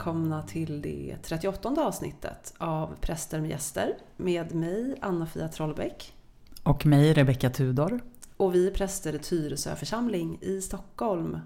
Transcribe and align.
Välkomna 0.00 0.42
till 0.42 0.82
det 0.82 1.16
38 1.22 1.68
avsnittet 1.78 2.54
av 2.58 2.94
Präster 3.00 3.40
med 3.40 3.50
gäster 3.50 3.96
med 4.16 4.54
mig 4.54 4.94
Anna-Fia 5.00 5.48
Trollbäck. 5.48 6.14
Och 6.62 6.86
mig 6.86 7.12
Rebecka 7.12 7.50
Tudor. 7.50 8.00
Och 8.36 8.54
vi 8.54 8.66
är 8.66 8.70
präster 8.70 9.14
i 9.14 9.18
Tyresö 9.18 9.76
församling 9.76 10.38
i 10.40 10.60
Stockholm. 10.60 11.38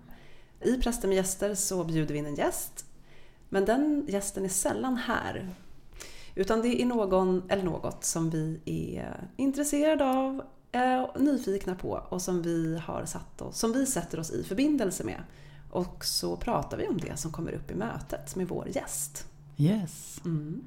I 0.61 0.77
Präster 0.77 1.09
med 1.09 1.17
gäster 1.17 1.55
så 1.55 1.85
bjuder 1.85 2.13
vi 2.13 2.19
in 2.19 2.27
en 2.27 2.35
gäst. 2.35 2.87
Men 3.49 3.65
den 3.65 4.07
gästen 4.09 4.45
är 4.45 4.49
sällan 4.49 4.97
här. 4.97 5.51
Utan 6.35 6.63
det 6.63 6.83
är 6.83 6.87
någon 6.87 7.43
eller 7.49 7.65
något 7.65 8.05
som 8.05 8.31
vi 8.31 8.61
är 8.65 9.29
intresserade 9.37 10.05
av, 10.05 10.43
och 11.09 11.21
nyfikna 11.21 11.75
på 11.75 12.07
och 12.09 12.23
som 12.23 12.43
vi, 12.43 12.79
har 12.79 13.05
satt 13.05 13.43
oss, 13.43 13.59
som 13.59 13.73
vi 13.73 13.87
sätter 13.87 14.21
oss 14.21 14.31
i 14.31 14.45
förbindelse 14.45 15.05
med. 15.05 15.23
Och 15.75 16.05
så 16.05 16.37
pratar 16.37 16.77
vi 16.77 16.89
om 16.89 16.99
det 16.99 17.19
som 17.19 17.33
kommer 17.33 17.53
upp 17.53 17.71
i 17.71 17.75
mötet 17.75 18.37
med 18.37 18.49
vår 18.49 18.69
gäst. 18.69 19.27
Yes. 19.57 20.21
Mm. 20.25 20.63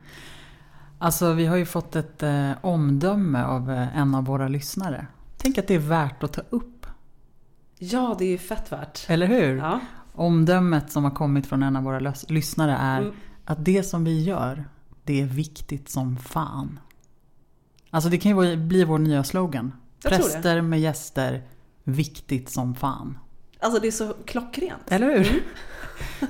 Alltså 0.98 1.34
vi 1.34 1.46
har 1.46 1.56
ju 1.56 1.66
fått 1.66 1.96
ett 1.96 2.24
eh, 2.24 2.52
omdöme 2.62 3.44
av 3.44 3.72
eh, 3.72 3.98
en 3.98 4.16
av 4.16 4.26
våra 4.26 4.48
lyssnare. 4.48 5.08
Tänk 5.38 5.58
att 5.58 5.68
det 5.68 5.76
är 5.76 5.80
värt 5.80 6.24
att 6.24 6.34
ta 6.34 6.42
upp. 6.50 6.86
Ja, 7.78 8.16
det 8.20 8.26
är 8.26 8.38
fett 8.38 8.72
värt. 8.72 9.06
Eller 9.08 9.28
hur? 9.28 9.58
Ja. 9.58 9.80
Omdömet 10.14 10.92
som 10.92 11.04
har 11.04 11.12
kommit 11.12 11.48
från 11.48 11.64
en 11.64 11.76
av 11.76 11.84
våra 11.84 12.14
lyssnare 12.28 12.78
är 12.78 13.02
mm. 13.02 13.14
att 13.46 13.66
det 13.66 13.84
som 13.84 14.04
vi 14.04 14.24
gör, 14.24 14.66
det 15.04 15.22
är 15.22 15.26
viktigt 15.26 15.90
som 15.90 16.18
fan. 16.18 16.80
Alltså 17.90 18.10
det 18.10 18.18
kan 18.18 18.40
ju 18.40 18.58
bli 18.58 18.84
vår 18.84 19.00
nya 19.00 19.24
slogan. 19.24 19.74
Präster 20.04 20.62
med 20.62 20.80
gäster, 20.80 21.44
viktigt 21.84 22.50
som 22.50 22.76
fan. 22.76 23.18
Alltså 23.60 23.80
det 23.82 23.88
är 23.88 23.92
så 23.92 24.14
klockrent. 24.26 24.92
Eller 24.92 25.08
hur? 25.08 25.30
Mm. 25.30 25.42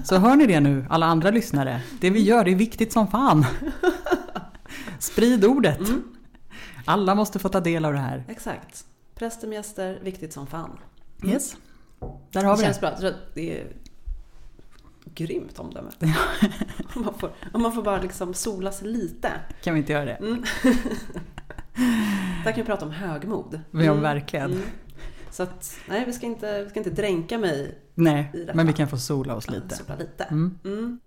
Så 0.03 0.17
hör 0.17 0.36
ni 0.36 0.45
det 0.45 0.59
nu, 0.59 0.86
alla 0.89 1.06
andra 1.06 1.31
lyssnare. 1.31 1.81
Det 2.00 2.09
vi 2.09 2.22
gör, 2.22 2.45
det 2.45 2.52
är 2.52 2.56
viktigt 2.56 2.94
som 2.94 3.08
fan. 3.08 3.45
Sprid 5.00 5.45
ordet. 5.45 5.80
Mm. 5.80 6.03
Alla 6.86 7.16
måste 7.16 7.39
få 7.39 7.50
ta 7.50 7.59
del 7.59 7.86
av 7.86 7.94
det 7.94 8.00
här. 8.00 8.23
Exakt. 8.28 8.86
Präster 9.16 9.47
med 9.47 9.56
gäster, 9.56 10.00
viktigt 10.03 10.34
som 10.34 10.47
fan. 10.47 10.80
Mm. 11.22 11.34
Yes. 11.34 11.58
Där 12.31 12.44
har 12.44 12.58
vi 12.58 12.61
det. 12.61 12.66
Känns 12.66 12.80
bra. 12.80 13.11
Det 13.34 13.59
är 13.59 13.67
grymt 15.16 15.59
omdöme. 15.59 15.89
om, 16.95 17.02
man 17.02 17.14
får, 17.14 17.31
om 17.53 17.62
man 17.62 17.73
får 17.73 17.84
bara 17.84 18.02
liksom 18.02 18.34
sola 18.34 18.72
sig 18.72 18.88
lite. 18.88 19.31
Kan 19.64 19.73
vi 19.73 19.80
inte 19.80 19.94
göra 19.94 20.06
det? 20.06 20.16
Mm. 20.16 20.44
Där 22.44 22.52
kan 22.52 22.56
vi 22.56 22.64
prata 22.64 22.86
om 22.86 22.91
högmod. 22.91 23.62
Ja, 23.72 23.80
mm. 23.80 24.02
verkligen. 24.02 24.62
Så 25.38 25.44
att, 25.44 25.80
nej, 25.90 26.06
vi 26.06 26.14
ska 26.14 26.26
inte, 26.26 26.64
vi 26.64 26.70
ska 26.70 26.80
inte 26.80 26.90
dränka 26.90 27.38
mig 27.38 27.78
Nej, 27.96 28.32
i 28.34 28.40
detta. 28.40 28.54
men 28.54 28.68
vi 28.68 28.74
kan 28.74 28.88
få 28.88 28.98
sola 28.98 29.36
oss 29.36 29.50
lite. 29.50 29.76
sola 29.76 29.96
lite. 29.96 30.24
Mm. 30.24 30.60
Mm. 30.64 31.00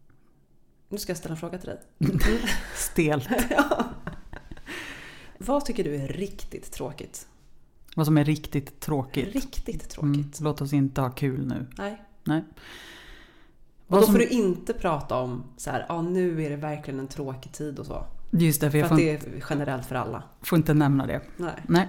Nu 0.88 0.98
ska 0.98 1.10
jag 1.10 1.16
ställa 1.16 1.34
en 1.34 1.40
fråga 1.40 1.58
till 1.58 1.68
dig. 1.68 1.80
Stelt. 2.74 3.28
ja. 3.50 3.84
Vad 5.38 5.64
tycker 5.64 5.84
du 5.84 5.94
är 5.94 6.08
riktigt 6.08 6.72
tråkigt? 6.72 7.28
Vad 7.96 8.06
som 8.06 8.18
är 8.18 8.24
riktigt 8.24 8.80
tråkigt? 8.80 9.34
Riktigt 9.34 9.88
tråkigt. 9.88 10.14
Mm. 10.14 10.30
Låt 10.40 10.60
oss 10.60 10.72
inte 10.72 11.00
ha 11.00 11.10
kul 11.10 11.46
nu. 11.46 11.66
Nej. 11.78 12.02
Nej. 12.24 12.44
Och 13.86 14.00
då 14.00 14.06
får 14.06 14.18
du 14.18 14.26
inte 14.26 14.72
prata 14.72 15.16
om 15.16 15.44
så 15.56 15.70
här, 15.70 15.86
ja 15.88 16.02
nu 16.02 16.44
är 16.44 16.50
det 16.50 16.56
verkligen 16.56 17.00
en 17.00 17.08
tråkig 17.08 17.52
tid 17.52 17.78
och 17.78 17.86
så. 17.86 18.06
Just 18.30 18.60
det, 18.60 18.70
för, 18.70 18.78
för 18.82 18.86
att 18.86 18.96
det 18.96 19.10
är 19.10 19.44
generellt 19.50 19.86
för 19.86 19.94
alla. 19.94 20.22
Får 20.42 20.56
inte 20.56 20.74
nämna 20.74 21.06
det. 21.06 21.20
Nej. 21.36 21.62
Nej. 21.66 21.88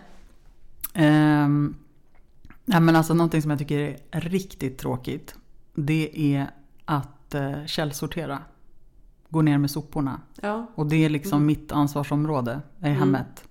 Um, 1.45 1.75
Ja, 2.71 2.79
men 2.79 2.95
alltså 2.95 3.13
någonting 3.13 3.41
som 3.41 3.51
jag 3.51 3.59
tycker 3.59 3.97
är 4.11 4.21
riktigt 4.21 4.77
tråkigt. 4.77 5.35
Det 5.73 6.35
är 6.35 6.47
att 6.85 7.35
eh, 7.35 7.65
källsortera. 7.65 8.39
Gå 9.29 9.41
ner 9.41 9.57
med 9.57 9.71
soporna. 9.71 10.21
Ja. 10.41 10.65
Och 10.75 10.85
det 10.85 11.05
är 11.05 11.09
liksom 11.09 11.37
mm. 11.37 11.45
mitt 11.45 11.71
ansvarsområde 11.71 12.61
i 12.79 12.85
mm. 12.85 12.97
hemmet. 12.97 13.43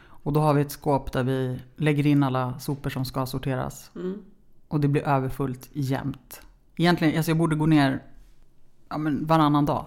Och 0.00 0.32
då 0.32 0.40
har 0.40 0.54
vi 0.54 0.62
ett 0.62 0.70
skåp 0.70 1.12
där 1.12 1.22
vi 1.22 1.60
lägger 1.76 2.06
in 2.06 2.22
alla 2.22 2.58
sopor 2.58 2.90
som 2.90 3.04
ska 3.04 3.26
sorteras. 3.26 3.90
Mm. 3.94 4.22
Och 4.68 4.80
det 4.80 4.88
blir 4.88 5.02
överfullt 5.02 5.68
jämt. 5.72 6.42
Egentligen, 6.76 7.16
alltså 7.16 7.30
jag 7.30 7.38
borde 7.38 7.56
gå 7.56 7.66
ner 7.66 8.02
ja, 8.88 8.98
men 8.98 9.26
varannan 9.26 9.66
dag. 9.66 9.86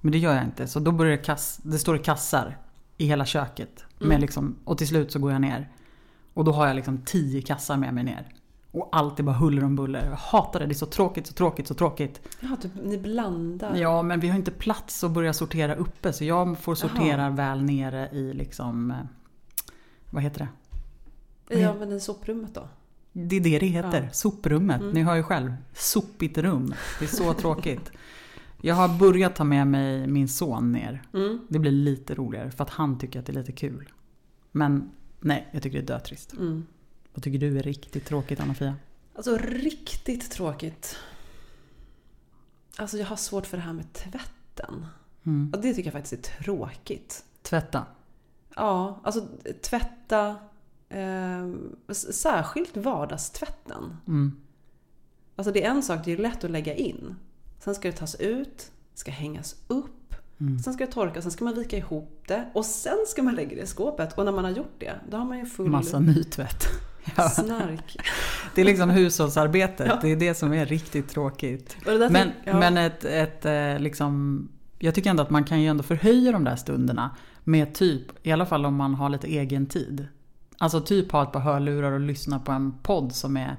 Men 0.00 0.12
det 0.12 0.18
gör 0.18 0.34
jag 0.34 0.44
inte. 0.44 0.66
Så 0.66 0.80
då 0.80 0.92
börjar 0.92 1.16
det, 1.16 1.22
kass, 1.22 1.60
det 1.62 1.78
står 1.78 1.98
kassar 1.98 2.58
i 2.96 3.06
hela 3.06 3.26
köket. 3.26 3.84
Med 3.98 4.06
mm. 4.06 4.20
liksom, 4.20 4.56
och 4.64 4.78
till 4.78 4.88
slut 4.88 5.12
så 5.12 5.18
går 5.18 5.32
jag 5.32 5.40
ner. 5.40 5.70
Och 6.34 6.44
då 6.44 6.52
har 6.52 6.66
jag 6.66 6.76
liksom 6.76 6.98
tio 7.04 7.42
kassar 7.42 7.76
med 7.76 7.94
mig 7.94 8.04
ner. 8.04 8.26
Och 8.70 8.88
allt 8.92 9.18
är 9.18 9.22
bara 9.22 9.36
huller 9.36 9.64
om 9.64 9.76
buller. 9.76 10.06
Jag 10.10 10.16
hatar 10.16 10.60
det. 10.60 10.66
Det 10.66 10.72
är 10.72 10.74
så 10.74 10.86
tråkigt, 10.86 11.26
så 11.26 11.32
tråkigt, 11.32 11.66
så 11.66 11.74
tråkigt. 11.74 12.20
Ja, 12.40 12.56
du, 12.62 12.70
ni 12.82 12.98
blandar. 12.98 13.76
Ja, 13.76 14.02
men 14.02 14.20
vi 14.20 14.28
har 14.28 14.36
inte 14.36 14.50
plats 14.50 15.04
att 15.04 15.10
börja 15.10 15.32
sortera 15.32 15.74
uppe. 15.74 16.12
Så 16.12 16.24
jag 16.24 16.58
får 16.58 16.74
sortera 16.74 17.22
Jaha. 17.22 17.30
väl 17.30 17.62
nere 17.62 18.08
i 18.12 18.32
liksom... 18.32 18.90
Eh, 18.90 18.96
vad 20.10 20.22
heter 20.22 20.38
det? 20.38 21.58
Ja, 21.58 21.74
men 21.78 21.92
i 21.92 22.00
soprummet 22.00 22.54
då? 22.54 22.68
Det 23.12 23.36
är 23.36 23.40
det 23.40 23.58
det 23.58 23.66
heter. 23.66 24.02
Ja. 24.02 24.12
Soprummet. 24.12 24.80
Mm. 24.80 24.92
Ni 24.92 25.02
hör 25.02 25.14
ju 25.14 25.22
själv. 25.22 25.54
Sopigt 25.74 26.38
rum. 26.38 26.74
Det 26.98 27.04
är 27.04 27.08
så 27.08 27.32
tråkigt. 27.32 27.90
Jag 28.60 28.74
har 28.74 28.98
börjat 28.98 29.36
ta 29.36 29.44
med 29.44 29.66
mig 29.66 30.06
min 30.06 30.28
son 30.28 30.72
ner. 30.72 31.02
Mm. 31.14 31.40
Det 31.48 31.58
blir 31.58 31.72
lite 31.72 32.14
roligare 32.14 32.50
för 32.50 32.64
att 32.64 32.70
han 32.70 32.98
tycker 32.98 33.20
att 33.20 33.26
det 33.26 33.32
är 33.32 33.34
lite 33.34 33.52
kul. 33.52 33.92
Men 34.52 34.90
Nej, 35.22 35.48
jag 35.52 35.62
tycker 35.62 35.82
det 35.82 35.84
är 35.84 35.96
dötrist. 35.96 36.32
Mm. 36.32 36.66
Vad 37.14 37.22
tycker 37.22 37.38
du 37.38 37.58
är 37.58 37.62
riktigt 37.62 38.04
tråkigt 38.04 38.40
Anna-Fia? 38.40 38.76
Alltså 39.14 39.38
riktigt 39.38 40.30
tråkigt. 40.30 40.96
Alltså 42.76 42.98
jag 42.98 43.06
har 43.06 43.16
svårt 43.16 43.46
för 43.46 43.56
det 43.56 43.62
här 43.62 43.72
med 43.72 43.92
tvätten. 43.92 44.86
Mm. 45.26 45.52
Och 45.54 45.60
det 45.60 45.74
tycker 45.74 45.86
jag 45.86 46.02
faktiskt 46.02 46.28
är 46.28 46.42
tråkigt. 46.42 47.24
Tvätta? 47.42 47.86
Ja, 48.56 49.00
alltså 49.02 49.28
tvätta. 49.62 50.36
Eh, 50.88 51.50
särskilt 51.94 52.76
vardagstvätten. 52.76 53.96
Mm. 54.06 54.40
Alltså 55.36 55.52
det 55.52 55.64
är 55.64 55.70
en 55.70 55.82
sak, 55.82 56.04
det 56.04 56.12
är 56.12 56.16
lätt 56.16 56.44
att 56.44 56.50
lägga 56.50 56.74
in. 56.74 57.16
Sen 57.58 57.74
ska 57.74 57.88
det 57.90 57.96
tas 57.96 58.14
ut, 58.14 58.70
ska 58.94 59.10
hängas 59.10 59.56
upp 59.68 60.01
Mm. 60.42 60.58
Sen 60.58 60.72
ska 60.72 60.86
det 60.86 60.92
torka, 60.92 61.22
sen 61.22 61.30
ska 61.30 61.44
man 61.44 61.54
vika 61.54 61.76
ihop 61.76 62.24
det 62.26 62.50
och 62.54 62.64
sen 62.64 62.98
ska 63.06 63.22
man 63.22 63.34
lägga 63.34 63.56
det 63.56 63.62
i 63.62 63.66
skåpet. 63.66 64.18
Och 64.18 64.24
när 64.24 64.32
man 64.32 64.44
har 64.44 64.50
gjort 64.50 64.74
det, 64.78 64.92
då 65.10 65.16
har 65.16 65.24
man 65.24 65.38
ju 65.38 65.46
full... 65.46 65.70
Massa 65.70 65.98
nytvätt. 66.00 66.68
Ja. 67.16 67.28
Snark. 67.28 67.96
Det 68.54 68.60
är 68.60 68.64
liksom 68.64 68.90
hushållsarbetet. 68.90 69.86
Ja. 69.86 69.98
Det 70.02 70.08
är 70.08 70.16
det 70.16 70.34
som 70.34 70.52
är 70.52 70.66
riktigt 70.66 71.08
tråkigt. 71.08 71.76
Men, 72.10 72.30
ja. 72.44 72.58
men 72.58 72.76
ett, 72.76 73.04
ett 73.04 73.44
eh, 73.44 73.78
liksom... 73.78 74.48
Jag 74.78 74.94
tycker 74.94 75.10
ändå 75.10 75.22
att 75.22 75.30
man 75.30 75.44
kan 75.44 75.60
ju 75.60 75.68
ändå 75.68 75.82
förhöja 75.82 76.32
de 76.32 76.44
där 76.44 76.56
stunderna 76.56 77.16
med 77.44 77.74
typ, 77.74 78.26
i 78.26 78.32
alla 78.32 78.46
fall 78.46 78.66
om 78.66 78.74
man 78.74 78.94
har 78.94 79.08
lite 79.08 79.26
egen 79.26 79.66
tid. 79.66 80.06
Alltså 80.58 80.80
typ 80.80 81.12
ha 81.12 81.22
ett 81.22 81.32
par 81.32 81.40
hörlurar 81.40 81.92
och 81.92 82.00
lyssna 82.00 82.38
på 82.38 82.52
en 82.52 82.72
podd 82.82 83.12
som 83.14 83.36
är 83.36 83.56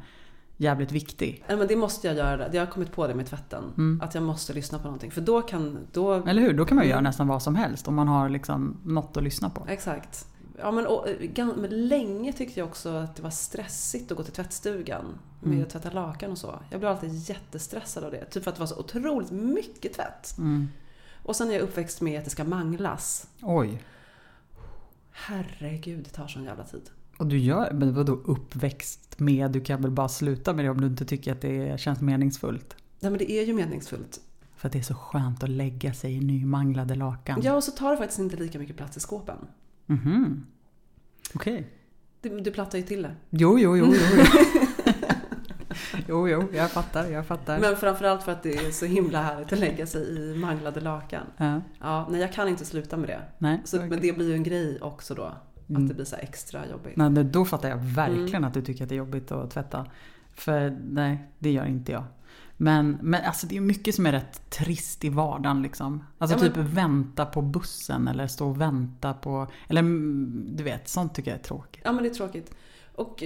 jävligt 0.63 0.91
viktig. 0.91 1.43
Nej, 1.47 1.57
men 1.57 1.67
det 1.67 1.75
måste 1.75 2.07
jag 2.07 2.17
göra. 2.17 2.53
Jag 2.53 2.65
har 2.65 2.71
kommit 2.71 2.91
på 2.91 3.07
det 3.07 3.15
med 3.15 3.25
tvätten. 3.27 3.63
Mm. 3.77 4.01
Att 4.03 4.15
jag 4.15 4.23
måste 4.23 4.53
lyssna 4.53 4.77
på 4.77 4.83
någonting. 4.83 5.11
För 5.11 5.21
då 5.21 5.41
kan... 5.41 5.87
Då... 5.91 6.13
Eller 6.13 6.41
hur? 6.41 6.53
Då 6.53 6.65
kan 6.65 6.75
man 6.75 6.85
ju 6.85 6.91
göra 6.91 7.01
nästan 7.01 7.27
vad 7.27 7.43
som 7.43 7.55
helst 7.55 7.87
om 7.87 7.95
man 7.95 8.07
har 8.07 8.29
liksom 8.29 8.77
något 8.83 9.17
att 9.17 9.23
lyssna 9.23 9.49
på. 9.49 9.65
Exakt. 9.67 10.27
Ja, 10.59 10.71
men, 10.71 10.87
och, 10.87 11.07
men 11.37 11.87
länge 11.87 12.33
tyckte 12.33 12.59
jag 12.59 12.69
också 12.69 12.89
att 12.89 13.15
det 13.15 13.23
var 13.23 13.29
stressigt 13.29 14.11
att 14.11 14.17
gå 14.17 14.23
till 14.23 14.33
tvättstugan 14.33 15.05
med 15.39 15.53
mm. 15.53 15.63
att 15.63 15.69
tvätta 15.69 15.91
lakan 15.91 16.31
och 16.31 16.37
så. 16.37 16.59
Jag 16.69 16.79
blev 16.79 16.91
alltid 16.91 17.29
jättestressad 17.29 18.03
av 18.03 18.11
det. 18.11 18.25
Typ 18.25 18.43
för 18.43 18.51
att 18.51 18.55
det 18.55 18.59
var 18.59 18.67
så 18.67 18.79
otroligt 18.79 19.31
mycket 19.31 19.93
tvätt. 19.93 20.37
Mm. 20.37 20.69
Och 21.23 21.35
sen 21.35 21.49
är 21.49 21.53
jag 21.53 21.61
uppväxt 21.61 22.01
med 22.01 22.19
att 22.19 22.25
det 22.25 22.31
ska 22.31 22.43
manglas. 22.43 23.27
Oj. 23.41 23.83
Herregud, 25.11 26.03
det 26.03 26.09
tar 26.09 26.27
sån 26.27 26.43
jävla 26.43 26.63
tid. 26.63 26.89
Och 27.17 27.27
du 27.27 27.37
gör, 27.37 27.71
men 27.73 27.93
vadå 27.93 28.13
uppväxt 28.13 29.19
med? 29.19 29.51
Du 29.51 29.61
kan 29.61 29.81
väl 29.81 29.91
bara 29.91 30.09
sluta 30.09 30.53
med 30.53 30.65
det 30.65 30.69
om 30.69 30.81
du 30.81 30.87
inte 30.87 31.05
tycker 31.05 31.31
att 31.31 31.41
det 31.41 31.79
känns 31.79 32.01
meningsfullt? 32.01 32.75
Nej 32.99 33.11
men 33.11 33.17
det 33.17 33.31
är 33.31 33.45
ju 33.45 33.53
meningsfullt. 33.53 34.19
För 34.55 34.67
att 34.67 34.73
det 34.73 34.79
är 34.79 34.83
så 34.83 34.95
skönt 34.95 35.43
att 35.43 35.49
lägga 35.49 35.93
sig 35.93 36.13
i 36.13 36.19
nymanglade 36.19 36.95
lakan. 36.95 37.41
Ja, 37.43 37.53
och 37.55 37.63
så 37.63 37.71
tar 37.71 37.91
det 37.91 37.97
faktiskt 37.97 38.19
inte 38.19 38.37
lika 38.37 38.59
mycket 38.59 38.77
plats 38.77 38.97
i 38.97 38.99
skåpen. 38.99 39.37
Mhm. 39.85 40.45
Okej. 41.33 41.53
Okay. 41.53 41.65
Du, 42.21 42.39
du 42.39 42.51
plattar 42.51 42.77
ju 42.77 42.83
till 42.83 43.01
det. 43.01 43.15
Jo, 43.29 43.59
jo, 43.59 43.77
jo. 43.77 43.93
jo. 43.95 44.23
jo, 46.07 46.29
jo, 46.29 46.43
jag 46.53 46.71
fattar, 46.71 47.07
jag 47.07 47.25
fattar. 47.25 47.59
Men 47.59 47.75
framförallt 47.75 48.23
för 48.23 48.31
att 48.31 48.43
det 48.43 48.53
är 48.55 48.71
så 48.71 48.85
himla 48.85 49.21
härligt 49.21 49.53
att 49.53 49.59
lägga 49.59 49.87
sig 49.87 50.01
i 50.01 50.35
manglade 50.35 50.81
lakan. 50.81 51.23
Ja. 51.37 51.61
ja 51.79 52.07
nej, 52.11 52.21
jag 52.21 52.33
kan 52.33 52.47
inte 52.47 52.65
sluta 52.65 52.97
med 52.97 53.09
det. 53.09 53.21
Nej, 53.37 53.61
så, 53.65 53.77
okay. 53.77 53.89
Men 53.89 54.01
det 54.01 54.13
blir 54.13 54.27
ju 54.27 54.33
en 54.33 54.43
grej 54.43 54.81
också 54.81 55.15
då. 55.15 55.33
Mm. 55.75 55.83
Att 55.83 55.89
det 55.89 55.95
blir 55.95 56.05
så 56.05 56.15
extra 56.15 56.67
jobbigt. 56.67 56.95
Nej, 56.95 57.09
då 57.09 57.45
fattar 57.45 57.69
jag 57.69 57.77
verkligen 57.77 58.35
mm. 58.35 58.43
att 58.43 58.53
du 58.53 58.61
tycker 58.61 58.83
att 58.83 58.89
det 58.89 58.95
är 58.95 58.97
jobbigt 58.97 59.31
att 59.31 59.51
tvätta. 59.51 59.85
För 60.35 60.77
nej, 60.89 61.27
det 61.39 61.51
gör 61.51 61.65
inte 61.65 61.91
jag. 61.91 62.03
Men, 62.57 62.97
men 63.01 63.25
alltså 63.25 63.47
det 63.47 63.57
är 63.57 63.61
mycket 63.61 63.95
som 63.95 64.05
är 64.05 64.11
rätt 64.11 64.49
trist 64.49 65.03
i 65.03 65.09
vardagen. 65.09 65.61
Liksom. 65.61 66.03
Alltså 66.17 66.37
ja, 66.37 66.41
typ 66.41 66.55
men... 66.55 66.67
vänta 66.67 67.25
på 67.25 67.41
bussen 67.41 68.07
eller 68.07 68.27
stå 68.27 68.49
och 68.49 68.61
vänta 68.61 69.13
på... 69.13 69.47
Eller 69.67 69.79
mm, 69.79 70.49
du 70.55 70.63
vet, 70.63 70.87
sånt 70.87 71.15
tycker 71.15 71.31
jag 71.31 71.39
är 71.39 71.43
tråkigt. 71.43 71.81
Ja 71.85 71.91
men 71.91 72.03
det 72.03 72.09
är 72.09 72.13
tråkigt. 72.13 72.55
Och 72.95 73.23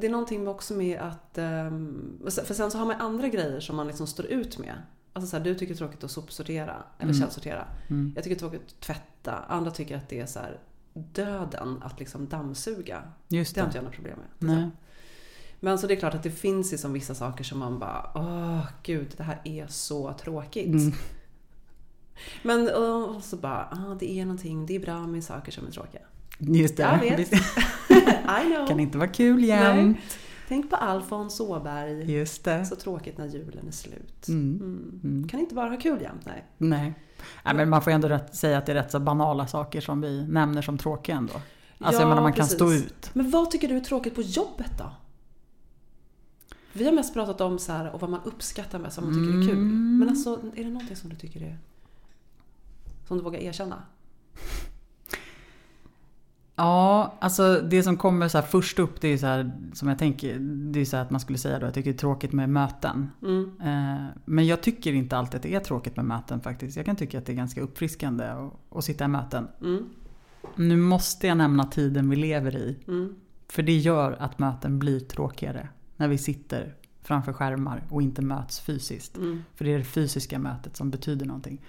det 0.00 0.06
är 0.06 0.10
någonting 0.10 0.48
också 0.48 0.74
med 0.74 1.00
att... 1.00 1.38
Ehm, 1.38 2.20
för 2.44 2.54
sen 2.54 2.70
så 2.70 2.78
har 2.78 2.86
man 2.86 3.00
andra 3.00 3.28
grejer 3.28 3.60
som 3.60 3.76
man 3.76 3.86
liksom 3.86 4.06
står 4.06 4.26
ut 4.26 4.58
med. 4.58 4.74
Alltså 5.12 5.30
så 5.30 5.36
här, 5.36 5.44
du 5.44 5.54
tycker 5.54 5.74
det 5.74 5.76
är 5.76 5.78
tråkigt 5.78 6.04
att 6.04 6.10
sopsortera 6.10 6.76
eller 6.98 7.12
Mm. 7.12 7.20
källsortera. 7.20 7.64
Mm. 7.88 8.12
Jag 8.14 8.24
tycker 8.24 8.36
det 8.36 8.38
är 8.38 8.48
tråkigt 8.48 8.74
att 8.74 8.80
tvätta. 8.80 9.32
Andra 9.48 9.70
tycker 9.70 9.96
att 9.96 10.08
det 10.08 10.20
är 10.20 10.26
så 10.26 10.38
här, 10.38 10.58
döden 10.92 11.82
att 11.82 11.98
liksom 11.98 12.28
dammsuga. 12.28 13.02
Just 13.28 13.54
Det 13.54 13.60
har 13.60 13.66
inte 13.66 13.78
jag 13.78 13.84
några 13.84 13.94
problem 13.96 14.18
med. 14.18 14.56
Nej. 14.56 14.70
Men 15.60 15.78
så 15.78 15.86
det 15.86 15.94
är 15.94 15.98
klart 15.98 16.14
att 16.14 16.22
det 16.22 16.30
finns 16.30 16.72
ju 16.72 16.78
som 16.78 16.92
vissa 16.92 17.14
saker 17.14 17.44
som 17.44 17.58
man 17.58 17.78
bara, 17.78 18.10
åh 18.14 18.66
gud, 18.82 19.14
det 19.16 19.22
här 19.22 19.40
är 19.44 19.66
så 19.66 20.12
tråkigt. 20.12 20.66
Mm. 20.66 20.92
Men 22.42 22.68
och 22.68 23.24
så 23.24 23.36
bara, 23.36 23.68
ah, 23.70 23.96
det 24.00 24.12
är 24.12 24.24
någonting, 24.24 24.66
det 24.66 24.76
är 24.76 24.80
bra 24.80 25.06
med 25.06 25.24
saker 25.24 25.52
som 25.52 25.66
är 25.66 25.70
tråkiga. 25.70 26.00
Just 26.38 26.76
det. 26.76 26.82
Jag 26.82 27.16
vet. 27.16 27.32
I 28.42 28.54
know. 28.54 28.66
kan 28.68 28.80
inte 28.80 28.98
vara 28.98 29.08
kul 29.08 29.44
jämt. 29.44 29.98
Tänk 30.50 30.70
på 30.70 30.76
Alfons 30.76 31.40
Åberg. 31.40 32.12
Just 32.12 32.44
det. 32.44 32.66
Så 32.66 32.76
tråkigt 32.76 33.18
när 33.18 33.26
julen 33.26 33.68
är 33.68 33.72
slut. 33.72 34.28
Mm. 34.28 34.56
Mm. 34.60 35.00
Mm. 35.04 35.28
Kan 35.28 35.40
inte 35.40 35.54
bara 35.54 35.70
ha 35.70 35.76
kul 35.76 36.02
jämt, 36.02 36.26
nej. 36.26 36.44
Nej. 36.58 36.94
Nej, 37.44 37.54
men 37.54 37.68
man 37.68 37.82
får 37.82 37.90
ändå 37.90 38.08
rätt, 38.08 38.34
säga 38.34 38.58
att 38.58 38.66
det 38.66 38.72
är 38.72 38.76
rätt 38.76 38.90
så 38.90 39.00
banala 39.00 39.46
saker 39.46 39.80
som 39.80 40.00
vi 40.00 40.26
nämner 40.26 40.62
som 40.62 40.78
tråkiga 40.78 41.16
ändå. 41.16 41.32
Alltså 41.78 42.02
jag 42.02 42.08
menar 42.08 42.22
man 42.22 42.32
kan 42.32 42.44
precis. 42.44 42.54
stå 42.54 42.72
ut. 42.72 43.10
Men 43.12 43.30
vad 43.30 43.50
tycker 43.50 43.68
du 43.68 43.76
är 43.76 43.80
tråkigt 43.80 44.14
på 44.14 44.22
jobbet 44.22 44.72
då? 44.78 44.92
Vi 46.72 46.84
har 46.84 46.92
mest 46.92 47.14
pratat 47.14 47.40
om 47.40 47.58
så 47.58 47.72
här, 47.72 47.90
och 47.90 48.00
vad 48.00 48.10
man 48.10 48.20
uppskattar 48.24 48.78
mest, 48.78 48.98
vad 48.98 49.06
man 49.06 49.14
tycker 49.14 49.38
är 49.38 49.48
kul. 49.48 49.58
Mm. 49.58 49.98
Men 49.98 50.08
alltså, 50.08 50.40
är 50.54 50.64
det 50.64 50.70
någonting 50.70 50.96
som 50.96 51.10
du 51.10 51.16
tycker 51.16 51.42
är... 51.42 51.58
Som 53.08 53.16
du 53.16 53.24
vågar 53.24 53.40
erkänna? 53.40 53.82
Ja, 56.60 57.14
alltså 57.20 57.60
det 57.70 57.82
som 57.82 57.96
kommer 57.96 58.28
så 58.28 58.42
först 58.42 58.78
upp 58.78 59.00
det 59.00 59.08
är 59.08 59.16
så 59.18 59.26
här 59.26 59.52
som 59.72 59.88
jag 59.88 59.98
tänker. 59.98 60.38
Det 60.72 60.80
är 60.80 60.84
så 60.84 60.96
här 60.96 61.04
att 61.04 61.10
man 61.10 61.20
skulle 61.20 61.38
säga 61.38 61.58
då 61.58 61.66
jag 61.66 61.74
tycker 61.74 61.90
det 61.90 61.96
är 61.96 61.98
tråkigt 61.98 62.32
med 62.32 62.48
möten. 62.48 63.10
Mm. 63.22 63.52
Eh, 63.62 64.06
Men 64.24 64.46
jag 64.46 64.62
tycker 64.62 64.92
inte 64.92 65.16
alltid 65.16 65.36
att 65.36 65.42
det 65.42 65.54
är 65.54 65.60
tråkigt 65.60 65.96
med 65.96 66.04
möten 66.04 66.40
faktiskt. 66.40 66.76
Jag 66.76 66.86
kan 66.86 66.96
tycka 66.96 67.18
att 67.18 67.26
det 67.26 67.32
är 67.32 67.36
ganska 67.36 67.60
uppfriskande 67.60 68.24
att, 68.24 68.52
att 68.70 68.84
sitta 68.84 69.04
i 69.04 69.08
möten. 69.08 69.48
Mm. 69.60 69.88
Nu 70.56 70.76
måste 70.76 71.26
jag 71.26 71.36
nämna 71.36 71.64
tiden 71.64 72.10
vi 72.10 72.16
lever 72.16 72.56
i. 72.56 72.78
Mm. 72.88 73.14
För 73.48 73.62
det 73.62 73.76
gör 73.76 74.16
att 74.20 74.38
möten 74.38 74.78
blir 74.78 75.00
tråkigare. 75.00 75.68
När 75.96 76.08
vi 76.08 76.18
sitter 76.18 76.74
framför 77.02 77.32
skärmar 77.32 77.82
och 77.90 78.02
inte 78.02 78.22
möts 78.22 78.60
fysiskt. 78.60 79.16
Mm. 79.16 79.42
För 79.54 79.64
det 79.64 79.72
är 79.74 79.78
det 79.78 79.84
fysiska 79.84 80.38
mötet 80.38 80.76
som 80.76 80.90
betyder 80.90 81.26
någonting. 81.26 81.60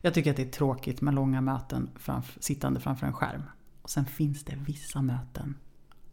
Jag 0.00 0.14
tycker 0.14 0.30
att 0.30 0.36
det 0.36 0.42
är 0.42 0.50
tråkigt 0.50 1.00
med 1.00 1.14
långa 1.14 1.40
möten 1.40 1.90
framf- 1.98 2.36
sittande 2.40 2.80
framför 2.80 3.06
en 3.06 3.12
skärm. 3.12 3.42
Och 3.86 3.90
sen 3.90 4.04
finns 4.06 4.44
det 4.44 4.54
vissa 4.66 5.02
möten 5.02 5.54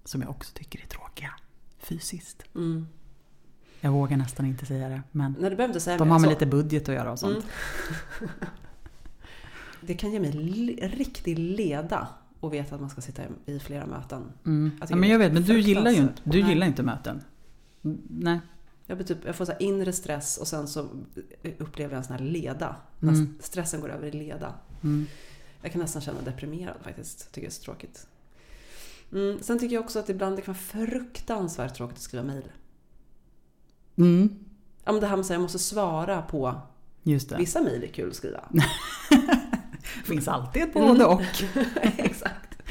som 0.06 0.22
jag 0.22 0.30
också 0.30 0.54
tycker 0.54 0.80
är 0.84 0.88
tråkiga. 0.88 1.30
Fysiskt. 1.80 2.44
Mm. 2.56 2.88
Jag 3.82 3.92
vågar 3.92 4.18
nästan 4.18 4.46
inte 4.46 4.66
säga 4.66 4.90
det. 4.90 5.02
Men 5.12 5.32
Nej, 5.40 5.50
du 5.50 5.56
behöver 5.56 5.72
inte 5.74 5.80
säga 5.80 5.98
de 5.98 6.10
har 6.10 6.20
med 6.20 6.28
så. 6.28 6.30
lite 6.30 6.46
budget 6.46 6.90
att 6.90 6.96
göra 6.96 7.12
och 7.12 7.20
sånt. 7.20 7.46
Mm. 8.20 8.30
Det 9.82 9.94
kan 9.94 10.12
ge 10.12 10.20
mig 10.20 10.32
le- 10.32 10.88
riktig 10.88 11.40
leda 11.40 12.08
och 12.40 12.54
veta 12.54 12.76
att 12.76 12.82
man 12.82 12.90
ska 12.90 13.02
sitta 13.02 13.22
i 13.46 13.60
flera 13.60 13.86
möten. 13.86 14.32
Mm. 14.46 14.72
Jag 14.80 14.92
Ja, 14.92 14.96
men 14.96 15.10
jag 15.10 15.20
det 15.20 15.24
vet, 15.26 15.34
men 15.34 15.44
du 15.44 15.60
gillar 15.60 15.92
ju 15.92 15.98
inte, 16.02 16.22
du 16.24 16.40
gillar 16.40 16.68
inte 16.68 16.84
möten. 16.84 17.22
Mm, 17.84 18.02
Nej. 18.10 18.40
Jag, 18.86 19.08
typ, 19.08 19.18
jag 19.26 19.36
får 19.36 19.46
så 19.46 19.54
inre 19.60 19.94
stress 19.94 20.38
och 20.38 20.48
sen 20.48 20.68
så 20.68 20.90
upplever 21.58 21.94
jag 21.94 21.98
en 21.98 22.04
sån 22.04 22.16
här 22.18 22.24
leda. 22.24 22.76
När 23.00 23.14
Mm. 23.14 23.38
stressen 23.42 23.82
går 23.82 23.90
över 23.90 24.08
i 24.08 24.12
leda. 24.12 24.54
Mm. 24.84 25.06
Jag 25.64 25.72
kan 25.72 25.82
nästan 25.82 26.02
känna 26.02 26.22
mig 26.22 26.26
deprimerad 26.26 26.76
faktiskt. 26.84 27.32
Tycker 27.32 27.48
det 27.48 27.50
är 27.50 27.52
så 27.52 27.64
tråkigt. 27.64 28.08
Mm. 29.12 29.40
Sen 29.42 29.60
tycker 29.60 29.76
jag 29.76 29.84
också 29.84 30.00
att 30.00 30.10
ibland 30.10 30.36
det 30.36 30.42
kan 30.42 30.54
vara 30.54 30.88
fruktansvärt 30.88 31.76
tråkigt 31.76 31.98
att 31.98 32.04
skriva 32.04 32.24
mejl. 32.24 32.52
Mm. 33.96 34.30
Ja, 34.84 34.92
men 34.92 35.02
det 35.02 35.08
här 35.08 35.16
med 35.16 35.24
att 35.24 35.30
jag 35.30 35.42
måste 35.42 35.60
svara 35.60 36.22
på 36.22 36.62
Just 37.04 37.30
det. 37.30 37.38
vissa 37.38 37.62
mejl 37.62 37.84
är 37.84 37.88
kul 37.88 38.10
att 38.10 38.16
skriva. 38.16 38.50
finns 40.04 40.28
alltid 40.28 40.64
ett 40.64 40.74
både 40.74 41.06
och. 41.06 41.22
Exakt. 41.82 42.62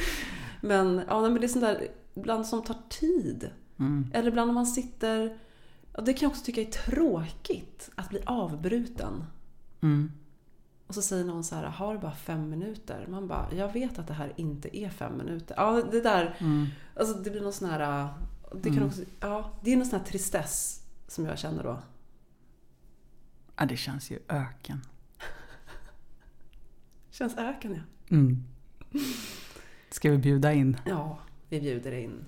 Men, 0.61 1.03
ja, 1.09 1.21
men 1.21 1.35
det 1.35 1.47
är 1.47 1.49
sånt 1.49 1.65
där 1.65 1.89
ibland 2.15 2.47
som 2.47 2.63
tar 2.63 2.77
tid. 2.89 3.51
Mm. 3.79 4.11
Eller 4.13 4.29
ibland 4.29 4.49
när 4.49 4.55
man 4.55 4.67
sitter... 4.67 5.39
Det 6.05 6.13
kan 6.13 6.27
jag 6.27 6.31
också 6.31 6.45
tycka 6.45 6.61
är 6.61 6.65
tråkigt 6.65 7.91
att 7.95 8.09
bli 8.09 8.21
avbruten. 8.27 9.25
Mm. 9.81 10.13
Och 10.93 10.97
så 10.97 11.03
säger 11.03 11.25
någon 11.25 11.45
så 11.45 11.55
här, 11.55 11.65
har 11.65 11.95
du 11.95 12.01
bara 12.01 12.13
fem 12.15 12.51
minuter? 12.51 13.07
Man 13.11 13.29
bara, 13.29 13.55
jag 13.55 13.73
vet 13.73 13.99
att 13.99 14.07
det 14.07 14.13
här 14.15 14.33
inte 14.37 14.77
är 14.79 14.89
fem 14.89 15.17
minuter. 15.17 15.55
Ja, 15.59 15.83
det 15.91 16.01
där, 16.01 16.37
Mm. 16.41 16.67
alltså 16.97 17.15
det 17.19 17.31
blir 17.31 17.41
någon 17.41 17.53
sån 17.53 17.69
här... 17.71 18.09
Det, 18.55 18.69
kan 18.69 18.73
Mm. 18.79 18.89
också, 18.89 19.03
ja, 19.21 19.51
det 19.63 19.73
är 19.73 19.77
någon 19.77 19.87
sån 19.87 19.99
här 19.99 20.07
tristess 20.07 20.83
som 21.09 21.27
jag 21.27 21.39
känner 21.39 21.63
då. 21.63 21.79
Ja, 23.57 23.65
det 23.67 23.77
känns 23.77 24.11
ju 24.11 24.19
öken. 24.29 24.81
Känns 27.11 27.37
öken 27.39 27.73
ja. 27.75 28.17
Mm. 28.17 28.45
Ska 29.91 30.11
vi 30.11 30.19
bjuda 30.19 30.53
in? 30.53 30.77
Ja, 30.87 31.19
vi 31.49 31.61
bjuder 31.61 31.93
in. 31.93 32.25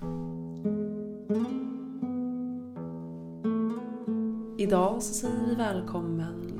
Idag 4.57 5.03
så 5.03 5.13
säger 5.13 5.45
vi 5.47 5.55
välkommen 5.55 6.54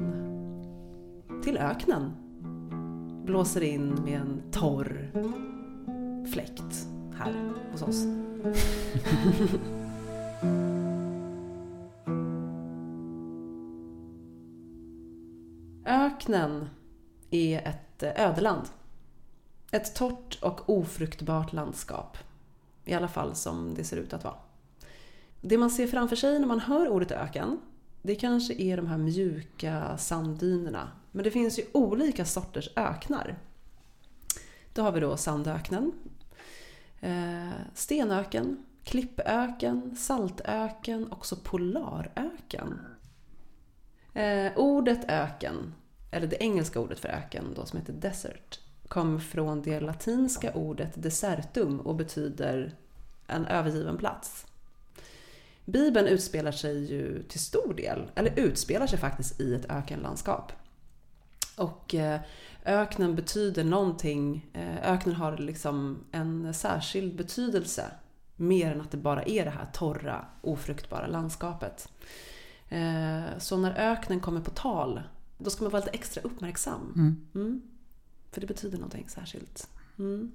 till 1.45 1.57
öknen. 1.57 2.11
Blåser 3.25 3.61
in 3.61 4.03
med 4.03 4.21
en 4.21 4.41
torr 4.51 5.11
fläkt 6.31 6.87
här 7.17 7.51
hos 7.71 7.81
oss. 7.81 8.05
Öknen 15.85 16.69
är 17.29 17.67
ett 17.67 18.03
ödeland. 18.03 18.63
Ett 19.71 19.95
torrt 19.95 20.39
och 20.41 20.69
ofruktbart 20.69 21.53
landskap. 21.53 22.17
I 22.85 22.93
alla 22.93 23.07
fall 23.07 23.35
som 23.35 23.73
det 23.75 23.83
ser 23.83 23.97
ut 23.97 24.13
att 24.13 24.23
vara. 24.23 24.35
Det 25.41 25.57
man 25.57 25.69
ser 25.69 25.87
framför 25.87 26.15
sig 26.15 26.39
när 26.39 26.47
man 26.47 26.59
hör 26.59 26.87
ordet 26.87 27.11
öken, 27.11 27.59
det 28.01 28.15
kanske 28.15 28.53
är 28.53 28.77
de 28.77 28.87
här 28.87 28.97
mjuka 28.97 29.97
sanddynerna. 29.97 30.89
Men 31.15 31.23
det 31.23 31.31
finns 31.31 31.59
ju 31.59 31.63
olika 31.71 32.25
sorters 32.25 32.69
öknar. 32.75 33.35
Då 34.73 34.81
har 34.81 34.91
vi 34.91 34.99
då 34.99 35.17
sandöknen, 35.17 35.91
eh, 37.01 37.49
stenöken, 37.73 38.65
klippöken, 38.83 39.95
saltöken, 39.95 41.11
också 41.11 41.35
polaröken. 41.35 42.79
Eh, 44.13 44.51
ordet 44.55 45.05
öken, 45.07 45.73
eller 46.11 46.27
det 46.27 46.43
engelska 46.43 46.79
ordet 46.79 46.99
för 46.99 47.09
öken 47.09 47.53
då 47.55 47.65
som 47.65 47.79
heter 47.79 47.93
desert, 47.93 48.59
kommer 48.87 49.19
från 49.19 49.61
det 49.61 49.79
latinska 49.79 50.53
ordet 50.53 51.03
desertum 51.03 51.79
och 51.79 51.95
betyder 51.95 52.75
en 53.27 53.45
övergiven 53.45 53.97
plats. 53.97 54.45
Bibeln 55.65 56.07
utspelar 56.07 56.51
sig 56.51 56.85
ju 56.85 57.23
till 57.23 57.39
stor 57.39 57.73
del, 57.73 58.11
eller 58.15 58.39
utspelar 58.39 58.87
sig 58.87 58.99
faktiskt 58.99 59.41
i 59.41 59.53
ett 59.53 59.71
ökenlandskap. 59.71 60.51
Och 61.57 61.95
eh, 61.95 62.19
öknen 62.65 63.15
betyder 63.15 63.63
någonting, 63.63 64.49
eh, 64.53 64.91
öknen 64.93 65.15
har 65.15 65.37
liksom 65.37 66.03
en 66.11 66.53
särskild 66.53 67.15
betydelse. 67.15 67.91
Mer 68.35 68.71
än 68.71 68.81
att 68.81 68.91
det 68.91 68.97
bara 68.97 69.23
är 69.23 69.45
det 69.45 69.51
här 69.51 69.67
torra, 69.73 70.25
ofruktbara 70.41 71.07
landskapet. 71.07 71.89
Eh, 72.69 73.23
Så 73.39 73.57
när 73.57 73.91
öknen 73.91 74.19
kommer 74.19 74.41
på 74.41 74.51
tal, 74.51 75.01
då 75.37 75.49
ska 75.49 75.63
man 75.63 75.71
vara 75.71 75.79
lite 75.85 75.97
extra 75.97 76.21
uppmärksam. 76.21 76.93
Mm. 76.95 77.25
Mm. 77.35 77.61
För 78.31 78.41
det 78.41 78.47
betyder 78.47 78.77
någonting 78.77 79.09
särskilt. 79.09 79.69
Mm. 79.99 80.31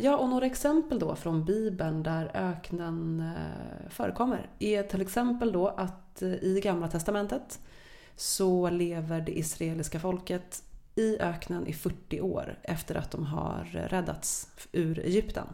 Ja, 0.00 0.16
och 0.16 0.28
några 0.28 0.46
exempel 0.46 0.98
då 0.98 1.14
från 1.14 1.44
Bibeln 1.44 2.02
där 2.02 2.30
öknen 2.34 3.30
förekommer 3.88 4.50
är 4.58 4.82
till 4.82 5.00
exempel 5.00 5.52
då 5.52 5.68
att 5.68 6.22
i 6.22 6.60
Gamla 6.62 6.88
Testamentet 6.88 7.60
så 8.16 8.70
lever 8.70 9.20
det 9.20 9.38
israeliska 9.38 10.00
folket 10.00 10.62
i 10.94 11.18
öknen 11.18 11.66
i 11.66 11.72
40 11.72 12.20
år 12.20 12.58
efter 12.62 12.94
att 12.94 13.10
de 13.10 13.26
har 13.26 13.64
räddats 13.88 14.48
ur 14.72 14.98
Egypten. 14.98 15.46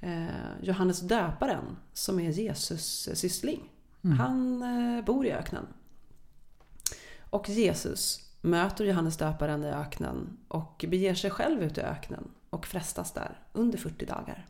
Eh, 0.00 0.26
Johannes 0.62 1.00
döparen, 1.00 1.76
som 1.92 2.20
är 2.20 2.30
Jesus 2.30 3.08
syssling, 3.14 3.68
Mm. 4.04 4.18
han 4.18 4.62
eh, 4.62 5.04
bor 5.04 5.26
i 5.26 5.32
öknen. 5.32 5.66
Och 7.30 7.48
Jesus 7.48 8.30
möter 8.40 8.84
Johannes 8.84 9.16
döparen 9.16 9.64
i 9.64 9.68
öknen 9.68 10.36
och 10.48 10.84
beger 10.88 11.14
sig 11.14 11.30
själv 11.30 11.62
ut 11.62 11.78
i 11.78 11.80
öknen 11.80 12.30
och 12.50 12.66
frestas 12.66 13.12
där 13.12 13.40
under 13.52 13.78
40 13.78 14.06
dagar. 14.06 14.46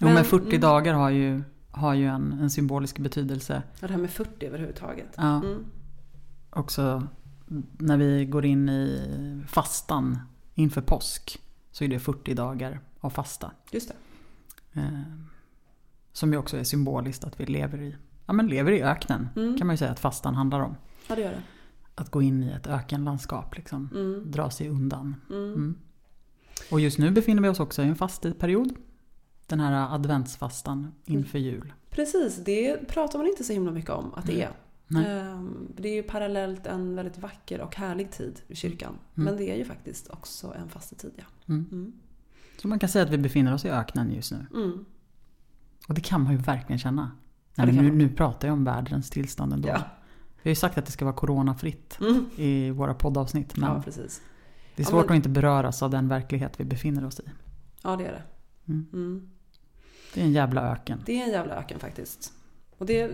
Jo, 0.00 0.06
men 0.06 0.14
Men- 0.14 0.24
40 0.24 0.46
mm. 0.48 0.60
dagar 0.60 0.94
har 0.94 1.10
ju, 1.10 1.42
har 1.74 1.94
ju 1.94 2.06
en, 2.06 2.32
en 2.32 2.50
symbolisk 2.50 2.98
betydelse. 2.98 3.62
Och 3.82 3.88
det 3.88 3.94
här 3.94 4.00
med 4.00 4.10
40 4.10 4.46
överhuvudtaget. 4.46 5.08
Ja, 5.16 5.36
Mm. 5.36 5.64
Också 6.50 7.06
när 7.78 7.96
vi 7.96 8.24
går 8.24 8.44
in 8.44 8.68
i 8.68 9.42
fastan 9.48 10.18
inför 10.54 10.80
påsk 10.80 11.40
så 11.70 11.84
är 11.84 11.88
det 11.88 11.98
40 11.98 12.34
dagar 12.34 12.80
av 13.00 13.10
fasta. 13.10 13.50
Just 13.70 13.88
det. 13.88 14.80
Eh, 14.80 15.00
som 16.12 16.32
ju 16.32 16.38
också 16.38 16.56
är 16.56 16.64
symboliskt 16.64 17.24
att 17.24 17.40
vi 17.40 17.46
lever 17.46 17.82
i, 17.82 17.96
ja, 18.26 18.32
men 18.32 18.46
lever 18.46 18.72
i 18.72 18.82
öknen. 18.82 19.28
Mm. 19.36 19.58
Kan 19.58 19.66
man 19.66 19.74
ju 19.74 19.78
säga 19.78 19.90
att 19.90 20.00
fastan 20.00 20.34
handlar 20.34 20.60
om. 20.60 20.76
Ja, 21.08 21.14
det 21.14 21.20
gör 21.20 21.30
det. 21.30 21.42
Att 21.94 22.10
gå 22.10 22.22
in 22.22 22.42
i 22.42 22.50
ett 22.50 22.66
ökenlandskap. 22.66 23.56
Liksom. 23.56 23.88
Mm. 23.94 24.30
Dra 24.30 24.50
sig 24.50 24.68
undan. 24.68 25.16
Mm. 25.30 25.52
Mm. 25.52 25.78
Och 26.70 26.80
just 26.80 26.98
nu 26.98 27.10
befinner 27.10 27.42
vi 27.42 27.48
oss 27.48 27.60
också 27.60 27.82
i 27.82 27.86
en 27.88 27.96
fasteperiod. 27.96 28.74
Den 29.46 29.60
här 29.60 29.94
adventsfastan 29.94 30.92
inför 31.04 31.38
jul. 31.38 31.72
Precis, 31.90 32.36
det 32.44 32.88
pratar 32.88 33.18
man 33.18 33.26
inte 33.28 33.44
så 33.44 33.52
himla 33.52 33.70
mycket 33.72 33.90
om 33.90 34.14
att 34.14 34.26
det 34.26 34.42
är. 34.42 34.50
Ehm, 35.06 35.68
Det 35.76 35.88
är 35.88 35.94
ju 35.94 36.02
parallellt 36.02 36.66
en 36.66 36.94
väldigt 36.96 37.18
vacker 37.18 37.60
och 37.60 37.76
härlig 37.76 38.10
tid 38.10 38.40
i 38.48 38.54
kyrkan. 38.56 38.88
Mm. 39.14 39.24
Men 39.24 39.36
det 39.36 39.50
är 39.50 39.56
ju 39.56 39.64
faktiskt 39.64 40.10
också 40.10 40.54
en 40.54 40.68
fastetid. 40.68 41.12
Ja. 41.16 41.24
Mm. 41.48 41.66
Mm. 41.72 41.92
Så 42.62 42.68
man 42.68 42.78
kan 42.78 42.88
säga 42.88 43.04
att 43.04 43.10
vi 43.10 43.18
befinner 43.18 43.54
oss 43.54 43.64
i 43.64 43.70
öknen 43.70 44.12
just 44.12 44.32
nu. 44.32 44.46
Mm. 44.54 44.84
Och 45.88 45.94
det 45.94 46.00
kan 46.00 46.22
man 46.22 46.32
ju 46.32 46.38
verkligen 46.38 46.78
känna. 46.78 47.10
Ja, 47.54 47.64
Nej, 47.64 47.74
nu, 47.74 47.90
nu 47.92 48.08
pratar 48.08 48.48
jag 48.48 48.52
om 48.52 48.64
världens 48.64 49.10
tillstånd 49.10 49.52
ändå. 49.52 49.68
Ja. 49.68 49.78
Vi 50.42 50.48
har 50.48 50.50
ju 50.50 50.54
sagt 50.54 50.78
att 50.78 50.86
det 50.86 50.92
ska 50.92 51.04
vara 51.04 51.14
coronafritt 51.16 51.98
Mm. 52.00 52.26
i 52.36 52.70
våra 52.70 52.94
poddavsnitt. 52.94 53.56
Men 53.56 53.70
ja, 53.74 53.82
precis. 53.82 54.22
det 54.76 54.82
är 54.82 54.86
Ja, 54.86 54.90
svårt 54.90 55.04
men- 55.04 55.12
att 55.12 55.16
inte 55.16 55.28
beröras 55.28 55.82
av 55.82 55.90
den 55.90 56.08
verklighet 56.08 56.60
vi 56.60 56.64
befinner 56.64 57.04
oss 57.06 57.20
i. 57.20 57.22
Ja, 57.82 57.96
det 57.96 58.06
är 58.06 58.12
det. 58.12 58.22
Mm. 58.72 59.30
Det 60.14 60.20
är 60.20 60.24
en 60.24 60.32
jävla 60.32 60.72
öken. 60.72 61.02
Det 61.06 61.20
är 61.20 61.24
en 61.24 61.30
jävla 61.32 61.54
öken 61.54 61.78
faktiskt. 61.78 62.32
Och, 62.78 62.86
det, 62.86 63.10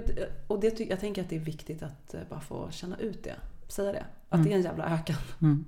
och 0.46 0.60
det, 0.60 0.80
jag 0.80 1.00
tänker 1.00 1.22
att 1.22 1.28
det 1.28 1.36
är 1.36 1.40
viktigt 1.40 1.82
att 1.82 2.14
eh, 2.14 2.20
bara 2.30 2.40
få 2.40 2.68
känna 2.70 2.96
ut 2.96 3.24
det. 3.24 3.34
Säga 3.68 3.92
det. 3.92 4.04
Att 4.28 4.34
Mm. 4.34 4.44
det 4.46 4.52
är 4.52 4.56
en 4.56 4.62
jävla 4.62 4.84
öken. 4.84 5.16
Mm. 5.42 5.64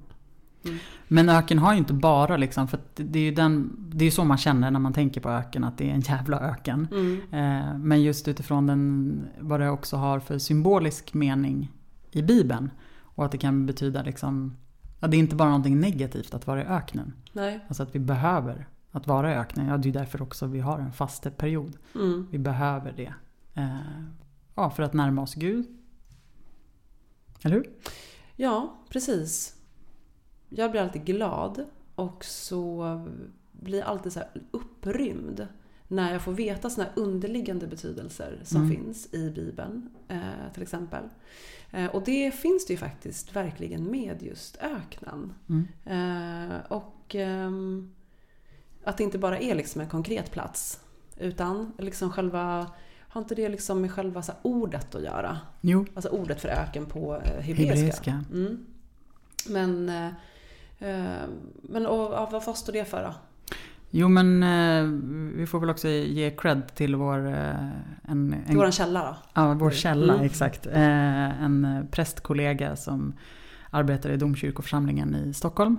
Mm. 0.64 0.78
Men 1.08 1.28
öken 1.28 1.58
har 1.58 1.72
ju 1.72 1.78
inte 1.78 1.92
bara 1.92 2.36
liksom, 2.36 2.68
för 2.68 2.76
att 2.78 2.90
det 2.94 3.18
är 3.18 3.22
ju 3.22 3.34
den, 3.34 3.76
det 3.78 4.04
är 4.04 4.10
så 4.10 4.24
man 4.24 4.38
känner 4.38 4.70
när 4.70 4.80
man 4.80 4.92
tänker 4.92 5.20
på 5.20 5.28
öken, 5.30 5.64
att 5.64 5.78
det 5.78 5.90
är 5.90 5.94
en 5.94 6.00
jävla 6.00 6.40
öken. 6.40 6.88
Mm. 6.90 7.20
Eh, 7.32 7.78
Men 7.78 8.02
just 8.02 8.28
utifrån 8.28 8.66
den, 8.66 9.26
vad 9.40 9.60
det 9.60 9.70
också 9.70 9.96
har 9.96 10.20
för 10.20 10.38
symbolisk 10.38 11.14
mening 11.14 11.70
i 12.10 12.22
Bibeln. 12.22 12.70
Och 13.00 13.24
att 13.24 13.32
det 13.32 13.38
kan 13.38 13.66
betyda 13.66 14.02
liksom, 14.02 14.56
ja, 15.00 15.08
det 15.08 15.16
är 15.16 15.18
inte 15.18 15.36
bara 15.36 15.48
någonting 15.48 15.80
negativt 15.80 16.34
att 16.34 16.46
vara 16.46 16.62
i 16.62 16.64
öknen. 16.66 17.12
Nej. 17.32 17.60
Alltså 17.68 17.82
att 17.82 17.94
vi 17.94 17.98
behöver 17.98 18.66
att 18.92 19.06
vara 19.06 19.32
i 19.32 19.34
öknen. 19.34 19.66
Ja, 19.68 19.76
det 19.76 19.88
är 19.88 19.92
därför 19.92 20.22
också 20.22 20.46
vi 20.46 20.60
har 20.60 20.78
en 20.78 20.92
fasteperiod. 20.92 21.76
Mm. 21.94 22.26
Vi 22.30 22.38
behöver 22.38 22.92
det. 22.92 23.14
Eh, 23.54 23.76
Ja, 24.54 24.70
för 24.70 24.82
att 24.82 24.92
närma 24.92 25.22
oss 25.22 25.34
Gud. 25.34 25.66
Eller 27.42 27.56
hur? 27.56 27.70
Ja, 28.36 28.78
precis. 28.88 29.56
Jag 30.48 30.70
blir 30.70 30.80
alltid 30.80 31.04
glad 31.04 31.64
och 31.94 32.24
så 32.24 33.00
blir 33.52 33.78
jag 33.78 33.88
alltid 33.88 34.12
så 34.12 34.20
upprymd 34.50 35.46
när 35.88 36.12
jag 36.12 36.22
får 36.22 36.32
veta 36.32 36.70
här 36.82 36.92
underliggande 36.96 37.66
betydelser 37.66 38.40
som 38.44 38.62
Mm. 38.62 38.76
finns 38.76 39.14
i 39.14 39.30
Bibeln 39.30 39.88
eh, 40.08 40.52
till 40.54 40.62
exempel. 40.62 41.04
Eh, 41.70 41.86
och 41.86 42.02
det 42.04 42.34
finns 42.34 42.66
det 42.66 42.72
ju 42.72 42.78
faktiskt 42.78 43.36
verkligen 43.36 43.90
med 43.90 44.22
just 44.22 44.56
öknen. 44.56 45.32
Mm. 45.48 45.66
Eh, 45.84 46.60
och 46.72 47.14
ehm, 47.14 47.94
att 48.84 48.96
det 48.96 49.04
inte 49.04 49.18
bara 49.18 49.38
är 49.38 49.54
liksom 49.54 49.80
en 49.80 49.88
konkret 49.88 50.30
plats 50.30 50.80
utan 51.16 51.72
liksom 51.78 52.10
själva 52.10 52.66
har 53.08 53.20
inte 53.20 53.34
det 53.34 53.48
liksom 53.48 53.80
med 53.80 53.92
själva 53.92 54.22
ordet 54.42 54.94
att 54.94 55.02
göra? 55.02 55.38
Jo, 55.60 55.86
Alltså 55.94 56.08
ordet 56.10 56.40
för 56.40 56.48
öken 56.48 56.86
på 56.86 57.16
eh, 57.24 57.42
hebreiska. 57.42 58.24
Mm. 58.32 58.66
Men, 59.48 59.88
eh, 59.88 60.06
eh, 60.78 61.22
men 61.62 61.86
och, 61.86 62.10
vad 62.10 62.44
vad 62.44 62.56
står 62.56 62.72
det 62.72 62.84
för 62.84 63.02
då? 63.02 63.14
Jo 63.90 64.08
men 64.08 64.42
eh, 64.42 64.84
vi 65.36 65.46
får 65.46 65.60
väl 65.60 65.70
också 65.70 65.88
ge 65.88 66.30
cred 66.30 66.74
till 66.74 66.96
vår, 66.96 67.26
eh, 67.26 67.70
en, 68.08 68.34
en, 68.46 68.60
en 68.60 68.72
källa 68.72 69.04
då? 69.04 69.16
ja, 69.34 69.54
vår 69.54 69.70
källa, 69.70 70.12
Mm. 70.14 70.26
exakt. 70.26 70.66
Eh, 70.66 71.42
en 71.42 71.86
prästkollega 71.90 72.76
som 72.76 73.14
arbetar 73.70 74.10
i 74.10 74.16
domkyrkoförsamlingen 74.16 75.14
i 75.14 75.34
Stockholm. 75.34 75.78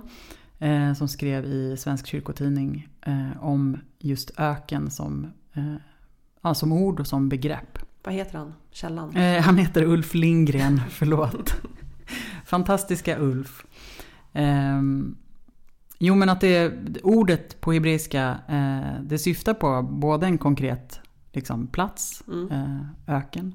Eh, 0.58 0.92
som 0.94 1.08
skrev 1.08 1.44
i 1.44 1.76
Svensk 1.76 2.06
kyrkotidning 2.06 2.88
eh, 3.06 3.44
om 3.44 3.78
just 3.98 4.30
öken 4.40 4.90
som, 4.90 5.26
eh, 5.52 5.74
ja, 6.42 6.54
som 6.54 6.72
ord 6.72 7.00
och 7.00 7.06
som 7.06 7.28
begrepp. 7.28 7.78
Vad 8.04 8.14
heter 8.14 8.38
han? 8.38 8.54
Källan? 8.70 9.16
Eh, 9.16 9.42
han 9.42 9.58
heter 9.58 9.82
Ulf 9.84 10.14
Lindgren, 10.14 10.80
förlåt. 10.90 11.54
Fantastiska 12.44 13.18
Ulf. 13.18 13.64
Ehm, 14.32 15.16
jo 15.98 16.14
men 16.14 16.28
att 16.28 16.40
det, 16.40 16.72
ordet 17.02 17.60
på 17.60 17.72
hebreiska, 17.72 18.38
eh, 18.48 19.02
det 19.02 19.18
syftar 19.18 19.54
på 19.54 19.82
både 19.82 20.26
en 20.26 20.38
konkret 20.38 21.00
liksom, 21.32 21.66
plats, 21.66 22.22
Mm. 22.28 22.50
eh, 22.50 23.14
öken. 23.16 23.54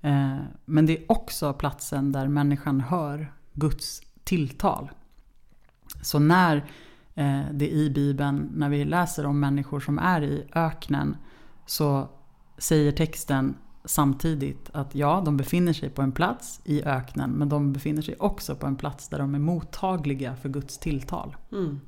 Eh, 0.00 0.36
men 0.64 0.86
det 0.86 0.98
är 0.98 1.12
också 1.12 1.52
platsen 1.52 2.12
där 2.12 2.28
människan 2.28 2.80
hör 2.80 3.32
Guds 3.52 4.02
tilltal. 4.24 4.90
Så 6.02 6.18
när 6.18 6.56
eh, 7.14 7.42
det 7.52 7.70
i 7.70 7.90
Bibeln, 7.90 8.50
när 8.54 8.68
vi 8.68 8.84
läser 8.84 9.26
om 9.26 9.40
människor 9.40 9.80
som 9.80 9.98
är 9.98 10.22
i 10.22 10.44
öknen, 10.54 11.16
så 11.66 12.08
säger 12.58 12.92
texten 12.92 13.56
samtidigt 13.84 14.70
att 14.72 14.94
ja, 14.94 15.22
de 15.24 15.36
befinner 15.36 15.72
sig 15.72 15.90
på 15.90 16.02
en 16.02 16.12
plats 16.12 16.60
i 16.64 16.82
öknen, 16.82 17.30
men 17.30 17.48
de 17.48 17.72
befinner 17.72 18.02
sig 18.02 18.16
också 18.18 18.56
på 18.56 18.66
en 18.66 18.76
plats 18.76 19.08
där 19.08 19.18
de 19.18 19.34
är 19.34 19.38
mottagliga 19.38 20.36
för 20.36 20.48
Guds 20.48 20.78
tilltal. 20.78 21.36
Mm. 21.52 21.80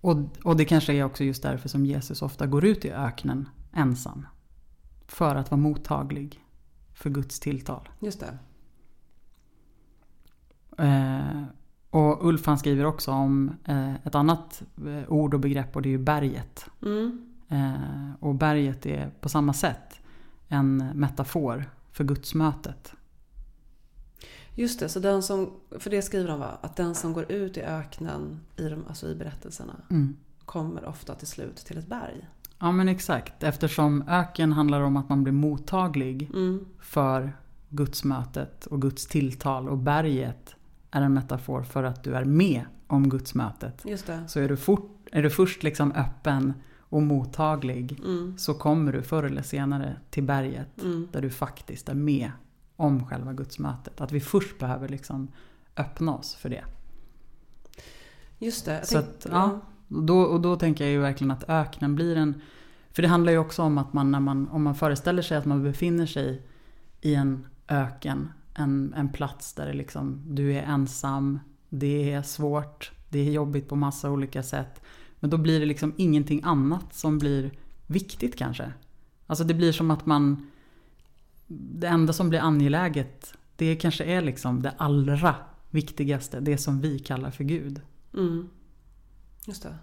Och, 0.00 0.16
och 0.44 0.56
det 0.56 0.64
kanske 0.64 0.92
är 0.92 1.04
också 1.04 1.24
just 1.24 1.42
därför 1.42 1.68
som 1.68 1.86
Jesus 1.86 2.22
ofta 2.22 2.46
går 2.46 2.64
ut 2.64 2.84
i 2.84 2.92
öknen 2.92 3.48
ensam. 3.72 4.26
För 5.06 5.36
att 5.36 5.50
vara 5.50 5.60
mottaglig 5.60 6.40
för 6.94 7.10
Guds 7.10 7.40
tilltal. 7.40 7.88
Just 8.00 8.20
det. 8.20 8.38
Eh, 10.84 11.42
och 11.92 12.26
Ulf 12.28 12.46
han 12.46 12.58
skriver 12.58 12.84
också 12.84 13.10
om 13.10 13.50
eh, 13.64 13.94
ett 13.94 14.14
annat 14.14 14.62
eh, 14.86 15.12
ord 15.12 15.34
och 15.34 15.40
begrepp 15.40 15.76
och 15.76 15.82
det 15.82 15.88
är 15.88 15.90
ju 15.90 15.98
berget. 15.98 16.66
Mm. 16.82 17.26
Eh, 17.48 18.12
och 18.20 18.34
berget 18.34 18.86
är 18.86 19.10
på 19.20 19.28
samma 19.28 19.52
sätt 19.52 20.00
en 20.48 20.76
metafor 20.94 21.64
för 21.92 22.04
gudsmötet. 22.04 22.92
Just 24.54 24.80
det, 24.80 24.88
så 24.88 25.00
den 25.00 25.22
som, 25.22 25.50
för 25.78 25.90
det 25.90 26.02
skriver 26.02 26.30
han 26.30 26.40
va? 26.40 26.58
Att 26.60 26.76
den 26.76 26.94
som 26.94 27.12
går 27.12 27.32
ut 27.32 27.56
i 27.56 27.62
öknen 27.62 28.40
i, 28.56 28.68
de, 28.68 28.84
alltså 28.88 29.08
i 29.08 29.14
berättelserna 29.14 29.72
Mm. 29.90 30.16
kommer 30.44 30.84
ofta 30.84 31.14
till 31.14 31.26
slut 31.26 31.56
till 31.56 31.78
ett 31.78 31.86
berg. 31.88 32.28
Ja 32.58 32.72
men 32.72 32.88
exakt, 32.88 33.42
eftersom 33.42 34.04
öken 34.08 34.52
handlar 34.52 34.80
om 34.80 34.96
att 34.96 35.08
man 35.08 35.22
blir 35.22 35.32
mottaglig 35.32 36.30
Mm. 36.34 36.64
för 36.80 37.32
gudsmötet 37.68 38.66
och 38.66 38.82
Guds 38.82 39.06
tilltal 39.06 39.68
och 39.68 39.78
berget 39.78 40.54
är 40.92 41.02
en 41.02 41.14
metafor 41.14 41.62
för 41.62 41.84
att 41.84 42.04
du 42.04 42.14
är 42.14 42.24
med 42.24 42.64
om 42.86 43.08
gudsmötet. 43.08 43.82
Just 43.84 44.06
det. 44.06 44.24
Så 44.28 44.40
är 44.40 44.48
du, 44.48 44.56
fort, 44.56 45.08
är 45.12 45.22
du 45.22 45.30
först 45.30 45.62
liksom 45.62 45.92
öppen 45.92 46.52
och 46.78 47.02
mottaglig 47.02 48.00
Mm. 48.04 48.38
så 48.38 48.54
kommer 48.54 48.92
du 48.92 49.02
förr 49.02 49.22
eller 49.22 49.42
senare 49.42 49.96
till 50.10 50.22
berget 50.24 50.82
Mm. 50.82 51.08
där 51.12 51.22
du 51.22 51.30
faktiskt 51.30 51.88
är 51.88 51.94
med 51.94 52.30
om 52.76 53.06
själva 53.06 53.32
gudsmötet. 53.32 54.00
Att 54.00 54.12
vi 54.12 54.20
först 54.20 54.58
behöver 54.58 54.88
liksom 54.88 55.28
öppna 55.76 56.14
oss 56.14 56.34
för 56.34 56.48
det. 56.48 56.64
Just 58.38 58.64
det. 58.64 58.86
Så 58.86 58.98
att, 58.98 59.26
ja. 59.30 59.60
Och 59.88 60.02
då, 60.02 60.20
och 60.22 60.40
då 60.40 60.56
tänker 60.56 60.84
jag 60.84 60.92
ju 60.92 61.00
verkligen 61.00 61.30
att 61.30 61.44
öknen 61.48 61.94
blir 61.94 62.16
en... 62.16 62.40
För 62.90 63.02
det 63.02 63.08
handlar 63.08 63.32
ju 63.32 63.38
också 63.38 63.62
om 63.62 63.78
att 63.78 63.92
man, 63.92 64.10
när 64.10 64.20
man, 64.20 64.48
om 64.48 64.62
man 64.62 64.74
föreställer 64.74 65.22
sig 65.22 65.36
att 65.36 65.44
man 65.44 65.62
befinner 65.62 66.06
sig 66.06 66.42
i 67.00 67.14
en 67.14 67.46
öken, 67.68 68.32
en, 68.54 68.94
en 68.96 69.08
plats 69.08 69.54
där 69.54 69.66
det 69.66 69.72
liksom, 69.72 70.22
du 70.26 70.52
är 70.52 70.62
ensam, 70.62 71.38
det 71.68 72.12
är 72.12 72.22
svårt, 72.22 72.92
det 73.08 73.18
är 73.18 73.32
jobbigt 73.32 73.68
på 73.68 73.76
massa 73.76 74.10
olika 74.10 74.42
sätt. 74.42 74.82
Men 75.20 75.30
då 75.30 75.38
blir 75.38 75.60
det 75.60 75.66
liksom 75.66 75.94
ingenting 75.96 76.40
annat 76.44 76.94
som 76.94 77.18
blir 77.18 77.50
viktigt 77.86 78.36
kanske. 78.36 78.72
Alltså 79.26 79.44
det 79.44 79.54
blir 79.54 79.72
som 79.72 79.90
att 79.90 80.06
man... 80.06 80.50
Det 81.46 81.86
enda 81.86 82.12
som 82.12 82.28
blir 82.28 82.40
angeläget, 82.40 83.34
det 83.56 83.76
kanske 83.76 84.04
är 84.04 84.22
liksom 84.22 84.62
det 84.62 84.74
allra 84.76 85.34
viktigaste, 85.70 86.40
det 86.40 86.58
som 86.58 86.80
vi 86.80 86.98
kallar 86.98 87.30
för 87.30 87.44
Gud. 87.44 87.80
Mm. 88.14 88.48
Just 89.46 89.62
det. 89.62 89.78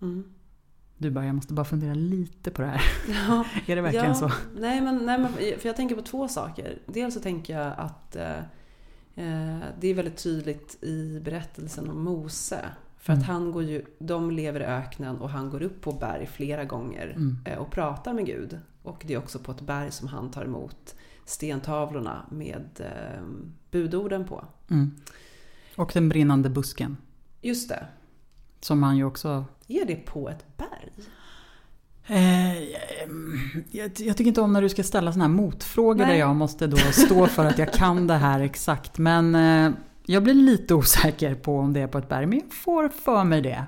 Mm. 0.00 0.24
Du 0.98 1.10
bara, 1.10 1.26
jag 1.26 1.34
måste 1.34 1.54
bara 1.54 1.64
fundera 1.64 1.94
lite 1.94 2.50
på 2.50 2.62
det 2.62 2.68
här. 2.68 2.82
Ja, 3.28 3.44
är 3.66 3.76
det 3.76 3.82
verkligen 3.82 4.06
ja, 4.06 4.14
så? 4.14 4.30
Nej 4.58 4.80
men, 4.80 5.06
nej 5.06 5.18
men 5.18 5.32
för 5.32 5.66
jag 5.68 5.76
tänker 5.76 5.94
på 5.96 6.02
två 6.02 6.28
saker. 6.28 6.78
Dels 6.86 7.14
så 7.14 7.20
tänker 7.20 7.58
jag 7.58 7.72
att 7.76 8.16
eh, 8.16 8.38
eh, 9.14 9.58
det 9.80 9.88
är 9.88 9.94
väldigt 9.94 10.22
tydligt 10.22 10.82
i 10.84 11.20
berättelsen 11.24 11.90
om 11.90 12.04
Mose. 12.04 12.64
För 12.98 13.12
att 13.12 13.18
Mm. 13.18 13.28
han 13.30 13.52
går 13.52 13.62
ju, 13.62 13.84
de 13.98 14.30
lever 14.30 14.60
i 14.60 14.64
öknen 14.64 15.16
och 15.16 15.30
han 15.30 15.50
går 15.50 15.62
upp 15.62 15.80
på 15.80 15.92
berg 15.92 16.26
flera 16.26 16.64
gånger 16.64 17.06
Mm. 17.16 17.38
eh, 17.44 17.58
och 17.58 17.70
pratar 17.70 18.12
med 18.14 18.26
Gud. 18.26 18.58
Och 18.82 19.04
det 19.06 19.14
är 19.14 19.18
också 19.18 19.38
på 19.38 19.52
ett 19.52 19.60
berg 19.60 19.90
som 19.92 20.08
han 20.08 20.30
tar 20.30 20.44
emot 20.44 20.94
stentavlorna 21.24 22.26
med 22.30 22.64
eh, 22.80 23.22
budorden 23.70 24.24
på. 24.24 24.44
Mm. 24.70 24.90
Och 25.76 25.90
den 25.94 26.08
brinnande 26.08 26.50
busken. 26.50 26.96
Just 27.42 27.68
det. 27.68 27.86
Som 28.60 28.82
han 28.82 28.96
ju 28.96 29.04
också... 29.04 29.44
Är 29.68 29.84
det 29.84 29.96
på 29.96 30.28
ett 30.28 30.44
berg? 30.56 30.92
Eh, 32.06 32.62
jag, 33.70 33.90
jag 33.98 34.16
tycker 34.16 34.26
inte 34.28 34.40
om 34.40 34.52
när 34.52 34.62
du 34.62 34.68
ska 34.68 34.82
ställa 34.82 35.12
såna 35.12 35.24
här 35.24 35.32
motfrågor 35.32 35.94
Nej. 35.94 36.06
där 36.06 36.14
jag 36.14 36.36
måste 36.36 36.66
då 36.66 36.76
stå 36.76 37.26
för 37.26 37.44
att 37.44 37.58
jag 37.58 37.72
kan 37.72 38.06
det 38.06 38.14
här 38.14 38.40
exakt. 38.44 38.98
Men 38.98 39.34
eh, 39.34 39.72
jag 40.06 40.22
blir 40.22 40.34
lite 40.34 40.74
osäker 40.74 41.34
på 41.34 41.58
om 41.58 41.72
det 41.72 41.80
är 41.80 41.86
på 41.86 41.98
ett 41.98 42.08
berg. 42.08 42.26
Men 42.26 42.38
jag 42.38 42.52
får 42.52 42.88
för 42.88 43.24
mig 43.24 43.42
det. 43.42 43.64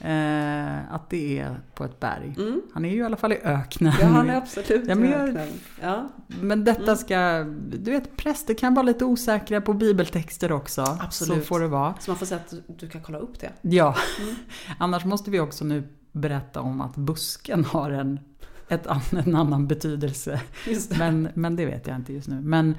Eh, 0.00 0.94
att 0.94 1.10
det 1.10 1.38
är 1.38 1.60
på 1.74 1.84
ett 1.84 2.00
berg. 2.00 2.34
Mm. 2.38 2.62
Han 2.74 2.84
är 2.84 2.90
ju 2.90 2.96
i 2.96 3.02
alla 3.02 3.16
fall 3.16 3.32
i 3.32 3.38
öknen. 3.44 3.92
Ja, 4.00 4.06
han 4.06 4.30
är 4.30 4.36
absolut 4.36 4.88
Ja, 4.88 4.94
men 4.94 5.04
i 5.04 5.14
öknen. 5.14 5.48
Ja, 5.82 6.08
Men 6.40 6.64
detta 6.64 6.96
ska... 6.96 7.44
Du 7.70 7.90
vet, 7.90 8.16
präster 8.16 8.54
kan 8.54 8.74
vara 8.74 8.82
lite 8.82 9.04
osäkra 9.04 9.60
på 9.60 9.72
bibeltexter 9.72 10.52
också. 10.52 10.82
Absolut. 11.00 11.38
Så 11.38 11.44
får 11.44 11.60
det 11.60 11.68
vara. 11.68 11.94
så 12.00 12.10
man 12.10 12.18
får 12.18 12.26
säga 12.26 12.40
att 12.46 12.54
du, 12.78 12.88
kan 12.88 13.02
kolla 13.02 13.18
upp 13.18 13.40
det. 13.40 13.52
Ja. 13.60 13.96
Mm. 14.22 14.34
Annars 14.78 15.04
måste 15.04 15.30
vi 15.30 15.40
också 15.40 15.64
nu 15.64 15.88
berätta 16.12 16.60
om 16.60 16.80
att 16.80 16.96
busken 16.96 17.64
har 17.64 17.90
en, 17.90 18.20
ett, 18.68 18.86
en 19.12 19.34
annan 19.34 19.66
betydelse. 19.66 20.40
Men, 20.98 21.28
men 21.34 21.56
det 21.56 21.66
vet 21.66 21.86
jag 21.86 21.96
inte 21.96 22.12
just 22.12 22.28
nu. 22.28 22.40
Men, 22.40 22.74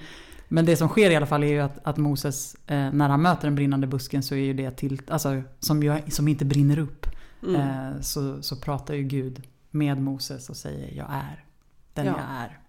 men 0.51 0.65
det 0.65 0.77
som 0.77 0.87
sker 0.89 1.11
i 1.11 1.15
alla 1.15 1.25
fall 1.25 1.43
är 1.43 1.47
ju 1.47 1.59
att, 1.59 1.79
att 1.83 1.97
Moses, 1.97 2.55
eh, 2.67 2.91
när 2.91 3.09
han 3.09 3.21
möter 3.21 3.47
den 3.47 3.55
brinnande 3.55 3.87
busken 3.87 4.23
så 4.23 4.35
är 4.35 4.39
ju 4.39 4.53
det 4.53 4.71
till, 4.71 5.01
alltså, 5.07 5.41
som, 5.59 5.83
ju, 5.83 6.01
som 6.09 6.27
inte 6.27 6.45
brinner 6.45 6.79
upp. 6.79 7.05
Mm. 7.47 7.55
Eh, 7.61 8.01
så, 8.01 8.41
så 8.41 8.55
pratar 8.55 8.93
ju 8.93 9.03
Gud 9.03 9.47
med 9.71 10.01
Moses 10.01 10.49
och 10.49 10.57
säger 10.57 10.93
jag 10.97 11.07
är 11.11 11.45
den 11.93 12.05
Ja. 12.05 12.11
jag 12.11 12.41
är. 12.45 12.59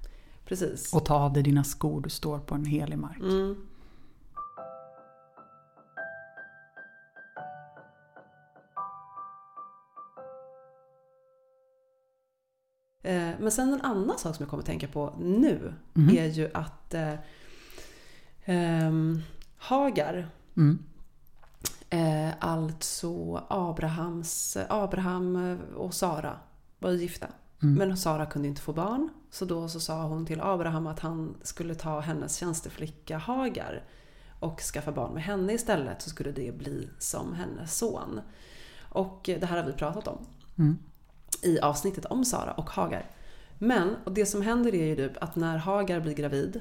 Precis. 0.44 0.94
Och 0.94 1.04
ta 1.04 1.14
av 1.14 1.32
dig 1.32 1.42
dina 1.42 1.64
skor, 1.64 2.00
du 2.00 2.10
står 2.10 2.38
på 2.38 2.54
en 2.54 2.64
helig 2.64 2.98
mark. 2.98 3.18
Mm. 3.20 3.56
Eh, 13.02 13.30
Men 13.40 13.50
sen 13.50 13.72
en 13.72 13.80
annan 13.80 14.18
sak 14.18 14.36
som 14.36 14.42
jag 14.42 14.50
kommer 14.50 14.62
att 14.62 14.66
tänka 14.66 14.88
på 14.88 15.14
nu 15.20 15.74
Mhm. 15.94 16.16
är 16.18 16.26
ju 16.26 16.50
att 16.54 16.94
ehm, 18.44 19.22
Hagar, 19.58 20.28
Mm. 20.56 20.78
eh, 21.90 22.34
alltså 22.40 23.42
Abrahams, 23.48 24.56
Abraham 24.68 25.58
och 25.76 25.94
Sara 25.94 26.36
var 26.78 26.90
gifta. 26.90 27.26
Mm. 27.62 27.74
Men 27.74 27.96
Sara 27.96 28.26
kunde 28.26 28.48
inte 28.48 28.60
få 28.62 28.72
barn. 28.72 29.08
Så 29.30 29.44
då 29.44 29.68
så 29.68 29.80
sa 29.80 30.02
hon 30.02 30.26
till 30.26 30.40
Abraham 30.40 30.86
att 30.86 31.00
han 31.00 31.36
skulle 31.42 31.74
ta 31.74 32.00
hennes 32.00 32.36
tjänsteflicka 32.36 33.18
Hagar 33.18 33.84
och 34.40 34.60
skaffa 34.60 34.92
barn 34.92 35.14
med 35.14 35.22
henne 35.22 35.52
istället 35.52 36.02
så 36.02 36.10
skulle 36.10 36.32
det 36.32 36.58
bli 36.58 36.88
som 36.98 37.34
hennes 37.34 37.78
son. 37.78 38.20
Och 38.88 39.20
det 39.24 39.44
här 39.46 39.56
har 39.56 39.64
vi 39.66 39.72
pratat 39.72 40.08
om 40.08 40.18
Mm. 40.58 40.78
i 41.42 41.60
avsnittet 41.60 42.04
om 42.04 42.24
Sara 42.24 42.52
och 42.52 42.70
Hagar. 42.70 43.10
Men 43.58 43.96
och 44.04 44.12
det 44.12 44.26
som 44.26 44.42
händer 44.42 44.74
är 44.74 44.86
ju 44.86 44.96
typ 44.96 45.22
att 45.22 45.36
när 45.36 45.56
Hagar 45.58 46.00
blir 46.00 46.14
gravid 46.14 46.60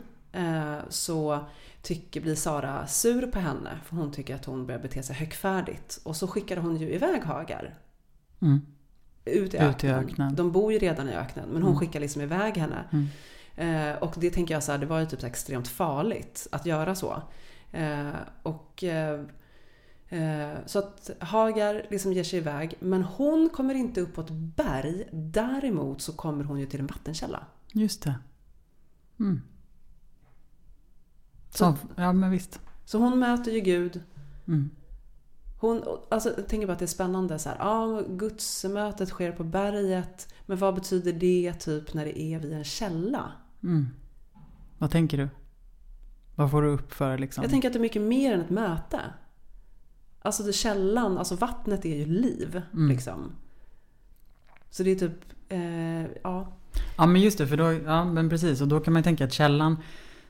så 0.89 1.39
tycker, 1.81 2.21
blir 2.21 2.35
Sara 2.35 2.87
sur 2.87 3.27
på 3.27 3.39
henne 3.39 3.69
för 3.85 3.95
hon 3.95 4.11
tycker 4.11 4.35
att 4.35 4.45
hon 4.45 4.65
börjar 4.65 4.81
bete 4.81 5.03
sig 5.03 5.15
högfärdigt. 5.15 5.99
Och 6.03 6.15
så 6.15 6.27
skickar 6.27 6.57
hon 6.57 6.77
ju 6.77 6.89
iväg 6.93 7.23
Hagar 7.23 7.77
Mm. 8.41 8.59
ut 9.25 9.53
i 9.53 9.57
Ut 9.57 9.83
i 9.83 9.87
öknen. 9.87 10.35
De 10.35 10.51
bor 10.51 10.73
ju 10.73 10.79
redan 10.79 11.09
i 11.09 11.13
öknen 11.13 11.49
men 11.49 11.61
hon 11.61 11.71
Mm. 11.71 11.79
skickar 11.79 11.99
liksom 11.99 12.21
iväg 12.21 12.57
henne. 12.57 12.83
Mm. 12.91 13.07
Eh, 13.55 13.97
och 13.97 14.13
det 14.17 14.29
tänker 14.29 14.53
jag 14.53 14.63
så 14.63 14.71
här, 14.71 14.79
det 14.79 14.85
var 14.85 14.99
ju 14.99 15.05
typ 15.05 15.23
extremt 15.23 15.67
farligt 15.67 16.47
att 16.51 16.65
göra 16.65 16.95
så. 16.95 17.21
Eh, 17.71 18.09
och 18.43 18.83
eh, 18.83 19.19
eh, 20.09 20.57
så 20.65 20.79
att 20.79 21.09
Hagar 21.19 21.85
liksom 21.89 22.13
ger 22.13 22.23
sig 22.23 22.39
iväg 22.39 22.75
men 22.79 23.03
hon 23.03 23.49
kommer 23.49 23.73
inte 23.75 24.01
upp 24.01 24.13
på 24.15 24.21
ett 24.21 24.31
berg. 24.31 25.07
Däremot 25.11 26.01
så 26.01 26.13
kommer 26.13 26.43
hon 26.43 26.59
ju 26.59 26.65
till 26.65 26.79
en 26.79 26.87
vattenkälla. 26.87 27.43
Just 27.73 28.03
det. 28.03 28.15
Mm. 29.19 29.41
Så, 31.49 31.75
ja 31.95 32.13
men 32.13 32.31
visst. 32.31 32.59
Så 32.85 32.97
hon 32.97 33.19
möter 33.19 33.51
ju 33.51 33.59
Gud. 33.59 34.01
Mm. 34.47 34.69
Hon, 35.59 35.83
alltså, 36.09 36.33
jag 36.37 36.47
tänker 36.47 36.67
bara 36.67 36.73
att 36.73 36.79
det 36.79 36.85
är 36.85 36.87
spännande 36.87 37.39
så 37.39 37.49
här, 37.49 37.57
ja, 37.59 38.03
gudsmötet 38.09 39.09
sker 39.09 39.31
på 39.31 39.43
berget. 39.43 40.33
Men 40.45 40.57
vad 40.57 40.75
betyder 40.75 41.13
det 41.13 41.53
typ 41.53 41.93
när 41.93 42.05
det 42.05 42.19
är 42.21 42.39
vid 42.39 42.53
en 42.53 42.63
källa? 42.63 43.31
Mm. 43.63 43.89
Vad 44.77 44.91
tänker 44.91 45.17
du? 45.17 45.29
Vad 46.35 46.51
får 46.51 46.61
du 46.61 46.67
upp 46.67 46.93
för 46.93 47.17
liksom? 47.17 47.41
Jag 47.41 47.51
tänker 47.51 47.69
att 47.69 47.73
det 47.73 47.79
är 47.79 47.81
mycket 47.81 48.01
mer 48.01 48.33
än 48.33 48.41
ett 48.41 48.49
möte. 48.49 48.99
Alltså 50.21 50.43
det 50.43 50.53
källan, 50.53 51.17
alltså 51.17 51.35
vattnet 51.35 51.85
är 51.85 51.97
ju 51.97 52.05
liv. 52.05 52.61
Mm. 52.73 52.89
Liksom. 52.89 53.31
Så 54.69 54.83
det 54.83 54.91
är 54.91 54.95
typ, 54.95 55.19
eh, 55.49 56.21
ja. 56.23 56.53
Ja 56.97 57.05
men 57.05 57.21
just 57.21 57.37
det, 57.37 57.47
för 57.47 57.57
då, 57.57 57.73
ja 57.73 58.05
men 58.05 58.29
precis. 58.29 58.61
Och 58.61 58.67
då 58.67 58.79
kan 58.79 58.93
man 58.93 58.99
ju 58.99 59.03
tänka 59.03 59.25
att 59.25 59.33
källan 59.33 59.77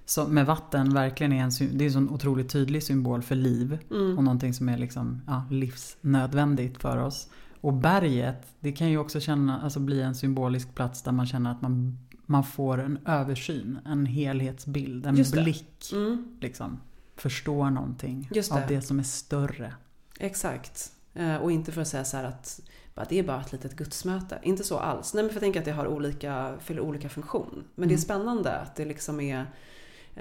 så, 0.09 0.27
med 0.27 0.45
vatten 0.45 0.93
verkligen 0.93 1.33
är 1.33 1.43
en, 1.43 1.51
det 1.77 1.83
är 1.83 1.87
en 1.87 1.93
sån 1.93 2.09
otroligt 2.09 2.49
tydlig 2.49 2.83
symbol 2.83 3.21
för 3.21 3.35
liv. 3.35 3.77
Mm. 3.91 4.17
Och 4.17 4.23
någonting 4.23 4.53
som 4.53 4.69
är 4.69 4.77
liksom, 4.77 5.21
ja, 5.27 5.43
livsnödvändigt 5.49 6.77
för 6.81 6.97
oss. 6.97 7.27
Och 7.61 7.73
berget, 7.73 8.45
det 8.59 8.71
kan 8.71 8.89
ju 8.89 8.97
också 8.97 9.19
känna, 9.19 9.61
alltså 9.61 9.79
bli 9.79 10.01
en 10.01 10.15
symbolisk 10.15 10.75
plats 10.75 11.01
där 11.03 11.11
man 11.11 11.25
känner 11.27 11.51
att 11.51 11.61
man, 11.61 11.97
man 12.25 12.43
får 12.43 12.77
en 12.81 12.99
översyn, 13.05 13.79
en 13.85 14.05
helhetsbild, 14.05 15.05
en 15.05 15.15
det. 15.15 15.31
blick. 15.31 15.89
Mm, 15.93 16.37
Liksom, 16.41 16.79
förstår 17.15 17.69
någonting 17.69 18.29
Just 18.33 18.51
av 18.51 18.59
det. 18.67 18.75
det 18.75 18.81
som 18.81 18.99
är 18.99 19.03
större. 19.03 19.73
exakt. 20.19 20.91
Eh, 21.13 21.35
och 21.35 21.51
inte 21.51 21.71
för 21.71 21.81
att 21.81 21.87
säga 21.87 22.03
så 22.05 22.17
här 22.17 22.23
att 22.23 22.61
det 23.09 23.19
är 23.19 23.23
bara 23.23 23.41
ett 23.41 23.51
litet 23.51 23.75
gudsmöte. 23.75 24.39
Inte 24.43 24.63
så 24.63 24.77
alls. 24.77 25.13
Nej 25.13 25.23
men 25.23 25.29
för 25.29 25.35
jag 25.35 25.41
tänker 25.41 25.59
att 25.59 25.65
det 25.65 25.71
har 25.71 25.87
olika, 25.87 26.53
fyller 26.59 26.81
olika 26.81 27.09
funktion. 27.09 27.63
Men 27.75 27.87
det 27.89 27.93
är 27.93 27.97
Mm. 27.97 28.01
spännande 28.01 28.51
att 28.59 28.75
det 28.75 28.85
liksom 28.85 29.19
är, 29.19 29.45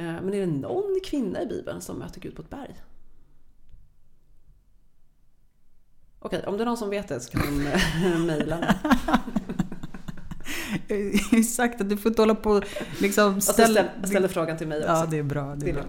men 0.05 0.35
är 0.35 0.41
det 0.41 0.47
någon 0.47 1.01
kvinna 1.05 1.43
i 1.43 1.47
Bibeln 1.47 1.81
som 1.81 1.99
möter 1.99 2.21
Gud 2.21 2.37
på 2.37 2.43
ett 2.43 2.51
berg? 2.51 2.77
Okej, 6.21 6.45
om 6.47 6.57
det 6.57 6.63
är 6.63 6.67
någon 6.67 6.77
som 6.77 6.91
vet 6.91 7.09
det 7.09 7.21
så 7.21 7.31
kan 7.31 7.41
de 7.41 7.67
eh, 7.67 8.19
mejla 8.27 8.59
mig. 8.59 8.75
Exakt, 11.33 11.81
att 11.81 11.89
du 11.89 11.97
får 11.97 12.11
inte 12.11 12.23
hålla 12.23 12.35
på 12.35 12.63
liksom 13.01 13.37
Och 13.37 13.43
så 13.43 13.53
ställ, 13.53 13.79
ställer 14.05 14.29
frågan 14.29 14.57
till 14.57 14.69
mig 14.69 14.79
också. 14.79 14.91
Ja, 14.91 15.07
det 15.11 15.19
är 15.19 15.23
bra. 15.23 15.55
Det 15.57 15.71
är 15.71 15.75
bra. 15.75 15.85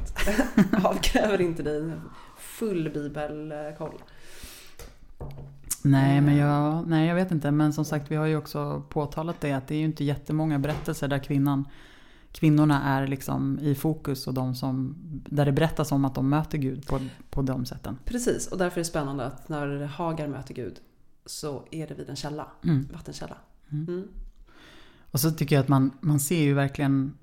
Avkräver 0.90 1.42
inte 1.42 1.64
dig 1.64 1.92
full 2.38 2.90
bibelkoll. 2.90 4.02
Nej, 5.82 6.22
men 6.22 6.38
jag, 6.38 6.88
nej, 6.88 7.08
jag 7.08 7.16
vet 7.16 7.32
inte. 7.32 7.52
Men 7.52 7.74
som 7.74 7.86
sagt, 7.86 8.12
vi 8.12 8.16
har 8.16 8.26
ju 8.26 8.38
också 8.38 8.84
påtalat 8.90 9.42
det 9.42 9.54
att 9.54 9.68
det 9.68 9.76
är 9.76 9.80
ju 9.80 9.86
inte 9.86 10.04
jättemånga 10.04 10.60
berättelser 10.60 11.08
där 11.08 11.20
kvinnan, 11.20 11.66
kvinnorna 12.32 12.84
är 12.84 13.08
liksom 13.08 13.60
i 13.62 13.76
fokus 13.76 14.28
och 14.28 14.34
de 14.34 14.56
som, 14.56 14.96
där 15.30 15.46
det 15.46 15.52
berättas 15.52 15.92
om 15.92 16.06
att 16.06 16.16
de 16.16 16.30
möter 16.30 16.58
Gud 16.58 16.88
på, 16.88 17.00
på 17.30 17.42
de 17.42 17.66
sätten. 17.66 17.98
Precis, 18.06 18.48
och 18.48 18.58
därför 18.58 18.78
är 18.78 18.84
det 18.84 18.90
spännande 18.90 19.26
att 19.26 19.50
när 19.50 19.86
Hagar 19.86 20.28
möter 20.28 20.54
Gud 20.54 20.80
så 21.26 21.68
är 21.72 21.88
det 21.88 21.94
vid 21.94 22.10
en 22.10 22.16
källa, 22.16 22.48
Mm. 22.64 22.88
vattenkälla. 22.94 23.38
Mm. 23.72 23.88
Mm. 23.88 24.08
Och 25.12 25.20
så 25.20 25.32
tycker 25.32 25.56
jag 25.56 25.64
att 25.64 25.68
man, 25.70 25.92
man 26.02 26.20
ser 26.20 26.42
ju 26.42 26.54
verkligen 26.54 27.14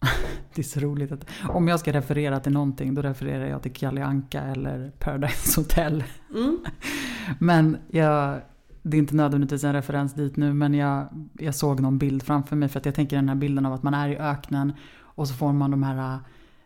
Det 0.54 0.60
är 0.60 0.64
så 0.64 0.80
roligt 0.80 1.12
att 1.12 1.26
om 1.48 1.68
jag 1.68 1.80
ska 1.80 1.92
referera 1.92 2.40
till 2.40 2.52
någonting 2.52 2.94
då 2.94 3.02
refererar 3.02 3.46
jag 3.46 3.62
till 3.62 3.72
Kalle 3.72 4.04
Anka 4.04 4.42
eller 4.42 4.90
Paradise 4.98 5.60
Hotel. 5.60 6.04
Mm. 6.34 6.58
Men 7.38 7.76
jag, 7.90 8.40
det 8.82 8.96
är 8.96 8.98
inte 8.98 9.14
nödvändigtvis 9.14 9.64
en 9.64 9.72
referens 9.72 10.14
dit 10.14 10.36
nu 10.36 10.54
men 10.54 10.74
jag, 10.74 11.08
jag 11.38 11.54
såg 11.54 11.80
någon 11.80 11.98
bild 11.98 12.22
framför 12.22 12.56
mig 12.56 12.68
för 12.68 12.80
att 12.80 12.86
jag 12.86 12.94
tänker 12.94 13.16
den 13.16 13.28
här 13.28 13.36
bilden 13.36 13.66
av 13.66 13.72
att 13.72 13.82
man 13.82 13.94
är 13.94 14.08
i 14.08 14.16
öknen 14.16 14.72
och 15.00 15.28
så 15.28 15.34
får 15.34 15.52
man 15.52 15.70
de 15.70 15.82
här, 15.82 16.18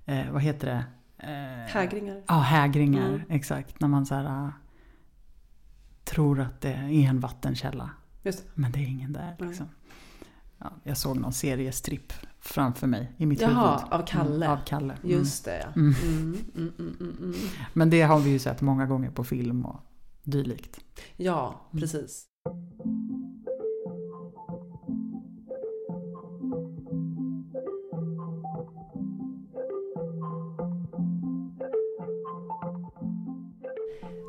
eh, 0.04 0.30
vad 0.32 0.42
heter 0.42 0.66
det? 0.66 0.84
Eh, 1.18 1.74
Hägringar. 1.74 2.22
Ja, 2.28 2.34
hägringar. 2.34 3.08
Mm. 3.08 3.20
Exakt. 3.28 3.80
När 3.80 3.88
man 3.88 4.06
så 4.06 4.14
här, 4.14 4.24
eh, 4.44 4.50
tror 6.04 6.40
att 6.40 6.60
det 6.60 6.72
är 6.72 6.90
en 7.08 7.20
vattenkälla. 7.20 7.90
Det. 8.22 8.44
Men 8.54 8.72
det 8.72 8.78
är 8.78 8.86
ingen 8.88 9.12
där. 9.12 9.36
Liksom. 9.38 9.66
Ja, 10.58 10.72
jag 10.82 10.96
såg 10.96 11.16
någon 11.16 11.32
seriestripp 11.32 12.12
framför 12.40 12.86
mig 12.86 13.12
i 13.16 13.26
mitt 13.26 13.40
Jaha, 13.40 13.76
huvud. 13.78 13.92
av 13.92 14.06
Kalle. 14.06 14.46
Mm, 14.46 14.58
av 14.58 14.64
Kalle. 14.64 14.94
Mm. 14.94 15.10
Just 15.10 15.44
det, 15.44 15.58
ja. 15.60 15.72
Mm, 15.76 15.94
mm, 16.54 16.72
mm, 16.78 17.16
mm. 17.20 17.34
Men 17.72 17.90
det 17.90 18.02
har 18.02 18.18
vi 18.18 18.30
ju 18.30 18.38
sett 18.38 18.60
många 18.60 18.86
gånger 18.86 19.10
på 19.10 19.24
film 19.24 19.66
och 19.66 19.80
dylikt. 20.26 20.80
Ja, 21.16 21.46
Mm. 21.72 21.80
precis. 21.80 22.26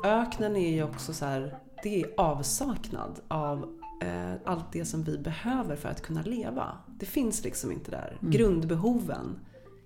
Öknen 0.04 0.56
är 0.56 0.70
ju 0.74 0.82
också 0.82 1.12
så 1.12 1.24
här, 1.24 1.58
det 1.82 2.02
är 2.02 2.10
avsaknad 2.16 3.20
av 3.28 3.78
eh, 4.02 4.32
allt 4.44 4.72
det 4.72 4.84
som 4.84 5.02
vi 5.02 5.18
behöver 5.18 5.76
för 5.76 5.88
att 5.88 6.02
kunna 6.02 6.22
leva. 6.22 6.76
Det 6.98 7.06
finns 7.06 7.44
liksom 7.44 7.72
inte 7.72 7.90
där. 7.90 8.18
Mm. 8.20 8.30
Grundbehoven 8.32 9.38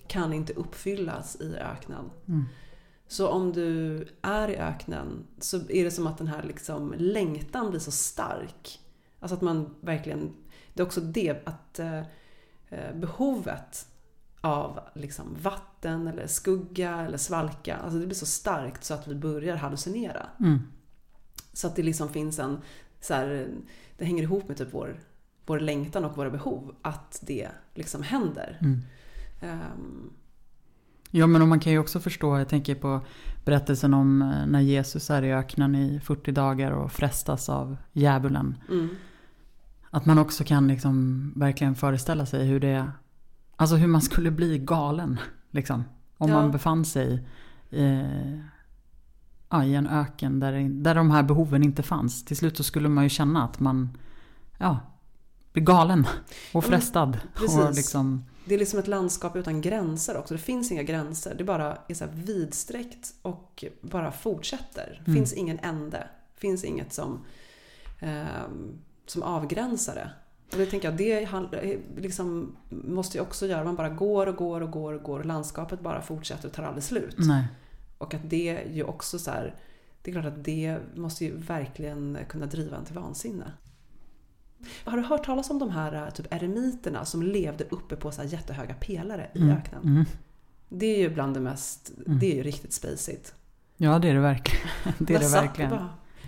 kan 0.08 0.32
inte 0.32 0.52
uppfyllas 0.52 1.36
i 1.40 1.56
öknen. 1.56 2.10
Mm. 2.28 2.44
Så 3.12 3.28
om 3.28 3.52
du 3.52 4.06
är 4.22 4.48
i 4.48 4.56
öknen 4.56 5.26
så 5.38 5.56
är 5.56 5.84
det 5.84 5.90
som 5.90 6.06
att 6.06 6.18
den 6.18 6.26
här 6.26 6.42
liksom 6.42 6.94
längtan 6.98 7.70
blir 7.70 7.80
så 7.80 7.90
stark. 7.90 8.80
Alltså 9.20 9.34
att 9.34 9.42
man 9.42 9.74
verkligen, 9.80 10.32
det 10.74 10.82
är 10.82 10.86
också 10.86 11.00
det 11.00 11.46
att 11.48 11.78
eh, 11.78 12.02
behovet 12.94 13.86
av 14.40 14.80
liksom 14.94 15.36
vatten 15.42 16.06
eller 16.06 16.26
skugga 16.26 17.00
eller 17.00 17.18
svalka, 17.18 17.76
alltså 17.76 17.98
det 17.98 18.06
blir 18.06 18.16
så 18.16 18.26
starkt 18.26 18.84
så 18.84 18.94
att 18.94 19.08
vi 19.08 19.14
börjar 19.14 19.56
hallucinera. 19.56 20.26
Mm. 20.40 20.58
Så 21.52 21.66
att 21.66 21.76
det 21.76 21.82
liksom 21.82 22.08
finns 22.08 22.38
en, 22.38 22.58
så 23.00 23.14
här, 23.14 23.48
det 23.98 24.04
hänger 24.04 24.22
ihop 24.22 24.48
med 24.48 24.56
typ 24.56 24.74
vår, 24.74 25.00
vår 25.46 25.60
längtan 25.60 26.04
och 26.04 26.16
våra 26.16 26.30
behov, 26.30 26.74
att 26.82 27.22
det 27.22 27.48
liksom 27.74 28.02
händer. 28.02 28.58
Mm. 28.60 28.80
Um, 29.42 30.12
Ja 31.14 31.26
men 31.26 31.48
man 31.48 31.60
kan 31.60 31.72
ju 31.72 31.78
också 31.78 32.00
förstå, 32.00 32.38
jag 32.38 32.48
tänker 32.48 32.74
på 32.74 33.00
berättelsen 33.44 33.94
om 33.94 34.22
eh, 34.22 34.46
när 34.46 34.60
Jesus 34.60 35.10
är 35.10 35.22
i 35.22 35.32
öknen 35.32 35.74
i 35.74 36.00
40 36.00 36.32
dagar 36.32 36.70
och 36.70 36.92
frestas 36.92 37.48
av 37.48 37.76
djävulen. 37.92 38.56
mm, 38.68 38.88
Att 39.90 40.06
man 40.06 40.18
också 40.18 40.44
kan 40.44 40.68
liksom 40.68 41.32
verkligen 41.36 41.74
föreställa 41.74 42.26
sig 42.26 42.46
hur 42.46 42.60
det 42.60 42.92
Alltså 43.56 43.76
hur 43.76 43.86
man 43.88 44.02
skulle 44.02 44.30
bli 44.30 44.58
galen. 44.58 45.18
Liksom. 45.50 45.84
Om 46.18 46.30
Ja. 46.30 46.40
man 46.40 46.50
befann 46.50 46.84
sig 46.84 47.26
eh, 47.70 48.38
ja, 49.48 49.64
i 49.64 49.74
en 49.74 49.86
öken 49.86 50.40
där, 50.40 50.68
där 50.82 50.94
de 50.94 51.10
här 51.10 51.22
behoven 51.22 51.62
inte 51.62 51.82
fanns. 51.82 52.24
Till 52.24 52.36
slut 52.36 52.56
så 52.56 52.62
skulle 52.62 52.88
man 52.88 53.04
ju 53.04 53.10
känna 53.10 53.44
att 53.44 53.60
man 53.60 53.96
ja, 54.58 54.80
blir 55.52 55.64
galen 55.64 56.06
och 56.52 56.64
frestad. 56.64 57.18
precis. 57.34 57.58
och 57.58 57.74
liksom, 57.74 58.24
det 58.44 58.54
är 58.54 58.58
liksom 58.58 58.78
ett 58.78 58.86
landskap 58.88 59.36
utan 59.36 59.60
gränser 59.60 60.16
också. 60.16 60.34
Det 60.34 60.40
finns 60.40 60.72
inga 60.72 60.82
gränser. 60.82 61.34
Det 61.38 61.44
bara 61.44 61.78
är 61.88 61.94
så 61.94 62.06
vidsträckt 62.14 63.14
och 63.22 63.64
bara 63.80 64.12
fortsätter. 64.12 65.02
Det 65.04 65.10
Mm. 65.10 65.16
finns 65.20 65.32
ingen 65.32 65.58
ände. 65.58 66.08
Det 66.34 66.40
finns 66.40 66.64
inget 66.64 66.92
som, 66.92 67.24
ehm, 68.00 68.78
som 69.06 69.22
avgränsar 69.22 69.94
det. 69.94 70.10
Och 70.52 70.58
det 70.58 70.66
tänker 70.66 70.88
jag, 70.88 70.96
det 70.98 71.22
eh, 71.22 71.78
liksom 71.96 72.56
måste 72.68 73.16
ju 73.18 73.22
också 73.22 73.46
göra. 73.46 73.64
Man 73.64 73.76
bara 73.76 73.88
går 73.88 74.26
och 74.26 74.36
går 74.36 74.60
och 74.60 74.70
går 74.70 74.92
och 74.92 75.02
går 75.02 75.18
och 75.18 75.26
landskapet 75.26 75.80
bara 75.80 76.02
fortsätter 76.02 76.48
och 76.48 76.54
tar 76.54 76.62
aldrig 76.62 76.84
slut. 76.84 77.14
nej. 77.18 77.44
Och 77.98 78.14
att 78.14 78.30
det 78.30 78.62
ju 78.72 78.84
också 78.84 79.18
så 79.18 79.30
här, 79.30 79.54
det 80.02 80.10
är 80.10 80.12
klart 80.12 80.24
att 80.24 80.44
det 80.44 80.78
måste 80.94 81.24
ju 81.24 81.36
verkligen 81.36 82.18
kunna 82.28 82.46
driva 82.46 82.76
en 82.76 82.84
till 82.84 82.94
vansinne. 82.94 83.52
Har 84.84 84.96
du 84.96 85.02
hört 85.02 85.24
talas 85.26 85.50
om 85.50 85.58
de 85.58 85.70
här 85.70 85.92
eh, 85.94 86.10
typ 86.10 86.26
eremiterna 86.34 87.04
som 87.04 87.22
levde 87.22 87.64
uppe 87.70 87.96
på 87.96 88.10
så 88.12 88.22
jättehöga 88.22 88.74
pelare 88.74 89.30
i 89.34 89.38
Mm, 89.38 89.56
öknen? 89.56 89.82
mm. 89.84 90.04
Det 90.68 90.86
är 90.86 90.98
ju 90.98 91.10
bland 91.14 91.34
det 91.34 91.40
mest, 91.40 91.92
Mm. 92.06 92.18
det 92.18 92.32
är 92.32 92.36
ju 92.36 92.42
riktigt 92.42 92.72
spacigt. 92.72 93.34
Ja 93.76 93.98
det 93.98 94.08
är 94.08 94.14
det 94.14 94.20
verkligen. 94.20 94.66
Det 94.98 95.14
är 95.14 95.18
det 95.18 95.28
verkligen. 95.32 95.78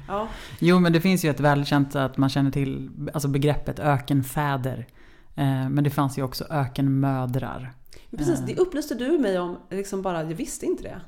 Ja, 0.08 0.28
Jo 0.58 0.80
men 0.80 0.92
det 0.92 1.00
finns 1.00 1.24
ju 1.24 1.30
ett 1.30 1.40
välkänt 1.40 1.96
att 1.96 2.16
man 2.16 2.28
känner 2.28 2.50
till 2.50 2.90
alltså 3.14 3.28
begreppet 3.28 3.78
ökenfäder. 3.78 4.86
Eh, 5.34 5.68
men 5.68 5.84
det 5.84 5.90
fanns 5.90 6.18
ju 6.18 6.22
också 6.22 6.44
ökenmödrar. 6.50 7.72
precis. 8.10 8.40
Eh. 8.40 8.46
Det 8.46 8.56
upplyste 8.58 8.94
du 8.94 9.18
mig 9.18 9.38
om, 9.38 9.56
liksom 9.70 10.02
bara, 10.02 10.22
jag 10.24 10.34
visste 10.34 10.66
inte 10.66 10.82
det. 10.82 11.00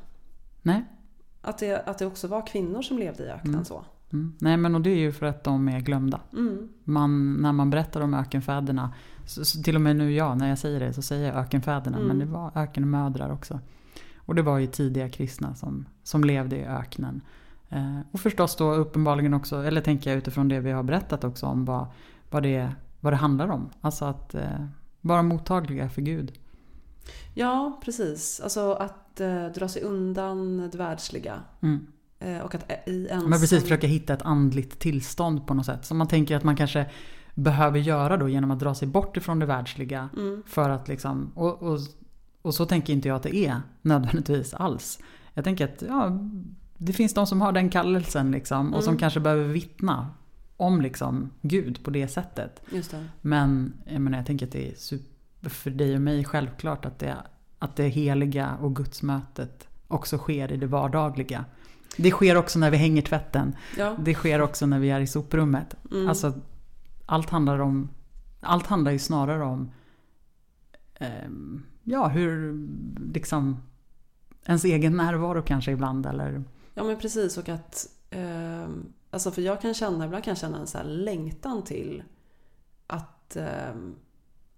Nej? 0.63 0.85
Att 1.43 1.59
det, 1.59 1.83
att 1.89 1.99
det 1.99 2.07
också 2.07 2.29
var 2.29 2.47
kvinnor 2.47 2.83
som 2.83 2.99
levde 2.99 3.25
i 3.25 3.29
öknen 3.29 3.55
Mm. 3.55 3.65
så. 3.65 3.85
Mm. 4.13 4.35
Nej 4.39 4.57
men 4.57 4.75
och 4.75 4.81
det 4.81 4.91
är 4.91 4.99
ju 4.99 5.13
för 5.13 5.27
att 5.27 5.45
de 5.45 5.69
är 5.69 5.81
glömda. 5.81 6.21
Mm. 6.33 6.69
Man, 6.85 7.35
när 7.35 7.53
man 7.53 7.71
berättar 7.71 8.01
om 8.01 8.15
ökenfäderna, 8.15 8.95
så, 9.27 9.45
så 9.45 9.63
till 9.63 9.75
och 9.75 9.81
med 9.81 9.97
nu 9.97 10.13
jag 10.13 10.39
när 10.39 10.49
jag 10.49 10.59
säger 10.59 10.81
det 10.81 10.93
så 10.93 11.03
säger 11.03 11.27
jag 11.27 11.37
ökenfäderna. 11.37 11.97
Mm. 11.97 12.09
Men 12.09 12.19
det 12.19 12.27
var 12.27 12.51
ökenmödrar 12.55 13.31
också. 13.31 13.61
Och 14.17 14.35
det 14.35 14.43
var 14.43 14.59
ju 14.59 14.67
tidiga 14.67 15.09
kristna 15.09 15.55
som, 15.55 15.87
som 16.03 16.25
levde 16.25 16.57
i 16.57 16.65
öknen. 16.65 17.21
Eh, 17.69 18.01
och 18.13 18.21
förstås 18.21 18.57
då 18.57 18.75
uppenbarligen 18.75 19.35
också, 19.35 19.63
eller 19.63 19.81
tänker 19.81 20.11
jag 20.11 20.19
utifrån 20.19 20.49
det 20.49 20.61
vi 20.61 20.71
har 20.71 20.83
berättat 20.83 21.25
också 21.25 21.47
om 21.47 21.65
vad, 21.65 21.87
vad, 22.31 22.43
det, 22.43 22.73
vad 23.01 23.13
det 23.13 23.17
handlar 23.17 23.49
om. 23.49 23.71
Alltså 23.81 24.05
att 24.05 24.35
eh, 24.35 24.67
vara 25.01 25.23
mottagliga 25.23 25.89
för 25.89 26.03
Gud. 26.03 26.33
Ja, 27.35 27.81
precis. 27.85 28.41
Alltså 28.41 28.73
att 28.73 29.21
eh, 29.21 29.47
dra 29.47 29.69
sig 29.69 29.83
undan 29.83 30.71
det 30.71 30.79
världsliga. 30.79 31.41
Mm. 31.61 31.87
Eh, 32.19 32.39
och 32.39 32.55
att 32.55 32.71
i 32.87 33.09
ensam... 33.09 33.31
Men 33.31 33.41
precis 33.41 33.63
försöka 33.63 33.87
hitta 33.87 34.15
ett 34.15 34.23
andligt 34.23 34.79
tillstånd 34.79 35.47
på 35.47 35.55
något 35.55 35.67
sätt. 35.67 35.85
Som 35.85 35.99
man 35.99 36.09
tänker 36.09 36.37
att 36.37 36.45
man 36.45 36.57
kanske 36.57 36.87
behöver 37.35 37.79
göra 37.79 38.17
då 38.17 38.29
genom 38.29 38.51
att 38.51 38.59
dra 38.59 38.75
sig 38.75 38.89
bort 38.89 39.17
ifrån 39.17 39.39
det 39.39 39.47
världsliga. 39.47 40.09
Mm. 40.17 40.43
För 40.47 40.71
att 40.71 40.89
liksom, 40.89 41.33
och, 41.35 41.63
och, 41.63 41.79
och 42.43 42.55
så 42.55 42.67
tänker 42.67 42.93
inte 42.93 43.09
jag 43.09 43.17
att 43.17 43.23
det 43.23 43.37
är 43.37 43.61
nödvändigtvis 43.83 44.55
alls. 44.55 44.99
Jag 45.35 45.45
tänker 45.45 45.65
att 45.65 45.83
ja, 45.89 46.19
det 46.77 46.93
finns 46.93 47.15
de 47.15 47.27
som 47.27 47.41
har 47.41 47.53
den 47.53 47.71
kallelsen 47.71 48.31
liksom, 48.31 48.75
och 48.75 48.85
som 48.85 48.91
Mm. 48.91 48.99
kanske 49.01 49.21
behöver 49.21 49.45
vittna 49.45 50.11
om 50.57 50.81
liksom, 50.81 51.31
Gud 51.43 51.85
på 51.85 51.91
det 51.91 52.09
sättet. 52.09 52.63
Det. 52.71 53.05
Men 53.21 53.73
jag, 53.85 54.01
menar, 54.01 54.19
jag 54.19 54.27
tänker 54.27 54.47
att 54.47 54.53
det 54.53 54.71
är 54.71 54.75
super, 54.75 55.51
för 55.51 55.71
dig 55.71 55.95
och 55.95 56.01
mig 56.01 56.25
självklart 56.25 56.85
att 56.85 56.99
det, 56.99 57.17
att 57.59 57.77
det 57.77 57.89
heliga 57.89 58.57
och 58.61 58.77
gudsmötet 58.77 59.69
också 59.89 60.19
sker 60.19 60.53
i 60.53 60.57
det 60.57 60.67
vardagliga. 60.67 61.45
Det 61.97 62.11
sker 62.11 62.37
också 62.37 62.59
när 62.59 62.71
vi 62.71 62.77
hänger 62.77 63.03
tvätten. 63.03 63.57
Ja. 63.79 63.97
Det 63.99 64.15
sker 64.15 64.41
också 64.41 64.67
när 64.67 64.79
vi 64.79 64.91
är 64.91 65.01
i 65.01 65.07
soprummet. 65.07 65.77
Mm. 65.91 66.09
Alltså, 66.09 66.33
allt 67.07 67.31
handlar 67.31 67.59
om... 67.59 67.91
Allt 68.41 68.67
handlar 68.67 68.93
ju 68.93 68.99
snarare 68.99 69.45
om... 69.45 69.71
ehm, 70.95 71.63
ja, 71.83 72.09
hur 72.09 72.67
liksom... 73.13 73.63
Ens 74.47 74.65
egen 74.65 74.97
närvaro 74.97 75.43
kanske 75.43 75.73
ibland 75.73 76.07
eller... 76.07 76.45
Ja 76.75 76.85
men 76.85 76.99
precis 76.99 77.39
och 77.39 77.49
att 77.49 77.89
eh, 78.11 78.69
Alltså 79.17 79.31
för 79.31 79.43
jag 79.43 79.61
kan 79.61 79.75
känna, 79.75 80.05
ibland 80.05 80.25
kan 80.25 80.31
jag 80.31 80.39
känna 80.39 80.59
en 80.59 80.67
så 80.67 80.83
längtan 80.83 81.65
till 81.65 82.03
att, 82.87 83.37
eh, 83.37 83.75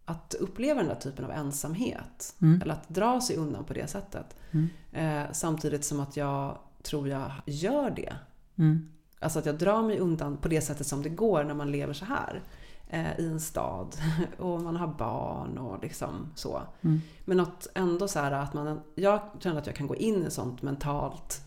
att 0.05 0.35
uppleva 0.35 0.81
den 0.81 0.89
där 0.89 0.95
typen 0.95 1.25
av 1.25 1.31
ensamhet. 1.31 2.35
Mm. 2.43 2.63
Eller 2.63 2.75
att 2.75 2.89
dra 2.89 3.21
sig 3.21 3.37
undan 3.37 3.65
på 3.65 3.73
det 3.73 3.91
sättet. 3.91 4.37
Mm. 4.51 4.69
Eh, 4.93 5.33
samtidigt 5.33 5.85
som 5.85 6.01
att 6.01 6.17
jag 6.17 6.59
tror 6.83 7.09
jag 7.09 7.31
gör 7.47 7.91
det. 7.91 8.17
Mm. 8.59 8.89
Alltså 9.21 9.39
att 9.39 9.47
jag 9.47 9.59
drar 9.59 9.83
mig 9.83 9.99
undan 9.99 10.37
på 10.37 10.49
det 10.49 10.61
sättet 10.61 10.87
som 10.87 11.03
det 11.03 11.09
går 11.09 11.45
när 11.45 11.55
man 11.55 11.71
lever 11.73 11.93
så 11.93 12.05
här. 12.05 12.43
Eh, 12.89 13.21
I 13.21 13.27
en 13.27 13.41
stad 13.41 13.97
och 14.39 14.61
man 14.63 14.77
har 14.77 14.87
barn 14.87 15.59
och 15.59 15.83
liksom 15.83 16.33
så. 16.35 16.63
Mm. 16.81 17.01
Men 17.25 17.41
att 17.41 17.69
ändå 17.75 18.09
så 18.09 18.19
här 18.19 18.33
att 18.33 18.55
man, 18.55 18.81
jag 18.95 19.21
känner 19.39 19.59
att 19.59 19.67
jag 19.67 19.77
kan 19.77 19.87
gå 19.87 19.97
in 19.97 20.27
i 20.27 20.31
sånt 20.31 20.63
mentalt, 20.63 21.43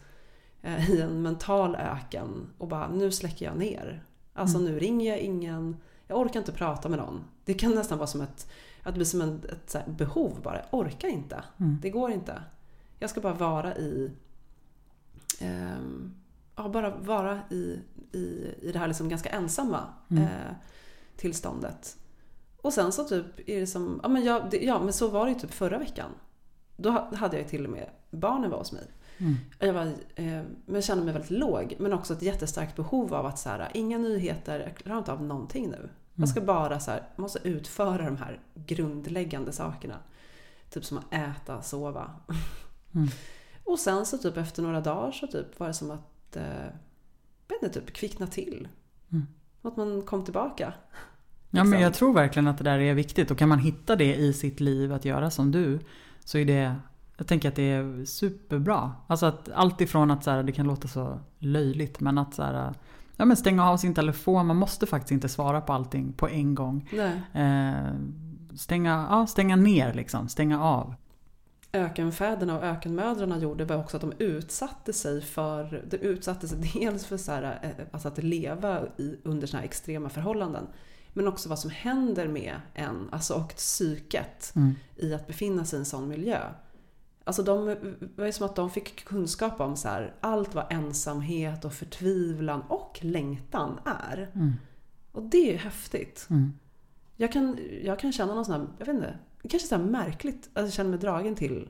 eh, 0.61 0.89
i 0.91 1.01
en 1.01 1.21
mental 1.21 1.75
öken 1.75 2.47
och 2.57 2.67
bara 2.67 2.89
nu 2.89 3.11
släcker 3.11 3.45
jag 3.45 3.57
ner. 3.57 4.03
Alltså 4.33 4.57
Mm. 4.57 4.71
nu 4.71 4.79
ringer 4.79 5.09
jag 5.11 5.19
ingen, 5.19 5.77
jag 6.07 6.19
orkar 6.19 6.39
inte 6.39 6.51
prata 6.51 6.89
med 6.89 6.99
någon. 6.99 7.23
Det 7.45 7.53
kan 7.53 7.71
nästan 7.71 7.97
vara 7.97 8.07
som 8.07 8.21
ett, 8.21 8.51
att 8.83 8.93
det 8.93 8.97
blir 8.97 9.05
som 9.05 9.21
ett 9.21 9.69
så 9.69 9.77
här 9.77 9.87
behov 9.87 10.39
bara, 10.43 10.55
jag 10.55 10.79
orkar 10.79 11.07
inte. 11.07 11.43
Mm. 11.57 11.77
Det 11.81 11.89
går 11.89 12.11
inte. 12.11 12.43
Jag 12.99 13.09
ska 13.09 13.21
bara 13.21 13.33
vara 13.33 13.75
i, 13.75 14.11
ja 16.55 16.69
bara 16.69 16.89
vara 16.97 17.39
i, 17.49 17.79
i, 18.11 18.19
i 18.61 18.71
det 18.73 18.79
här 18.79 18.87
liksom 18.87 19.09
ganska 19.09 19.29
ensamma 19.29 19.79
Mm. 20.09 20.23
eh, 20.23 20.29
tillståndet. 21.17 21.97
Och 22.61 22.73
sen 22.73 22.91
så 22.91 23.03
typ 23.03 23.25
är 23.49 23.59
det 23.59 23.67
som, 23.67 23.99
ja 24.03 24.09
men, 24.09 24.23
jag, 24.23 24.49
det, 24.51 24.57
ja 24.57 24.83
men 24.83 24.93
så 24.93 25.07
var 25.07 25.25
det 25.25 25.31
ju 25.31 25.39
typ 25.39 25.51
förra 25.53 25.77
veckan. 25.77 26.09
Då 26.77 26.89
ha- 26.89 27.15
hade 27.15 27.37
jag 27.37 27.43
ju 27.43 27.49
till 27.49 27.65
och 27.65 27.71
med, 27.71 27.89
barnen 28.11 28.51
var 28.51 28.57
hos 28.57 28.71
mig. 28.71 28.83
Mm. 29.17 29.35
Jag, 29.59 29.73
var, 29.73 29.85
eh, 30.15 30.41
men 30.65 30.81
kände 30.81 31.03
mig 31.03 31.13
väldigt 31.13 31.31
låg, 31.31 31.75
men 31.79 31.93
också 31.93 32.13
ett 32.13 32.21
jättestarkt 32.21 32.75
behov 32.75 33.13
av 33.13 33.25
att 33.25 33.39
så 33.39 33.49
här, 33.49 33.71
inga 33.73 33.97
nyheter, 33.97 34.59
jag 34.59 34.77
klarar 34.77 34.97
inte 34.97 35.11
av 35.11 35.23
någonting 35.23 35.69
nu. 35.69 35.89
Jag 36.15 36.29
ska 36.29 36.41
bara 36.41 36.79
så 36.79 36.91
här, 36.91 37.03
måste 37.15 37.39
utföra 37.47 38.05
de 38.05 38.17
här 38.17 38.39
grundläggande 38.55 39.51
sakerna. 39.51 39.95
Typ 40.69 40.85
som 40.85 40.97
att 40.97 41.13
äta, 41.13 41.61
sova. 41.61 42.11
Mm. 42.95 43.07
Och 43.63 43.79
sen 43.79 44.05
så 44.05 44.17
typ 44.17 44.37
efter 44.37 44.63
några 44.63 44.81
dagar 44.81 45.11
så 45.11 45.27
typ 45.27 45.59
var 45.59 45.67
det 45.67 45.73
som 45.73 45.91
att, 45.91 46.35
eh, 46.35 46.43
inte, 47.63 47.79
typ 47.79 47.93
kvickna 47.93 48.27
till. 48.27 48.67
Mm. 49.11 49.27
Att 49.61 49.77
man 49.77 50.01
kom 50.01 50.23
tillbaka. 50.23 50.73
Ja 51.53 51.63
men 51.63 51.71
Liksom. 51.71 51.81
jag 51.81 51.93
tror 51.93 52.13
verkligen 52.13 52.47
att 52.47 52.57
det 52.57 52.63
där 52.63 52.79
är 52.79 52.93
viktigt 52.93 53.31
och 53.31 53.37
kan 53.37 53.49
man 53.49 53.59
hitta 53.59 53.95
det 53.95 54.15
i 54.15 54.33
sitt 54.33 54.59
liv 54.59 54.93
att 54.93 55.05
göra 55.05 55.31
som 55.31 55.51
du 55.51 55.79
så 56.25 56.37
är 56.37 56.45
det 56.45 56.75
jag 57.21 57.27
tänker 57.27 57.49
att 57.49 57.55
det 57.55 57.71
är 57.71 58.05
superbra. 58.05 58.91
Alltså 59.07 59.25
att 59.25 59.49
allt 59.53 59.81
ifrån 59.81 60.11
att 60.11 60.23
så 60.23 60.31
här, 60.31 60.43
det 60.43 60.51
kan 60.51 60.67
låta 60.67 60.87
så 60.87 61.19
löjligt 61.39 61.99
men 61.99 62.17
att 62.17 62.33
så 62.33 62.43
här, 62.43 62.73
ja, 63.15 63.25
men 63.25 63.37
stänga 63.37 63.69
av 63.69 63.77
sin 63.77 63.93
telefon. 63.93 64.47
Man 64.47 64.55
måste 64.55 64.85
faktiskt 64.85 65.11
inte 65.11 65.29
svara 65.29 65.61
på 65.61 65.73
allting 65.73 66.13
på 66.13 66.29
en 66.29 66.55
gång. 66.55 66.89
Eh, 67.33 67.93
stänga, 68.55 69.07
ja, 69.09 69.27
stänga 69.27 69.55
ner 69.55 69.93
liksom, 69.93 70.27
stänga 70.27 70.63
av. 70.63 70.95
ökenfäderna 71.73 72.57
och 72.57 72.63
ökenmödrarna 72.63 73.37
gjorde 73.37 73.65
var 73.65 73.75
också 73.75 73.97
att 73.97 74.01
de 74.01 74.13
utsatte 74.17 74.93
sig 74.93 75.21
för, 75.21 75.85
de 75.89 75.97
utsatte 75.97 76.47
sig 76.47 76.71
dels 76.73 77.05
för 77.05 77.17
så 77.17 77.31
här, 77.31 77.59
eh, 77.61 77.85
alltså 77.91 78.07
att 78.07 78.23
leva 78.23 78.81
i, 78.97 79.19
under 79.23 79.47
såna 79.47 79.59
här 79.59 79.67
extrema 79.67 80.09
förhållanden. 80.09 80.67
Men 81.13 81.27
också 81.27 81.49
vad 81.49 81.59
som 81.59 81.69
händer 81.69 82.27
med 82.27 82.55
en, 82.73 83.09
alltså 83.11 83.33
och 83.33 83.55
psyket 83.55 84.51
Mm. 84.55 84.75
i 84.95 85.13
att 85.13 85.27
befinna 85.27 85.65
sig 85.65 85.77
i 85.77 85.79
en 85.79 85.85
sån 85.85 86.07
miljö. 86.07 86.39
Alltså 87.23 87.43
de, 87.43 87.65
det 87.65 88.21
var 88.21 88.31
som 88.31 88.45
att 88.45 88.55
de 88.55 88.69
fick 88.69 89.05
kunskap 89.05 89.59
om 89.59 89.75
så 89.75 89.87
här, 89.87 90.15
allt 90.19 90.55
vad 90.55 90.65
ensamhet 90.69 91.65
och 91.65 91.73
förtvivlan 91.73 92.61
och 92.61 92.99
längtan 93.01 93.79
är. 93.85 94.31
Mm. 94.35 94.53
Och 95.11 95.23
det 95.23 95.37
är 95.37 95.51
ju 95.51 95.57
häftigt. 95.57 96.27
Mm. 96.29 96.53
Jag 97.15 97.31
kan, 97.31 97.59
jag 97.83 97.99
kan 97.99 98.11
känna 98.11 98.35
någon 98.35 98.45
sån 98.45 98.53
här, 98.53 98.67
jag 98.77 98.85
vet 98.85 98.95
inte, 98.95 99.17
kanske 99.49 99.67
så 99.67 99.77
märkligt 99.77 100.49
att 100.53 100.63
jag 100.63 100.73
känner 100.73 100.89
mig 100.89 100.99
dragen 100.99 101.35
till 101.35 101.69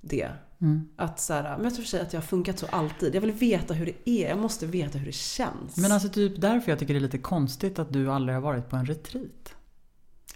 det. 0.00 0.30
Mm. 0.60 0.88
Att 0.96 1.20
så 1.20 1.32
här, 1.32 1.56
men 1.56 1.64
jag 1.64 1.74
tror 1.74 1.82
för 1.82 1.90
sig 1.90 2.00
att 2.00 2.12
jag 2.12 2.20
har 2.20 2.26
funkat 2.26 2.58
så 2.58 2.66
alltid. 2.66 3.14
Jag 3.14 3.20
vill 3.20 3.32
veta 3.32 3.74
hur 3.74 3.86
det 3.86 4.10
är. 4.10 4.28
Jag 4.28 4.38
måste 4.38 4.66
veta 4.66 4.98
hur 4.98 5.06
det 5.06 5.12
känns. 5.12 5.76
Men 5.76 5.92
alltså 5.92 6.08
typ 6.08 6.40
därför 6.40 6.72
jag 6.72 6.78
tycker 6.78 6.94
det 6.94 6.98
är 6.98 7.02
lite 7.02 7.18
konstigt 7.18 7.78
att 7.78 7.92
du 7.92 8.10
aldrig 8.10 8.36
har 8.36 8.42
varit 8.42 8.68
på 8.68 8.76
en 8.76 8.86
retreat. 8.86 9.54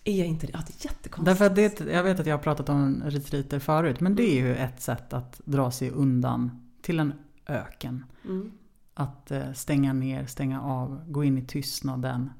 är 0.04 0.18
jag 0.18 0.26
inte 0.26 0.46
det? 0.46 0.52
Ja, 0.52 0.60
det 0.66 0.84
är 0.84 0.90
jättekonstigt. 0.90 1.24
Därför 1.24 1.44
att 1.46 1.56
det, 1.56 1.92
jag 1.92 2.02
vet 2.02 2.20
att 2.20 2.26
jag 2.26 2.36
har 2.36 2.42
pratat 2.42 2.68
om 2.68 3.02
retreater 3.06 3.58
förut, 3.58 4.00
men 4.00 4.14
det 4.14 4.22
är 4.22 4.40
ju 4.40 4.54
ett 4.54 4.80
sätt 4.80 5.12
att 5.12 5.40
dra 5.44 5.70
sig 5.70 5.90
undan 5.90 6.68
till 6.82 7.00
en 7.00 7.12
öken. 7.46 8.04
Mm. 8.24 8.52
Att 8.94 9.30
eh, 9.30 9.52
stänga 9.52 9.92
ner, 9.92 10.26
stänga 10.26 10.62
av, 10.62 11.04
gå 11.06 11.24
in 11.24 11.38
i 11.38 11.44
tystnaden, 11.44 12.30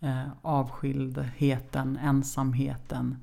eh, 0.00 0.28
avskildheten, 0.42 1.96
ensamheten. 1.96 3.16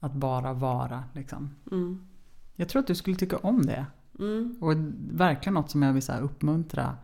Att 0.00 0.12
bara 0.12 0.52
vara 0.52 1.04
liksom. 1.12 1.54
Mm. 1.70 2.06
Jag 2.54 2.68
tror 2.68 2.80
att 2.80 2.86
du 2.86 2.94
skulle 2.94 3.16
tycka 3.16 3.36
om 3.36 3.66
det. 3.66 3.86
Mm. 4.18 4.56
Och 4.60 4.72
verkligen 5.20 5.54
något 5.54 5.70
som 5.70 5.82
jag 5.82 5.92
vill 5.92 6.02
så 6.02 6.12
här, 6.12 6.20
uppmuntra 6.20 6.96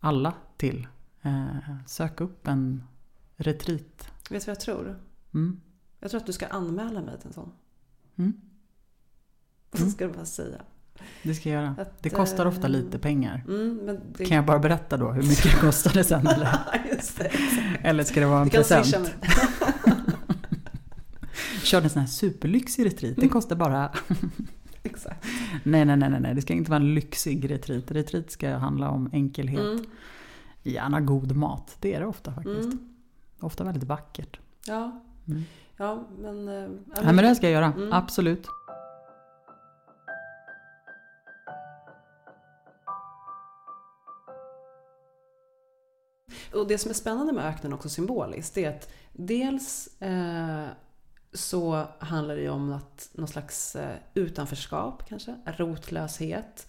alla 0.00 0.32
till. 0.56 0.86
Eh, 1.22 1.46
sök 1.86 2.20
upp 2.20 2.46
en 2.48 2.82
retreat. 3.36 4.08
Vet 4.30 4.30
du 4.30 4.38
vad 4.38 4.46
jag 4.48 4.60
tror? 4.60 4.98
Mm. 5.34 5.60
Jag 6.00 6.10
tror 6.10 6.20
att 6.20 6.26
du 6.26 6.32
ska 6.32 6.46
anmäla 6.46 7.00
mig 7.02 7.18
till 7.18 7.26
en 7.26 7.32
sån. 7.32 7.52
Mm. 8.16 8.32
Så 9.72 9.78
Mm. 9.82 9.90
ska 9.90 10.06
du 10.06 10.12
bara 10.12 10.24
säga. 10.24 10.58
Det 11.22 11.34
ska 11.34 11.50
jag 11.50 11.62
göra. 11.62 11.74
Att, 11.78 12.02
Det 12.02 12.10
kostar 12.10 12.46
ofta 12.46 12.62
eh, 12.62 12.68
lite 12.68 12.98
pengar. 12.98 13.44
Mm, 13.48 13.98
det... 14.12 14.24
Kan 14.24 14.36
jag 14.36 14.46
bara 14.46 14.58
berätta 14.58 14.96
då 14.96 15.12
hur 15.12 15.22
mycket 15.22 15.42
det 15.52 15.60
kostade 15.60 16.04
sen? 16.04 16.26
Eller, 16.26 16.48
eller 17.82 18.04
ska 18.04 18.20
det 18.20 18.26
vara 18.26 18.42
en 18.42 18.50
present? 18.50 19.14
Körde 21.66 21.86
en 21.86 21.90
sån 21.90 22.00
här 22.00 22.08
superlyxig 22.08 22.86
retreat. 22.86 23.16
Det 23.16 23.28
kostar 23.28 23.56
bara... 23.56 23.92
Exakt. 24.82 25.26
Nej, 25.62 25.84
nej, 25.84 25.96
nej, 25.96 26.20
nej. 26.20 26.34
Det 26.34 26.42
ska 26.42 26.52
inte 26.52 26.70
vara 26.70 26.80
en 26.80 26.94
lyxig 26.94 27.50
retreat. 27.50 27.90
Retreat 27.90 28.30
ska 28.30 28.50
handla 28.50 28.90
om 28.90 29.10
enkelhet. 29.12 29.60
Mm. 29.60 29.84
Gärna 30.62 31.00
god 31.00 31.36
mat. 31.36 31.76
Det 31.80 31.94
är 31.94 32.00
det 32.00 32.06
ofta 32.06 32.32
faktiskt. 32.32 32.72
Mm. 32.72 32.88
Ofta 33.40 33.64
väldigt 33.64 33.84
vackert. 33.84 34.40
Ja. 34.66 35.00
Mm. 35.28 35.44
ja, 35.76 36.08
men... 36.18 36.46
ja, 36.46 37.02
Nej, 37.02 37.14
men 37.14 37.16
det 37.16 37.34
ska 37.34 37.46
jag 37.46 37.52
göra. 37.52 37.72
Mm. 37.76 37.92
Absolut. 37.92 38.46
Och 46.54 46.66
det 46.66 46.78
som 46.78 46.90
är 46.90 46.94
spännande 46.94 47.32
med 47.32 47.44
öknen 47.44 47.72
också 47.72 47.88
symboliskt, 47.88 48.54
det 48.54 48.64
är 48.64 48.76
att 48.76 48.92
dels 49.12 50.00
eh, 50.02 50.66
så 51.36 51.86
handlar 51.98 52.36
det 52.36 52.42
ju 52.42 52.48
om 52.48 52.72
att 52.72 53.10
någon 53.12 53.28
slags 53.28 53.76
eh, 53.76 53.96
utanförskap 54.14 55.08
kanske, 55.08 55.36
rotlöshet 55.44 56.66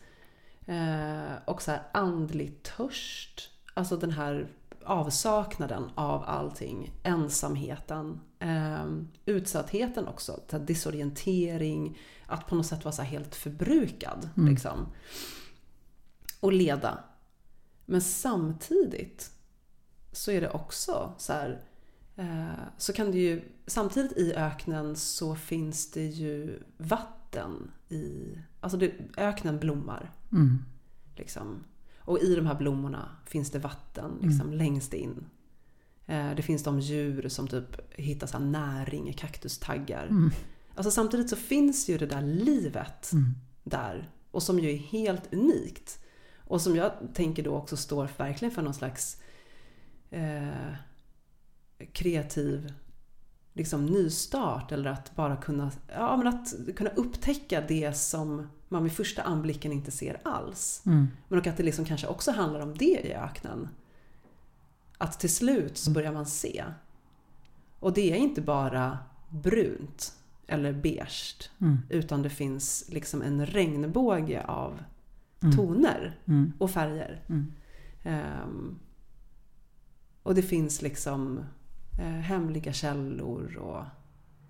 eh, 0.65 1.36
och 1.45 1.62
så 1.62 1.71
här 1.71 1.84
andlig 1.91 2.63
törst. 2.63 3.49
Alltså 3.73 3.97
den 3.97 4.12
här 4.12 4.47
avsaknaden 4.84 5.89
av 5.95 6.23
allting, 6.23 6.91
ensamheten, 7.03 8.19
eh, 8.39 8.86
utsattheten 9.25 10.08
också, 10.08 10.39
så 10.49 10.58
disorientering, 10.58 11.99
att 12.25 12.47
på 12.47 12.56
något 12.56 12.65
sätt 12.65 12.86
vara 12.86 12.95
så 12.95 13.01
helt 13.01 13.36
förbrukad. 13.36 14.30
Mm. 14.38 14.49
Liksom. 14.49 14.88
Och 16.39 16.53
leda. 16.53 17.03
Men 17.86 18.01
samtidigt 18.01 19.32
så 20.12 20.32
är 20.32 20.41
det 20.41 20.49
också 20.49 21.13
så 21.17 21.34
här, 21.34 21.62
så 22.77 22.93
kan 22.93 23.12
det 23.12 23.17
ju, 23.17 23.41
samtidigt 23.67 24.17
i 24.17 24.34
öknen 24.34 24.95
så 24.95 25.36
finns 25.36 25.91
det 25.91 26.06
ju 26.06 26.60
vatten 26.77 27.71
i, 27.89 28.38
alltså 28.60 28.77
det, 28.77 28.93
öknen 29.17 29.60
blommar. 29.60 30.12
Mm. 30.32 30.58
Liksom. 31.15 31.63
Och 31.99 32.19
i 32.19 32.36
de 32.36 32.45
här 32.45 32.56
blommorna 32.56 33.10
finns 33.25 33.51
det 33.51 33.60
vatten 33.60 34.12
liksom, 34.21 34.53
längst 34.53 34.93
in. 34.93 35.25
Eh, 36.06 36.36
det 36.36 36.41
finns 36.41 36.63
de 36.63 36.80
djur 36.80 37.30
som 37.30 37.47
typ 37.47 37.99
hittar 37.99 38.27
så 38.27 38.38
här 38.38 38.45
näring 38.45 39.10
i 39.10 39.13
kaktustaggar. 39.13 40.08
Mm. 40.08 40.32
Alltså 40.75 40.91
samtidigt 40.91 41.30
så 41.30 41.36
finns 41.36 41.89
ju 41.89 41.97
det 41.97 42.06
där 42.06 42.21
livet 42.21 43.12
Mm. 43.13 43.34
där. 43.63 44.10
Och 44.32 44.43
som 44.43 44.60
ju 44.60 44.71
är 44.71 44.77
helt 44.77 45.34
unikt. 45.34 46.03
Och 46.38 46.62
som 46.62 46.75
jag 46.75 46.91
tänker 47.13 47.43
då 47.43 47.56
också 47.56 47.77
står 47.77 48.10
verkligen 48.17 48.53
för 48.53 48.62
någon 48.62 48.73
slags 48.73 49.21
eh, 50.10 50.73
kreativ 51.94 52.74
liksom, 53.54 53.86
nystart. 53.86 54.72
Eller 54.72 54.90
att 54.90 55.16
bara 55.16 55.36
kunna, 55.38 55.72
ja, 55.88 56.18
men 56.18 56.28
att 56.28 56.54
kunna 56.76 56.90
upptäcka 56.90 57.62
det 57.68 57.94
som 57.98 58.48
man 58.70 58.84
vid 58.84 58.92
första 58.92 59.22
anblicken 59.22 59.72
inte 59.72 59.92
ser 59.92 60.22
alls. 60.24 60.84
Mm. 60.86 61.08
Men 61.28 61.40
och 61.40 61.48
att 61.48 61.58
det 61.58 61.63
liksom 61.63 61.86
kanske 61.86 62.08
också 62.08 62.32
handlar 62.32 62.60
om 62.60 62.78
det 62.78 63.00
i 63.08 63.13
öknen. 63.13 63.70
Att 64.98 65.20
till 65.20 65.34
slut 65.34 65.78
så 65.78 65.92
börjar 65.92 66.12
man 66.12 66.26
se. 66.26 66.63
Och 67.80 67.94
det 67.94 68.12
är 68.12 68.16
inte 68.16 68.42
bara 68.42 68.98
brunt 69.30 70.13
eller 70.48 70.74
beige. 70.74 71.50
Mm. 71.62 71.78
Utan 71.90 72.22
det 72.22 72.30
finns 72.30 72.86
liksom 72.90 73.22
en 73.22 73.46
regnbåge 73.46 74.44
av 74.44 74.80
Mm. 75.44 75.56
toner 75.56 76.20
Mm. 76.28 76.54
och 76.58 76.72
färger. 76.72 77.22
Mm. 77.30 77.54
Ehm, 78.04 78.80
och 80.24 80.36
det 80.36 80.42
finns 80.42 80.82
liksom 80.82 81.44
hemliga 82.04 82.74
källor. 82.74 83.58
Och, 83.58 83.84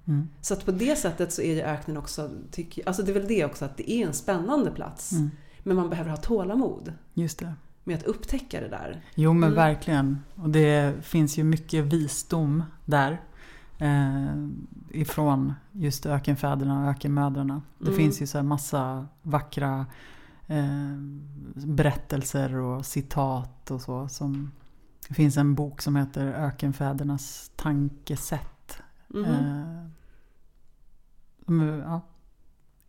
Mm. 0.06 0.28
så 0.42 0.54
att 0.54 0.66
på 0.66 0.72
det 0.72 0.96
sättet 0.96 1.34
så 1.34 1.42
är 1.42 1.56
ju 1.56 1.62
öknen 1.62 1.98
också, 1.98 2.30
tycker, 2.52 2.88
alltså 2.88 3.04
det 3.04 3.12
är 3.12 3.14
väl 3.14 3.28
det 3.28 3.46
också 3.46 3.66
att 3.66 3.78
det 3.78 3.92
är 3.92 4.08
en 4.08 4.14
spännande 4.14 4.72
plats. 4.72 5.12
Mm. 5.12 5.32
Men 5.64 5.76
man 5.76 5.90
behöver 5.90 6.10
ha 6.10 6.18
tålamod 6.18 6.94
Just 7.14 7.40
det. 7.40 7.54
med 7.84 7.98
att 7.98 8.04
upptäcka 8.04 8.62
det 8.62 8.68
där. 8.70 9.02
Jo 9.16 9.34
men 9.34 9.44
Mm. 9.44 9.56
verkligen. 9.56 10.20
Och 10.36 10.50
det 10.50 11.06
finns 11.06 11.38
ju 11.38 11.44
mycket 11.44 11.86
visdom 11.86 12.64
där. 12.86 13.22
Eh, 13.80 14.48
ifrån 14.92 15.54
just 15.72 16.06
ökenfäderna 16.06 16.84
och 16.84 16.90
ökenmödrarna. 16.92 17.62
Det 17.78 17.86
Mm. 17.88 17.98
finns 17.98 18.22
ju 18.22 18.28
så 18.28 18.38
här 18.38 18.44
massa 18.44 19.08
vackra 19.22 19.86
eh, 20.48 20.96
berättelser 21.54 22.56
och 22.56 22.86
citat 22.86 23.72
och 23.72 23.82
så. 23.82 24.08
Som, 24.08 24.52
det 25.08 25.14
finns 25.14 25.38
en 25.38 25.56
bok 25.56 25.82
som 25.82 25.96
heter 25.96 26.28
Ökenfädernas 26.28 27.52
tankesätt. 27.56 28.78
Mhm. 29.08 29.26
Eh, 31.48 31.66
ja, 31.84 32.02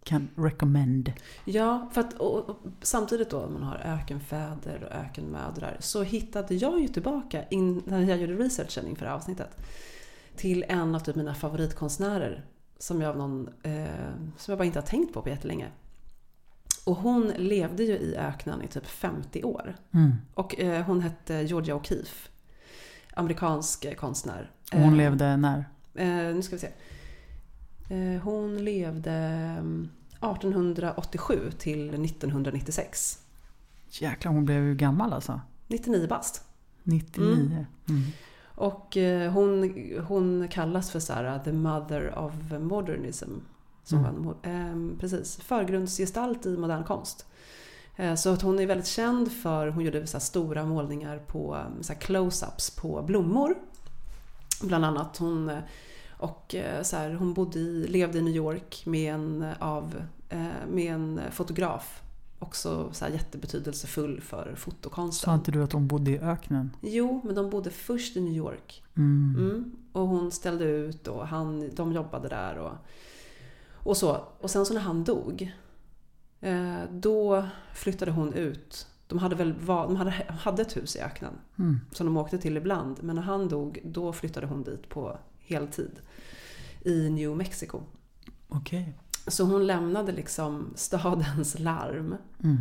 kan 0.05 0.29
recommend. 0.37 1.13
Ja, 1.45 1.91
för 1.93 2.01
att 2.01 2.13
och, 2.13 2.51
och, 2.51 2.57
samtidigt 2.83 3.31
då 3.31 3.49
man 3.49 3.63
har 3.63 3.77
ökenfäder 3.77 4.85
och 4.85 4.93
ökenmödrar 4.93 5.77
så 5.81 6.03
hittade 6.03 6.55
jag 6.55 6.81
ju 6.81 6.89
tillbaka 6.89 7.45
in, 7.49 7.83
när 7.87 8.01
jag 8.01 8.19
gjorde 8.19 8.35
researchen 8.35 8.87
inför 8.87 9.05
det 9.05 9.11
här 9.11 9.17
avsnittet 9.17 9.57
till 10.37 10.65
en 10.69 10.95
av 10.95 11.01
typ 11.01 11.17
mina 11.17 11.35
favoritkonstnärer 11.35 12.45
som 12.79 13.01
jag, 13.01 13.17
någon, 13.17 13.49
eh, 13.63 13.87
som 14.37 14.53
jag 14.53 14.59
bara 14.59 14.65
inte 14.65 14.79
har 14.79 14.87
tänkt 14.87 15.15
på 15.15 15.23
på 15.23 15.29
jättelänge. 15.29 15.69
Och 16.87 16.97
hon 16.97 17.29
levde 17.37 17.83
ju 17.83 17.93
i 17.93 18.17
öknen 18.17 18.63
i 18.63 18.69
typ 18.69 18.87
50 18.87 19.45
år. 19.45 19.77
Mm. 19.95 20.13
Och 20.35 20.61
eh, 20.61 20.85
hon 20.85 21.01
hette 21.01 21.35
Georgia 21.35 21.75
O'Keeffe. 21.75 22.29
Amerikansk 23.15 23.85
eh, 23.85 23.95
konstnär. 23.95 24.51
Och 24.73 24.79
hon 24.79 24.91
Eh, 24.91 24.97
levde 24.97 25.37
när? 25.37 25.59
Eh, 25.95 26.07
nu 26.35 26.43
ska 26.43 26.57
vi 26.57 26.61
se. 26.61 26.71
Eh, 27.95 28.23
hon 28.23 28.65
levde 28.65 29.13
mm, 29.13 29.89
1887 30.21 31.51
till 31.59 32.05
1996. 32.05 33.19
Jäklar 33.91 34.33
hon 34.33 34.45
blev 34.45 34.65
ju 34.65 34.75
gammal 34.75 35.13
alltså. 35.13 35.41
99 35.67 36.09
bast. 36.09 36.45
99. 36.83 37.67
Mm. 37.89 38.03
Och 38.55 38.97
eh, 38.97 39.33
hon, 39.33 39.75
hon 40.09 40.49
kallas 40.49 40.91
för 40.91 41.01
så 41.01 41.13
här, 41.13 41.39
the 41.39 41.53
mother 41.53 42.19
of 42.19 42.33
modernism. 42.61 43.31
Som 43.89 43.99
Mm. 44.05 44.23
var 44.23 44.35
eh, 44.43 44.99
precis, 45.01 45.37
förgrundsgestalt 45.37 46.47
i 46.47 46.57
modern 46.57 46.85
konst. 46.85 47.27
Eh, 47.97 48.15
så 48.15 48.31
att 48.31 48.43
hon 48.43 48.59
är 48.59 48.67
väldigt 48.67 48.87
känd 48.87 49.33
för, 49.33 49.69
hon 49.69 49.85
gjorde 49.85 50.07
så 50.07 50.21
stora 50.21 50.65
målningar 50.65 51.19
på 51.19 51.57
eh, 51.57 51.81
så 51.83 51.93
här 51.93 52.01
close-ups 52.01 52.81
på 52.81 53.03
blommor. 53.03 53.55
Bland 54.63 54.85
annat. 54.85 55.17
Hon, 55.17 55.49
eh, 55.49 55.59
och 56.19 56.55
eh, 56.55 56.83
så 56.83 56.97
här, 56.97 57.15
hon 57.15 57.35
bodde 57.35 57.59
i, 57.59 57.87
levde 57.89 58.19
i 58.19 58.23
New 58.23 58.35
York 58.37 58.83
med 58.87 59.15
en, 59.15 59.47
av, 59.59 60.03
eh, 60.29 60.47
med 60.71 60.95
en 60.95 61.21
fotograf. 61.31 62.03
Också 62.39 62.89
så 62.93 63.05
här 63.05 63.13
jättebetydelsefull 63.13 64.21
för 64.21 64.55
fotokonsten. 64.57 65.25
Sa 65.27 65.35
inte 65.35 65.51
du 65.51 65.63
att 65.63 65.73
hon 65.73 65.87
bodde 65.87 66.11
i 66.11 66.19
öknen? 66.19 66.71
Jo, 66.81 67.21
men 67.25 67.35
de 67.35 67.51
bodde 67.51 67.71
först 67.71 68.17
i 68.17 68.21
New 68.21 68.33
York. 68.35 68.83
Mm. 68.97 69.37
Mm. 69.39 69.73
Och 69.93 70.09
hon 70.09 70.31
ställde 70.31 70.65
ut 70.65 71.09
och 71.09 71.27
han, 71.27 71.71
de 71.75 71.93
jobbade 71.93 72.29
där 72.29 72.59
och, 72.59 72.73
och 73.83 73.97
så. 73.97 74.21
Och 74.41 74.51
sen 74.51 74.67
så 74.67 74.75
när 74.75 74.81
han 74.81 75.05
dog, 75.05 75.53
eh, 76.41 76.79
då 76.91 77.45
flyttade 77.75 78.11
hon 78.11 78.33
ut. 78.33 78.87
De 79.07 79.19
hade 79.19 79.37
väl 79.37 79.55
de 79.67 79.97
hade, 79.97 80.11
hade 80.41 80.63
ett 80.63 80.77
hus 80.77 80.97
i 80.97 81.01
öknen 81.01 81.33
Mm. 81.59 81.81
som 81.93 82.07
de 82.07 82.17
åkte 82.17 82.39
till 82.39 82.57
ibland. 82.57 82.97
Men 83.03 83.17
när 83.17 83.23
han 83.23 83.49
dog, 83.49 83.81
då 83.85 84.13
flyttade 84.13 84.47
hon 84.47 84.63
dit 84.63 84.89
på 84.89 85.19
heltid 85.39 86.01
i 86.83 87.11
New 87.11 87.37
Mexico. 87.37 87.81
Okej. 88.49 88.95
Så 89.27 89.45
hon 89.45 89.67
lämnade 89.67 90.13
liksom 90.13 90.73
stadens 90.75 91.59
larm 91.59 92.15
Mm. 92.45 92.59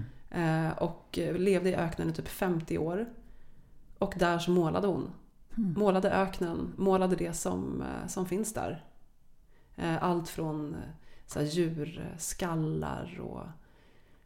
eh, 0.67 0.77
och 0.77 1.19
levde 1.37 1.69
i 1.69 1.75
öknen 1.75 2.09
i 2.09 2.13
typ 2.13 2.27
50 2.27 2.77
år. 2.77 3.09
Och 3.97 4.13
där 4.19 4.39
så 4.39 4.51
målade 4.51 4.87
hon. 4.87 5.09
Mm. 5.57 5.73
Målade 5.77 6.11
öknen, 6.11 6.73
målade 6.77 7.15
det 7.15 7.33
som, 7.33 7.81
eh, 7.81 8.07
som 8.07 8.25
finns 8.25 8.53
där. 8.53 8.83
Allt 10.01 10.29
från 10.29 10.75
så 11.27 11.41
djurskallar 11.41 13.19
och 13.21 13.43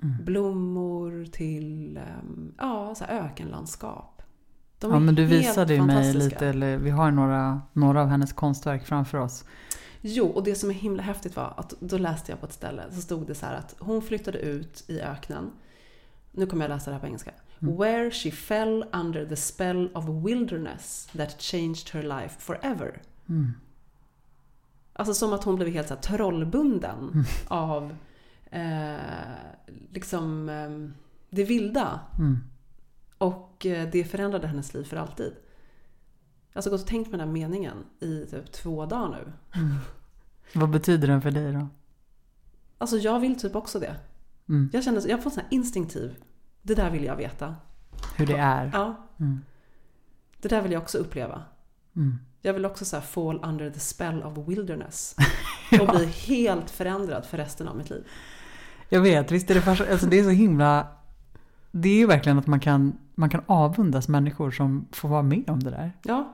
Mm. 0.03 0.25
blommor 0.25 1.25
till 1.31 1.97
ehm, 1.97 2.53
ja, 2.57 2.95
så 2.95 3.05
ökenlandskap. 3.05 4.21
De 4.79 4.91
Ja 4.91 4.99
men 4.99 5.15
du 5.15 5.25
visade 5.25 5.73
ju 5.73 5.81
mig 5.81 6.13
lite, 6.13 6.47
eller 6.47 6.77
vi 6.77 6.89
har 6.89 7.11
några, 7.11 7.61
några 7.73 8.01
av 8.01 8.07
hennes 8.07 8.33
konstverk 8.33 8.85
framför 8.85 9.17
oss. 9.17 9.45
Jo, 10.01 10.27
och 10.27 10.43
det 10.43 10.55
som 10.55 10.69
är 10.69 10.73
himla 10.73 11.03
häftigt 11.03 11.35
var 11.35 11.53
att 11.57 11.73
då 11.79 11.97
läste 11.97 12.31
jag 12.31 12.39
på 12.39 12.45
ett 12.45 12.53
ställe 12.53 12.83
så 12.91 13.01
stod 13.01 13.27
det 13.27 13.35
så 13.35 13.45
här 13.45 13.55
att 13.55 13.75
hon 13.79 14.01
flyttade 14.01 14.39
ut 14.39 14.83
i 14.87 15.01
öknen. 15.01 15.51
Nu 16.31 16.45
kommer 16.45 16.63
jag 16.63 16.69
läsa 16.69 16.89
det 16.89 16.93
här 16.93 17.01
på 17.01 17.07
engelska. 17.07 17.31
Mm. 17.61 17.77
Where 17.77 18.11
she 18.11 18.31
fell 18.31 18.85
under 18.93 19.25
the 19.25 19.35
spell 19.35 19.89
of 19.93 20.05
wilderness 20.25 21.09
that 21.17 21.41
changed 21.41 21.89
her 21.93 22.03
life 22.03 22.39
forever. 22.39 23.01
Mm. 23.29 23.53
Alltså 25.01 25.13
som 25.13 25.33
att 25.33 25.43
hon 25.43 25.55
blev 25.55 25.67
helt 25.69 25.87
så 25.87 25.93
här 25.93 26.01
trollbunden 26.01 27.09
Mm. 27.13 27.25
av 27.47 27.95
eh, 28.51 28.99
liksom 29.91 30.49
eh, 30.49 30.69
det 31.29 31.43
vilda. 31.43 31.99
Mm. 32.19 32.39
Och 33.17 33.65
eh, 33.65 33.89
det 33.91 34.03
förändrade 34.03 34.47
hennes 34.47 34.73
liv 34.73 34.83
för 34.83 34.97
alltid. 34.97 35.33
Alltså 36.53 36.69
gått 36.69 36.81
och 36.81 36.87
tänkt 36.87 37.11
med 37.11 37.19
den 37.19 37.27
här 37.27 37.33
meningen 37.33 37.77
i 37.99 38.25
typ 38.25 38.51
två 38.51 38.85
dagar 38.85 39.09
nu. 39.09 39.33
Mm. 39.61 39.75
Vad 40.55 40.69
betyder 40.69 41.07
den 41.07 41.21
för 41.21 41.31
dig 41.31 41.53
då? 41.53 41.67
Alltså 42.77 42.97
jag 42.97 43.19
vill 43.19 43.39
typ 43.39 43.55
också 43.55 43.79
det. 43.79 43.95
Mm. 44.49 44.69
Jag 44.73 44.83
känner, 44.83 45.07
jag 45.09 45.23
får 45.23 45.29
sån 45.29 45.39
här 45.41 45.47
instinktiv. 45.51 46.15
Det 46.61 46.75
där 46.75 46.91
vill 46.91 47.03
jag 47.03 47.15
veta. 47.15 47.55
Hur 48.17 48.25
det 48.27 48.37
är? 48.37 48.69
Ja, 48.73 49.07
Mm. 49.19 49.41
det 50.41 50.47
där 50.47 50.61
vill 50.61 50.71
jag 50.71 50.81
också 50.81 50.97
uppleva. 50.97 51.43
Jag 52.41 52.53
vill 52.53 52.65
också 52.65 52.85
så 52.85 53.01
fall 53.01 53.39
under 53.43 53.69
the 53.69 53.79
spell 53.79 54.23
of 54.23 54.47
wilderness. 54.47 55.15
Ja. 55.73 55.81
Och 55.81 55.87
bli 55.95 56.05
helt 56.05 56.69
förändrad 56.69 57.25
för 57.25 57.37
resten 57.37 57.67
av 57.67 57.77
mitt 57.77 57.89
liv. 57.89 58.03
Jag 58.89 59.01
vet, 59.01 59.31
visst 59.31 59.49
är 59.49 59.55
det 59.55 59.61
fascinerande. 59.61 59.93
Alltså 59.93 60.07
det 60.07 60.19
är 60.19 60.23
så 60.23 60.29
himla... 60.29 60.87
Det 61.71 61.89
är 61.89 61.95
ju 61.95 62.05
verkligen 62.07 62.39
att 62.39 62.47
man 62.47 62.59
kan, 62.59 62.97
man 63.15 63.29
kan 63.29 63.41
avundas 63.45 64.07
människor 64.07 64.51
som 64.51 64.87
får 64.91 65.09
vara 65.09 65.21
med 65.21 65.49
om 65.49 65.59
det 65.59 65.69
där. 65.69 65.91
Ja, 66.03 66.33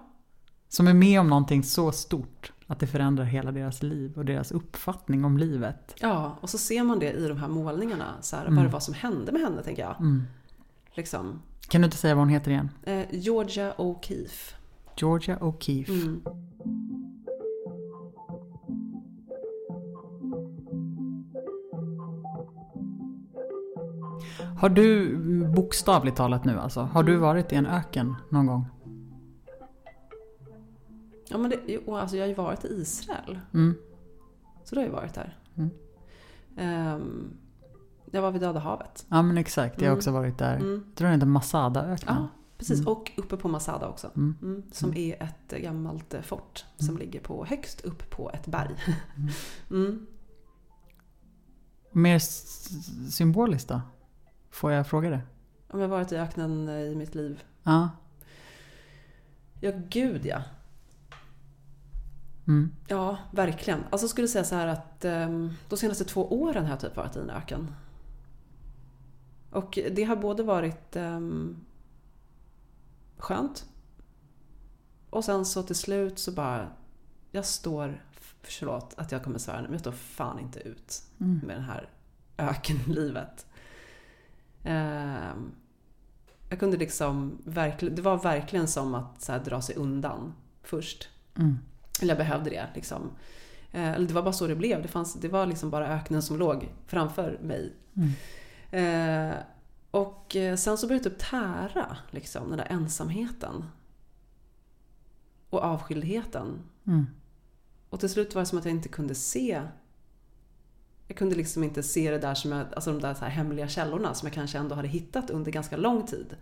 Som 0.70 0.88
är 0.88 0.94
med 0.94 1.20
om 1.20 1.30
någonting 1.30 1.64
så 1.64 1.92
stort 1.92 2.52
att 2.68 2.80
det 2.80 2.88
förändrar 2.88 3.26
hela 3.26 3.52
deras 3.52 3.84
liv 3.84 4.14
och 4.18 4.26
deras 4.26 4.52
uppfattning 4.52 5.26
om 5.26 5.38
livet. 5.38 5.96
ja, 6.00 6.38
och 6.42 6.50
så 6.50 6.58
ser 6.58 6.84
man 6.84 7.00
det 7.00 7.12
i 7.12 7.28
de 7.28 7.38
här 7.38 7.48
målningarna. 7.48 8.14
Så 8.22 8.36
här, 8.36 8.44
Mm. 8.44 8.56
Vad 8.56 8.66
det 8.66 8.70
var 8.70 8.80
som 8.80 8.94
hände 8.94 9.32
med 9.32 9.42
henne, 9.42 9.64
tänker 9.64 9.82
jag. 9.82 10.00
Mm. 10.00 10.24
Liksom. 10.94 11.42
Kan 11.70 11.82
du 11.82 11.86
inte 11.86 11.98
säga 11.98 12.16
vad 12.16 12.22
hon 12.22 12.30
heter 12.30 12.52
igen? 12.52 12.70
Eh, 12.84 13.04
Georgia 13.12 13.74
O'Keeffe. 13.78 14.54
Georgia 14.98 15.38
O'Keeffe. 15.38 15.92
Mm. 15.92 16.22
Har 24.58 24.70
du, 24.70 25.18
bokstavligt 25.56 26.18
talat 26.18 26.46
nu 26.46 26.60
alltså, 26.60 26.82
har 26.82 27.04
du 27.04 27.12
Mm. 27.12 27.22
varit 27.22 27.52
i 27.54 27.56
en 27.56 27.66
öken 27.66 28.16
någon 28.30 28.46
gång? 28.46 28.66
Ja, 31.30 31.38
men 31.38 31.50
det, 31.50 31.60
jo, 31.68 31.96
alltså 31.96 32.16
jag 32.18 32.24
har 32.24 32.28
ju 32.30 32.34
varit 32.34 32.66
i 32.66 32.68
Israel. 32.68 33.40
Mm. 33.54 33.76
Så 34.64 34.76
då 34.76 34.82
har 34.82 34.86
jag 34.86 34.94
varit 34.94 35.14
där. 35.14 35.38
Mm. 35.56 35.70
Ehm, 36.58 37.34
jag 38.12 38.22
var 38.22 38.32
vid 38.32 38.42
Döda 38.42 38.60
havet. 38.60 39.06
Ja 39.10 39.22
men 39.22 39.38
exakt, 39.38 39.82
jag 39.82 39.88
har 39.88 39.92
Mm. 39.92 39.98
också 39.98 40.12
varit 40.12 40.38
där. 40.38 40.56
Mm. 40.56 40.84
Jag 40.88 40.96
tror 40.96 41.06
den 41.08 41.16
heter 41.16 41.28
Masada-öknen. 41.28 42.16
Ja, 42.16 42.28
precis. 42.58 42.80
Mm. 42.80 42.88
Och 42.88 43.12
uppe 43.18 43.38
på 43.38 43.48
Masada 43.48 43.88
också. 43.88 44.12
Mm. 44.16 44.36
Mm, 44.42 44.64
som 44.72 44.98
är 44.98 45.24
ett 45.24 45.62
gammalt 45.62 46.14
eh, 46.14 46.22
fort 46.22 46.66
som 46.76 46.98
ligger 46.98 47.20
på, 47.20 47.46
högst 47.46 47.82
upp 47.82 48.10
på 48.10 48.32
ett 48.32 48.48
berg. 48.48 48.76
Mm. 49.70 50.08
Mer 51.92 52.20
symboliskt 53.10 53.70
då? 53.70 53.82
Får 54.50 54.72
jag 54.72 54.88
fråga 54.88 55.10
det? 55.10 55.22
Om 55.68 55.80
jag 55.80 55.88
varit 55.88 56.12
i 56.12 56.16
öknen 56.16 56.70
eh, 56.70 56.76
i 56.76 56.96
mitt 56.96 57.16
liv? 57.16 57.44
Ja. 57.64 57.90
Ja, 59.60 59.72
gud 59.90 60.26
ja. 60.26 60.42
Mm. 62.48 62.72
Ja, 62.88 63.18
verkligen. 63.32 63.80
Alltså 63.90 64.04
jag 64.04 64.10
skulle 64.10 64.28
säga 64.28 64.44
så 64.44 64.56
här 64.56 64.68
att 64.68 65.06
um, 65.06 65.54
de 65.70 65.78
senaste 65.78 66.06
två 66.06 66.42
åren 66.42 66.64
har 66.64 66.72
jag 66.72 66.80
typ 66.80 66.96
varit 66.96 67.16
i 67.16 67.20
en 67.20 67.30
öken. 67.30 67.76
Och 69.50 69.80
det 69.92 70.04
har 70.04 70.16
både 70.16 70.44
varit 70.44 70.96
ehm, 70.96 71.58
skönt 73.18 73.66
och 75.10 75.26
sen 75.26 75.46
så 75.46 75.64
till 75.64 75.76
slut 75.76 76.20
så 76.20 76.32
bara, 76.32 76.68
jag 77.32 77.46
står, 77.46 78.04
förlåt 78.42 78.94
att 78.98 79.12
jag 79.12 79.24
kommer 79.24 79.40
svära 79.40 79.58
nu, 79.58 79.64
men 79.64 79.72
jag 79.72 79.82
står 79.82 79.92
fan 79.92 80.40
inte 80.40 80.60
ut 80.60 81.04
Mm. 81.20 81.40
med 81.48 81.58
det 81.58 81.62
här 81.62 81.90
ökenlivet. 82.38 83.46
Ehm, 84.64 85.52
jag 86.50 86.60
kunde 86.60 86.78
liksom, 86.78 87.42
det 87.80 88.02
var 88.02 88.18
verkligen 88.18 88.68
som 88.68 88.96
att 88.96 89.22
så 89.22 89.32
här, 89.32 89.40
dra 89.40 89.62
sig 89.62 89.76
undan 89.76 90.34
först. 90.64 91.10
Mm. 91.36 91.58
Eller 92.02 92.12
jag 92.12 92.18
behövde 92.18 92.50
det 92.50 92.66
liksom. 92.76 93.10
Eh, 93.72 93.92
Eller 93.94 94.08
det 94.08 94.14
var 94.14 94.24
bara 94.24 94.34
så 94.34 94.48
det 94.48 94.56
blev. 94.56 94.82
Det, 94.82 94.88
fanns, 94.88 95.14
det 95.14 95.28
var 95.28 95.46
liksom 95.46 95.70
bara 95.70 95.88
öknen 95.88 96.22
som 96.22 96.38
låg 96.38 96.70
framför 96.88 97.40
mig. 97.44 97.74
Mm. 97.96 98.12
Eh, 99.32 99.36
och 100.28 100.36
eh, 100.36 100.56
sen 100.56 100.78
så 100.78 100.88
började 100.88 101.10
det 101.10 101.16
typ 101.16 101.30
tära, 101.30 101.98
liksom, 102.12 102.50
den 102.50 102.58
där 102.58 102.68
ensamheten. 102.70 103.66
Och 105.50 105.62
avskildheten. 105.62 106.60
Mm. 106.88 107.06
Och 107.90 108.00
till 108.00 108.10
slut 108.10 108.36
var 108.36 108.42
det 108.42 108.46
som 108.46 108.58
att 108.58 108.66
jag 108.66 108.74
inte 108.74 108.90
kunde 108.90 109.16
se 109.16 109.62
jag 111.08 111.18
kunde 111.18 111.36
liksom 111.36 111.64
inte 111.64 111.84
se 111.84 112.12
det 112.12 112.18
där 112.18 112.34
som 112.34 112.52
jag, 112.52 112.74
alltså 112.74 112.92
de 112.92 113.02
där 113.02 113.14
så 113.14 113.26
här 113.26 113.32
hemliga 113.32 113.68
källorna 113.68 114.14
som 114.14 114.26
jag 114.26 114.34
kanske 114.34 114.58
ändå 114.58 114.76
hade 114.76 114.88
hittat 114.88 115.30
under 115.30 115.52
ganska 115.52 115.78
lång 115.78 116.06
tid 116.06 116.36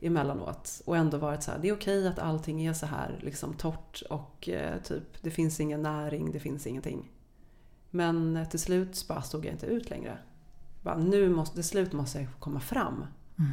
emellanåt. 0.00 0.82
Och 0.84 0.96
ändå 0.96 1.18
varit 1.18 1.42
så 1.42 1.50
här, 1.50 1.58
det 1.58 1.68
är 1.68 1.74
okej 1.74 2.08
att 2.08 2.18
allting 2.18 2.66
är 2.66 2.72
så 2.72 2.86
här 2.86 3.18
liksom 3.22 3.54
torrt 3.54 4.02
och 4.10 4.48
eh, 4.48 4.82
typ 4.82 5.22
det 5.22 5.30
finns 5.30 5.60
ingen 5.60 5.82
näring, 5.82 6.32
det 6.32 6.40
finns 6.40 6.66
ingenting. 6.66 7.10
Men 7.90 8.36
eh, 8.36 8.48
till 8.48 8.60
slut 8.60 9.04
bara 9.08 9.22
stod 9.22 9.44
jag 9.44 9.52
inte 9.52 9.66
ut 9.66 9.90
längre. 9.90 10.18
Bara, 10.82 10.96
nu 10.98 11.28
måste, 11.30 11.54
till 11.54 11.64
slut 11.64 11.92
måste 11.92 12.18
jag 12.18 12.28
komma 12.38 12.60
fram 12.60 13.04
Mm. 13.38 13.50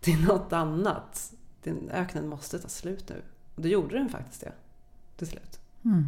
till 0.00 0.24
något 0.24 0.52
annat. 0.52 1.32
Den 1.62 1.88
öknen 1.90 2.28
måste 2.28 2.58
ta 2.58 2.68
slut 2.68 3.08
nu. 3.08 3.22
Och 3.54 3.62
då 3.62 3.68
gjorde 3.68 3.98
den 3.98 4.08
faktiskt 4.08 4.40
det. 4.40 4.52
Till 5.16 5.26
slut. 5.26 5.60
Mm. 5.84 6.06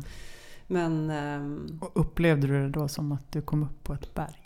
Men 0.66 1.10
ehm, 1.10 1.78
Och 1.82 1.90
upplevde 2.00 2.46
du 2.46 2.62
det 2.62 2.68
då 2.68 2.88
som 2.88 3.12
att 3.12 3.32
du 3.32 3.42
kom 3.42 3.62
upp 3.62 3.84
på 3.84 3.92
ett 3.94 4.14
berg? 4.14 4.42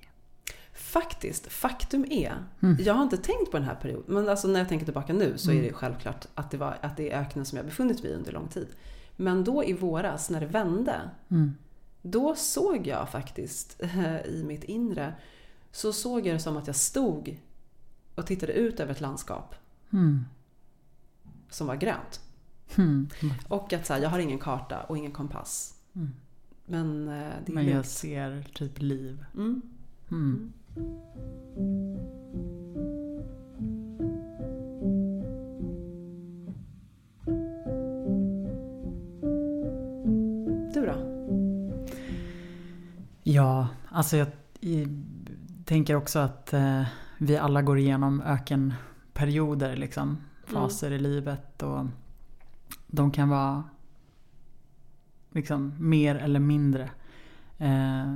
faktiskt, 0.74 1.46
faktum 1.52 2.04
är, 2.10 2.32
Mm. 2.62 2.76
jag 2.80 2.94
har 2.94 3.02
inte 3.02 3.16
tänkt 3.16 3.50
på 3.50 3.56
den 3.56 3.66
här 3.66 3.74
perioden, 3.74 4.04
men 4.14 4.28
alltså 4.28 4.48
när 4.48 4.60
jag 4.60 4.68
tänker 4.68 4.84
tillbaka 4.86 5.12
nu 5.12 5.38
så 5.38 5.50
är 5.50 5.54
Mm. 5.54 5.66
det 5.66 5.72
självklart 5.72 6.26
att 6.34 6.50
det, 6.50 6.56
var, 6.56 6.78
att 6.80 6.96
det 6.96 7.10
är 7.10 7.20
öknen 7.20 7.44
som 7.44 7.56
jag 7.56 7.64
befunnit 7.66 8.02
mig 8.02 8.12
i 8.12 8.14
under 8.14 8.32
lång 8.32 8.48
tid. 8.48 8.68
Men 9.16 9.44
då 9.44 9.64
i 9.64 9.72
våras 9.72 10.30
när 10.30 10.40
det 10.40 10.46
vände, 10.46 11.00
Mm. 11.28 11.54
då 12.02 12.34
såg 12.34 12.86
jag 12.86 13.08
faktiskt 13.08 13.80
i 14.28 14.42
mitt 14.46 14.64
inre, 14.64 15.14
så 15.72 15.92
såg 15.92 16.26
jag 16.26 16.34
det 16.36 16.40
som 16.40 16.56
att 16.56 16.66
jag 16.66 16.76
stod 16.76 17.40
och 18.14 18.26
tittade 18.26 18.52
ut 18.52 18.80
över 18.80 18.92
ett 18.92 19.00
landskap 19.00 19.54
Mm. 19.92 20.24
som 21.50 21.66
var 21.66 21.76
grönt. 21.76 22.20
Mm. 22.78 23.08
Och 23.48 23.72
att 23.72 23.86
så 23.86 23.92
här, 23.92 24.00
jag 24.00 24.10
har 24.10 24.18
ingen 24.18 24.38
karta 24.38 24.82
och 24.82 24.98
ingen 24.98 25.12
kompass. 25.12 25.74
Mm. 25.94 26.10
Men 26.66 27.08
eh, 27.08 27.14
det 27.46 27.52
är 27.52 27.54
Men 27.54 27.64
jag 27.64 27.72
lugnt. 27.74 27.86
ser 27.86 28.42
typ 28.54 28.78
liv. 28.82 29.24
Mm. 29.34 29.62
Mm. 30.10 30.52
Du 40.74 40.86
då? 40.86 40.94
Ja, 43.22 43.68
alltså 43.88 44.16
jag 44.16 44.28
tänker 45.70 45.94
också 45.94 46.18
att 46.18 46.52
eh, 46.52 46.82
vi 47.18 47.36
alla 47.36 47.62
går 47.62 47.78
igenom 47.78 48.22
ökenperioder, 48.22 49.76
liksom. 49.76 50.18
Faser 50.44 50.90
i 50.90 50.98
livet 50.98 51.62
och 51.62 51.86
de 52.86 53.10
kan 53.10 53.28
vara 53.28 53.64
liksom 55.30 55.74
mer 55.78 56.14
eller 56.14 56.40
mindre. 56.40 56.90
Eh, 57.58 58.14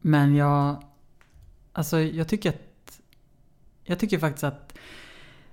men 0.00 0.34
jag, 0.34 0.82
alltså 1.72 2.00
jag 2.00 2.28
tycker 2.28 2.50
att, 2.50 3.00
jag 3.84 3.98
tycker 3.98 4.18
faktiskt 4.18 4.44
att 4.44 4.78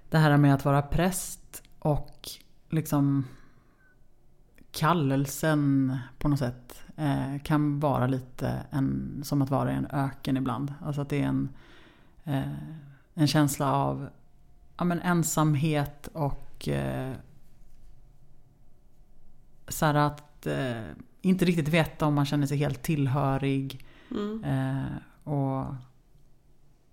det 0.10 0.18
här 0.18 0.38
med 0.38 0.54
att 0.54 0.66
vara 0.66 0.82
präst 0.82 1.64
och 1.80 2.30
liksom 2.70 3.26
kallelsen 4.78 5.98
på 6.18 6.28
något 6.28 6.40
sätt 6.40 6.84
eh, 6.96 7.42
kan 7.44 7.80
vara 7.80 8.08
lite 8.08 8.66
en, 8.72 9.22
som 9.24 9.42
att 9.42 9.50
vara 9.50 9.72
i 9.72 9.76
en 9.76 9.88
öken 9.92 10.38
ibland. 10.38 10.74
Alltså 10.82 11.02
att 11.02 11.10
det 11.10 11.22
är 11.22 11.28
en, 11.28 11.50
eh, 12.24 12.54
en 13.14 13.28
känsla 13.28 13.74
av 13.74 14.10
ja, 14.78 14.84
men 14.84 15.02
ensamhet 15.02 16.10
och 16.14 16.68
eh, 16.68 17.14
så 19.68 19.86
att 19.86 20.48
eh, 20.48 20.84
inte 21.22 21.46
riktigt 21.46 21.68
veta 21.68 22.06
om 22.06 22.14
man 22.14 22.26
känner 22.26 22.48
sig 22.48 22.58
helt 22.58 22.84
tillhörig. 22.84 23.86
Mm. 24.12 24.44
Eh, 24.44 24.98
och 25.24 25.76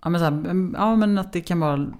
ja 0.00 0.10
men, 0.10 0.20
så 0.20 0.24
här, 0.24 0.70
ja 0.74 0.96
men 0.96 1.18
att 1.18 1.32
det 1.32 1.40
kan 1.40 1.60
vara 1.60 1.92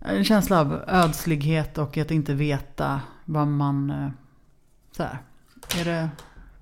en 0.00 0.24
känsla 0.24 0.60
av 0.60 0.72
ödslighet 0.86 1.78
och 1.78 1.98
att 1.98 2.10
inte 2.10 2.34
veta 2.34 3.00
vad 3.24 3.48
man... 3.48 3.90
eh, 3.90 4.10
Så 4.92 5.02
här, 5.02 5.18
är, 5.80 5.84
det, 5.84 6.10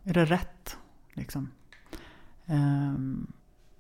är 0.04 0.14
det 0.14 0.24
rätt? 0.24 0.76
Liksom. 1.12 1.48
Ehm, 2.46 3.26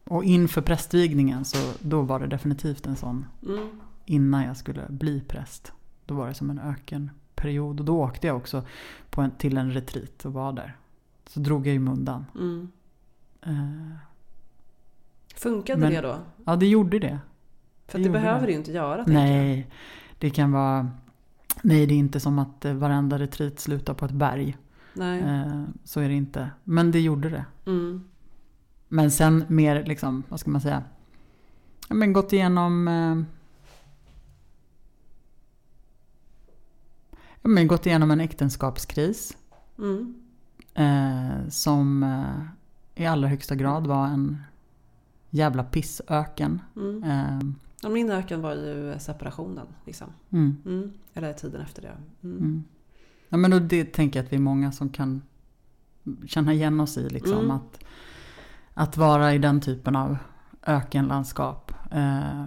och 0.04 0.24
inför 0.24 0.60
prästvigningen 0.62 1.44
så 1.44 1.72
då 1.80 2.02
var 2.02 2.20
det 2.20 2.26
definitivt 2.26 2.86
en 2.86 2.96
sån 2.96 3.26
Mm. 3.46 3.80
innan 4.04 4.42
jag 4.44 4.56
skulle 4.56 4.86
bli 4.88 5.20
präst. 5.20 5.72
Då 6.06 6.14
var 6.14 6.28
det 6.28 6.34
som 6.34 6.50
en 6.50 6.58
ökenperiod. 6.58 7.80
Och 7.80 7.86
då 7.86 8.02
åkte 8.02 8.26
jag 8.26 8.36
också 8.36 8.64
på 9.10 9.20
en, 9.22 9.30
till 9.30 9.56
en 9.56 9.72
retreat 9.72 10.24
och 10.24 10.32
var 10.32 10.52
där. 10.52 10.76
Så 11.26 11.40
drog 11.40 11.66
jag 11.66 11.72
ju 11.72 11.78
mundan. 11.80 12.26
Mm. 12.34 12.70
Eh, 13.42 13.96
Funkade 15.36 15.80
Men- 15.80 15.92
det 15.92 16.00
då? 16.00 16.18
ja, 16.44 16.56
det 16.56 16.66
gjorde 16.66 16.98
det. 16.98 17.18
För 17.88 17.98
det 17.98 18.10
behöver 18.10 18.46
det. 18.46 18.52
ju 18.52 18.58
inte 18.58 18.72
göra. 18.72 19.04
tänker 19.04 19.12
jag. 19.12 19.30
Nej, 19.30 19.70
det 20.18 20.30
kan 20.30 20.52
vara... 20.52 20.90
Nej, 21.62 21.86
det 21.86 21.94
är 21.94 21.98
inte 21.98 22.20
som 22.20 22.38
att 22.38 22.64
eh, 22.64 22.74
varenda 22.74 23.18
retreat 23.18 23.60
slutar 23.60 23.94
på 23.94 24.04
ett 24.04 24.12
berg. 24.12 24.56
Nej. 24.92 25.20
Eh, 25.20 25.64
så 25.84 26.00
är 26.00 26.08
det 26.08 26.14
inte. 26.14 26.50
Men 26.64 26.90
det 26.90 27.00
gjorde 27.00 27.30
det. 27.30 27.44
Mm. 27.66 28.04
Men 28.88 29.10
sen 29.10 29.44
mer 29.48 29.84
liksom, 29.84 30.22
vad 30.28 30.40
ska 30.40 30.50
man 30.50 30.60
säga? 30.60 30.82
Ja, 31.88 31.94
men 31.94 32.12
gått 32.12 32.32
igenom... 32.32 32.88
Eh, 32.88 33.16
ja, 37.42 37.48
men 37.48 37.66
gått 37.66 37.86
igenom 37.86 38.10
en 38.10 38.20
äktenskapskris. 38.20 39.36
Mm. 39.78 40.14
Eh, 40.74 41.48
som 41.48 42.02
eh, 42.02 43.02
i 43.02 43.06
allra 43.06 43.28
högsta 43.28 43.54
grad 43.54 43.86
var 43.86 44.06
en 44.06 44.42
jävla 45.30 45.64
pissöken. 45.64 46.60
Mm. 46.76 47.54
Ja, 47.86 47.90
min 47.90 48.10
öken 48.10 48.42
var 48.42 48.54
ju 48.54 48.98
separationen. 48.98 49.66
Liksom. 49.84 50.08
mm, 50.30 50.56
Mm. 50.64 50.92
Eller 51.14 51.32
tiden 51.32 51.60
efter 51.60 51.82
det. 51.82 51.96
Mm. 52.22 52.38
mm. 52.38 52.64
Ja, 53.28 53.36
men 53.36 53.50
då 53.50 53.58
det 53.58 53.84
tänker 53.84 54.18
jag 54.18 54.26
att 54.26 54.32
vi 54.32 54.36
är 54.36 54.40
många 54.40 54.72
som 54.72 54.88
kan 54.88 55.22
känna 56.26 56.52
igen 56.52 56.80
oss 56.80 56.98
i. 56.98 57.08
Liksom, 57.08 57.38
Mm. 57.38 57.50
att, 57.50 57.84
att 58.74 58.96
vara 58.96 59.34
i 59.34 59.38
den 59.38 59.60
typen 59.60 59.96
av 59.96 60.16
ökenlandskap. 60.62 61.72
Eh, 61.90 62.44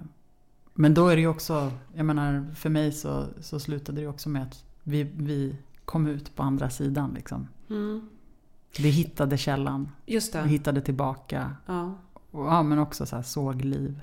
men 0.74 0.94
då 0.94 1.08
är 1.08 1.16
det 1.16 1.22
ju 1.22 1.28
också, 1.28 1.72
jag 1.94 2.06
menar 2.06 2.56
för 2.56 2.70
mig 2.70 2.92
så, 2.92 3.26
så 3.42 3.60
slutade 3.60 4.02
det 4.02 4.08
också 4.08 4.30
med 4.30 4.44
att 4.44 4.66
vi, 4.84 5.04
vi 5.04 5.56
kom 5.86 6.08
ut 6.08 6.36
på 6.36 6.44
andra 6.44 6.70
sidan. 6.70 7.14
Liksom. 7.14 7.48
Mm. 7.70 8.10
Vi 8.80 8.90
hittade 8.90 9.38
källan, 9.38 9.92
Just 10.06 10.36
vi 10.36 10.50
hittade 10.50 10.82
tillbaka. 10.82 11.56
Ja. 11.66 11.94
Och, 12.32 12.46
ja, 12.46 12.64
men 12.64 12.80
också 12.80 13.06
så 13.06 13.24
såg 13.24 13.66
liv. 13.66 14.02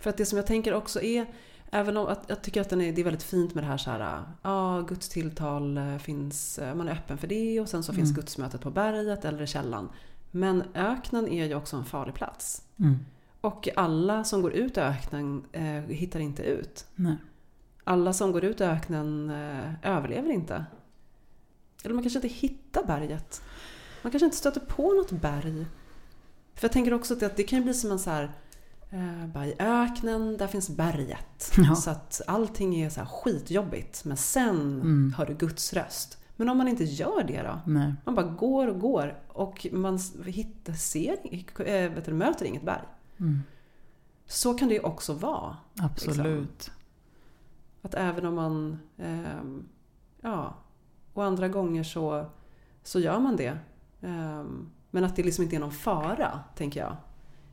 För 0.00 0.10
att 0.10 0.16
det 0.16 0.26
som 0.26 0.36
jag 0.38 0.46
tänker 0.46 0.74
också 0.74 1.02
är, 1.02 1.26
även 1.70 1.96
om 1.96 2.06
att 2.06 2.24
jag 2.26 2.42
tycker 2.42 2.60
att 2.60 2.70
den 2.70 2.80
är, 2.80 2.92
det 2.92 3.02
är 3.02 3.04
väldigt 3.04 3.22
fint 3.22 3.54
med 3.54 3.64
det 3.64 3.68
här 3.68 3.76
så 3.76 3.90
här, 3.90 4.22
ja, 4.42 4.80
Guds 4.88 5.08
tilltal 5.08 5.78
eh, 5.78 5.98
finns, 5.98 6.58
eh, 6.58 6.74
man 6.74 6.88
är 6.88 6.92
öppen 6.92 7.18
för 7.18 7.26
det 7.26 7.60
och 7.60 7.68
sen 7.68 7.82
så 7.82 7.92
finns 7.92 8.10
Mm. 8.10 8.20
gudsmötet 8.20 8.60
på 8.60 8.70
berget 8.70 9.24
eller 9.24 9.42
i 9.42 9.46
källan. 9.46 9.88
Men 10.30 10.64
öknen 10.74 11.28
är 11.28 11.46
ju 11.46 11.54
också 11.54 11.76
en 11.76 11.84
farlig 11.84 12.14
plats. 12.14 12.62
Mm. 12.78 12.98
Och 13.40 13.68
alla 13.76 14.24
som 14.24 14.42
går 14.42 14.52
ut 14.52 14.76
i 14.76 14.80
öknen 14.80 15.44
eh, 15.52 15.64
hittar 15.72 16.20
inte 16.20 16.42
ut. 16.42 16.86
Nej. 16.94 17.16
Alla 17.84 18.12
som 18.12 18.32
går 18.32 18.44
ut 18.44 18.60
i 18.60 18.64
öknen 18.64 19.30
eh, 19.30 19.90
överlever 19.96 20.30
inte. 20.30 20.64
Eller 21.84 21.94
man 21.94 22.02
kanske 22.04 22.18
inte 22.18 22.28
hittar 22.28 22.84
berget. 22.84 23.42
Man 24.02 24.10
kanske 24.12 24.24
inte 24.24 24.36
stöter 24.36 24.60
på 24.60 24.92
något 24.92 25.10
berg. 25.10 25.66
För 26.54 26.64
jag 26.64 26.72
tänker 26.72 26.94
också 26.94 27.14
att 27.14 27.20
det, 27.20 27.26
att 27.26 27.36
det 27.36 27.42
kan 27.42 27.62
bli 27.62 27.74
som 27.74 27.90
en 27.90 27.98
så 27.98 28.10
här, 28.10 28.32
bara 29.34 29.46
i 29.46 29.54
öknen, 29.58 30.36
där 30.36 30.46
finns 30.46 30.70
berget. 30.70 31.52
Ja. 31.56 31.74
Så 31.74 31.90
att 31.90 32.20
allting 32.26 32.76
är 32.80 32.90
så 32.90 33.00
skitjobbigt. 33.04 34.04
Men 34.04 34.16
sen 34.16 34.60
Mm. 34.80 35.14
hör 35.16 35.26
du 35.26 35.34
Guds 35.34 35.72
röst. 35.72 36.18
Men 36.36 36.48
om 36.48 36.58
man 36.58 36.68
inte 36.68 36.84
gör 36.84 37.24
det 37.24 37.42
då? 37.42 37.60
Nej. 37.66 37.94
Man 38.04 38.14
bara 38.14 38.26
går 38.26 38.68
och 38.68 38.80
går 38.80 39.22
och 39.28 39.66
man 39.72 39.98
hittar, 40.24 40.72
ser, 40.72 41.16
äh, 41.66 41.90
vet 41.94 42.04
du, 42.04 42.12
möter 42.12 42.44
inget 42.44 42.64
berg. 42.64 42.82
Mm. 43.20 43.42
Så 44.26 44.54
kan 44.54 44.68
det 44.68 44.74
ju 44.74 44.80
också 44.80 45.12
vara. 45.12 45.56
Absolut. 45.80 46.70
Att 47.82 47.94
även 47.94 48.26
om 48.26 48.34
man, 48.34 48.78
ehm, 48.98 49.68
ja, 50.20 50.54
och 51.14 51.24
andra 51.24 51.48
gånger 51.48 51.82
så, 51.82 52.26
så 52.82 53.00
gör 53.00 53.20
man 53.20 53.36
det. 53.36 53.58
Ehm, 54.02 54.70
men 54.90 55.04
att 55.04 55.16
det 55.16 55.22
liksom 55.22 55.44
inte 55.44 55.56
är 55.56 55.60
någon 55.60 55.72
fara, 55.72 56.40
tänker 56.56 56.80
jag. 56.80 56.96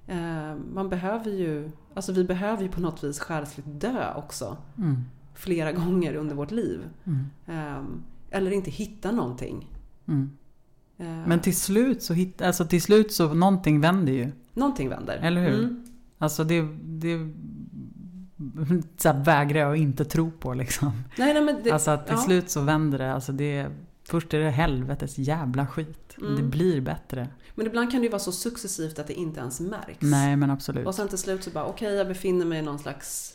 Ehm, 0.07 0.73
man 0.73 0.89
behöver 0.89 1.31
ju, 1.31 1.71
alltså 1.93 2.11
vi 2.11 2.23
behöver 2.23 2.63
ju 2.63 2.69
på 2.69 2.81
något 2.81 3.03
vis 3.03 3.19
själsligt 3.19 3.65
dö 3.81 4.13
också. 4.15 4.57
Mm. 4.77 5.03
Flera 5.33 5.71
gånger 5.83 6.15
under 6.15 6.35
vårt 6.35 6.51
liv. 6.51 6.79
Mm. 7.03 7.25
Ehm, 7.47 8.03
eller 8.29 8.51
inte 8.51 8.71
hitta 8.71 9.11
någonting. 9.11 9.69
Mm. 10.07 10.31
Ehm, 10.97 11.23
Men 11.23 11.39
till 11.39 11.55
slut 11.55 12.03
så 12.03 12.13
hitt, 12.13 12.41
alltså 12.41 12.65
till 12.65 12.81
slut 12.81 13.13
så 13.13 13.33
någonting 13.33 13.81
vänder 13.81 14.13
ju. 14.13 14.31
någonting 14.53 14.89
vänder. 14.89 15.17
Eller 15.17 15.41
hur? 15.49 15.59
Mm. 15.59 15.83
Alltså 16.17 16.43
det, 16.43 16.61
det 16.83 17.17
så 18.97 19.13
vägrar 19.13 19.59
jag 19.59 19.71
att 19.71 19.77
inte 19.77 20.05
tro 20.05 20.31
på 20.31 20.53
liksom. 20.53 20.91
Nej, 21.17 21.41
nej, 21.41 21.55
det, 21.63 21.71
alltså 21.71 21.91
att 21.91 22.07
till 22.07 22.15
ja. 22.15 22.21
slut 22.21 22.49
så 22.49 22.61
vänder 22.61 22.97
det. 22.97 23.13
Alltså 23.13 23.31
det 23.31 23.67
först 24.07 24.33
är 24.33 24.39
det 24.39 24.49
helvetes 24.49 25.17
jävla 25.17 25.67
skit. 25.67 26.15
Mm. 26.17 26.35
Det 26.35 26.43
blir 26.43 26.81
bättre. 26.81 27.27
Men 27.55 27.67
ibland 27.67 27.91
kan 27.91 27.99
det 27.99 28.05
ju 28.05 28.11
vara 28.11 28.19
så 28.19 28.31
successivt 28.31 28.99
att 28.99 29.07
det 29.07 29.13
inte 29.13 29.39
ens 29.39 29.59
märks. 29.59 29.97
Nej 30.01 30.35
men 30.35 30.51
absolut. 30.51 30.87
Och 30.87 30.95
sen 30.95 31.07
till 31.07 31.17
slut 31.17 31.43
så 31.43 31.49
bara, 31.49 31.65
okej 31.65 31.93
jag 31.93 32.07
befinner 32.07 32.45
mig 32.45 32.59
i 32.59 32.61
någon 32.61 32.79
slags 32.79 33.33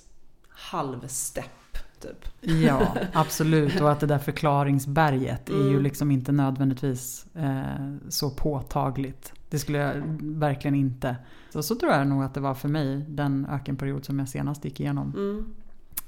halvstepp, 0.48 1.78
typ. 2.00 2.28
Ja, 2.40 2.96
absolut. 3.12 3.80
Och 3.80 3.92
att 3.92 4.00
det 4.00 4.06
där 4.06 4.18
förklaringsberget 4.18 5.48
är 5.48 5.54
ju 5.54 5.70
Mm. 5.70 5.82
liksom 5.82 6.10
inte 6.10 6.32
nödvändigtvis 6.32 7.26
eh, 7.34 7.96
så 8.08 8.30
påtagligt. 8.30 9.32
Det 9.48 9.58
skulle 9.58 9.78
jag 9.78 9.92
verkligen 10.20 10.74
inte. 10.74 11.16
Så, 11.52 11.62
så 11.62 11.74
tror 11.74 11.92
jag 11.92 12.06
nog 12.08 12.22
att 12.24 12.34
det 12.34 12.40
var 12.40 12.54
för 12.54 12.68
mig 12.68 13.04
den 13.08 13.46
ökenperiod 13.50 14.04
som 14.04 14.18
jag 14.18 14.28
senast 14.28 14.64
gick 14.64 14.80
igenom 14.80 15.12
Mm. 15.16 15.46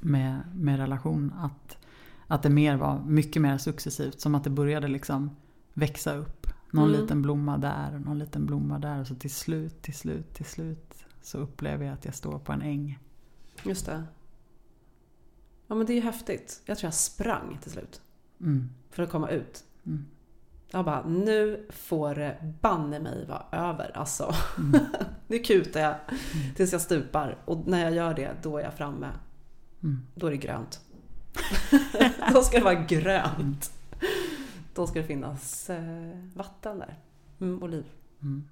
med, 0.01 0.39
med 0.55 0.79
relation. 0.79 1.33
Att, 1.39 1.77
att 2.33 2.43
det 2.43 2.51
mer 2.51 2.77
var 2.77 3.03
mycket 3.05 3.43
mer 3.43 3.59
successivt. 3.59 4.21
Som 4.21 4.35
att 4.35 4.45
det 4.45 4.51
började 4.51 4.89
liksom 4.89 5.37
växa 5.75 6.15
upp. 6.15 6.47
Någon 6.71 6.89
Mm. 6.89 7.01
liten 7.01 7.23
blomma 7.23 7.59
där 7.59 7.95
och 7.95 8.01
någon 8.01 8.19
liten 8.19 8.47
blomma 8.47 8.79
där. 8.79 9.01
Och 9.01 9.07
så 9.07 9.15
till 9.15 9.31
slut, 9.35 9.83
till 9.83 9.95
slut, 9.95 10.35
till 10.35 10.45
slut 10.45 11.05
så 11.23 11.39
upplever 11.39 11.85
jag 11.87 11.95
att 11.95 12.05
jag 12.05 12.15
står 12.15 12.39
på 12.39 12.53
en 12.53 12.63
äng. 12.63 12.99
Just 13.63 13.87
det. 13.87 14.03
Ja 15.67 15.75
men 15.75 15.87
det 15.87 15.93
är 15.93 15.95
ju 15.95 16.01
häftigt. 16.01 16.63
Jag 16.65 16.79
tror 16.79 16.87
jag 16.87 16.95
sprang 16.95 17.59
till 17.63 17.71
slut. 17.71 18.01
Mm. 18.41 18.69
För 18.91 19.03
att 19.03 19.11
komma 19.11 19.29
ut. 19.31 19.65
Mm. 19.87 20.05
Jag 20.71 20.85
bara, 20.85 21.07
nu 21.09 21.67
får 21.71 22.15
det 22.15 22.55
banne 22.61 23.01
mig 23.01 23.27
vara 23.27 23.45
över 23.53 23.97
alltså. 23.97 24.35
Mm. 24.59 24.81
nu 25.27 25.39
kutar 25.39 25.81
jag 25.81 25.95
tills 26.57 26.73
jag 26.73 26.81
stupar. 26.81 27.39
Och 27.45 27.67
när 27.67 27.81
jag 27.85 27.95
gör 27.95 28.15
det, 28.15 28.37
då 28.43 28.59
är 28.59 28.63
jag 28.63 28.75
framme. 28.75 29.09
Mm. 29.83 30.01
Då 30.15 30.27
är 30.27 30.31
det 30.31 30.37
grönt. 30.37 30.81
då 32.33 32.43
ska 32.43 32.59
det 32.59 32.65
vara 32.65 32.85
grönt. 32.85 33.73
Då 34.75 34.87
ska 34.87 35.01
det 35.01 35.07
finnas 35.07 35.71
eh, 35.71 36.19
vatten 36.35 36.79
där. 36.79 36.99
Mm, 37.41 37.63
och 37.63 37.69
liv. 37.69 37.85
Mm. 38.23 38.49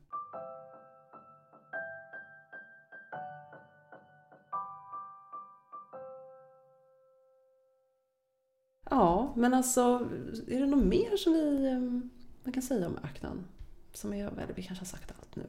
Ja, 8.91 9.33
men 9.37 9.55
alltså 9.55 10.09
är 10.49 10.61
det 10.61 10.67
något 10.67 10.85
mer 10.85 11.17
som 11.17 11.33
vi 11.33 11.67
eh, 11.73 12.11
man 12.45 12.53
kan 12.53 12.63
säga 12.63 12.87
om 12.87 12.99
öknen? 13.05 13.45
Som 13.93 14.13
är, 14.13 14.27
eller 14.27 14.55
vi 14.55 14.63
kanske 14.63 14.83
har 14.83 14.87
sagt 14.87 15.13
allt 15.19 15.37
nu. 15.37 15.47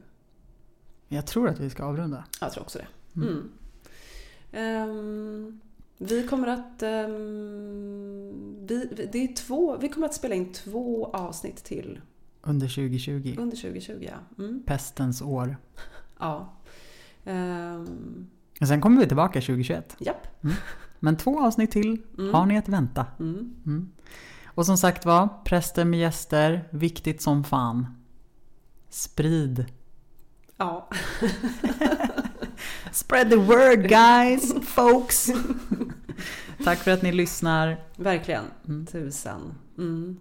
Jag 1.08 1.26
tror 1.26 1.48
att 1.48 1.60
vi 1.60 1.70
ska 1.70 1.84
avrunda. 1.84 2.24
Jag 2.40 2.52
tror 2.52 2.62
också 2.62 2.78
det. 2.78 2.86
Mm. 3.20 3.50
Mm. 4.52 5.60
Vi 6.04 6.26
kommer 6.26 6.48
att... 6.48 6.82
ehm, 6.82 8.66
vi, 8.66 9.08
det 9.12 9.18
är 9.24 9.34
två, 9.34 9.76
vi 9.76 9.88
kommer 9.88 10.06
att 10.06 10.14
spela 10.14 10.34
in 10.34 10.52
två 10.52 11.06
avsnitt 11.12 11.64
till 11.64 12.00
Under 12.42 12.68
2020. 12.68 13.34
under 13.38 13.56
2020. 13.56 14.08
Ja. 14.10 14.44
Mm. 14.44 14.62
Pestens 14.66 15.22
år. 15.22 15.56
ja. 16.18 16.52
Och 18.60 18.68
sen 18.68 18.80
kommer 18.80 19.00
vi 19.00 19.06
tillbaka 19.06 19.40
2021. 19.40 19.96
japp. 19.98 20.26
Men 21.00 21.16
två 21.16 21.40
avsnitt 21.40 21.70
till 21.70 22.02
Mm. 22.18 22.34
har 22.34 22.46
ni 22.46 22.58
att 22.58 22.68
vänta. 22.68 23.06
Mm. 23.20 23.54
Mm. 23.66 23.88
Och 24.46 24.66
som 24.66 24.76
sagt 24.76 25.04
var, 25.06 25.28
präster 25.44 25.84
med 25.84 26.00
gäster, 26.00 26.68
viktigt 26.70 27.22
som 27.22 27.44
fan. 27.44 27.86
Sprid. 28.88 29.64
Ja, 30.56 30.88
Spread 32.92 33.30
the 33.30 33.36
word 33.36 33.88
guys, 33.88 34.54
folks. 34.66 35.26
Tack 36.64 36.78
för 36.78 36.90
att 36.90 37.02
ni 37.02 37.12
lyssnar. 37.12 37.76
verkligen. 37.96 38.44
Tusen. 38.92 39.54
Mm. 39.78 40.16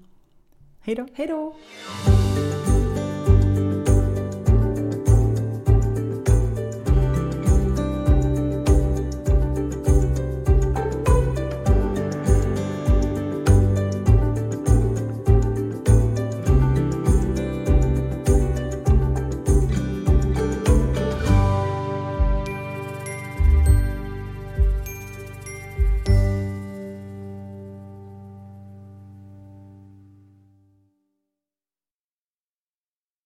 Hej 0.82 0.96
då. 0.96 1.08
Hej 1.14 1.28
då! 1.28 1.56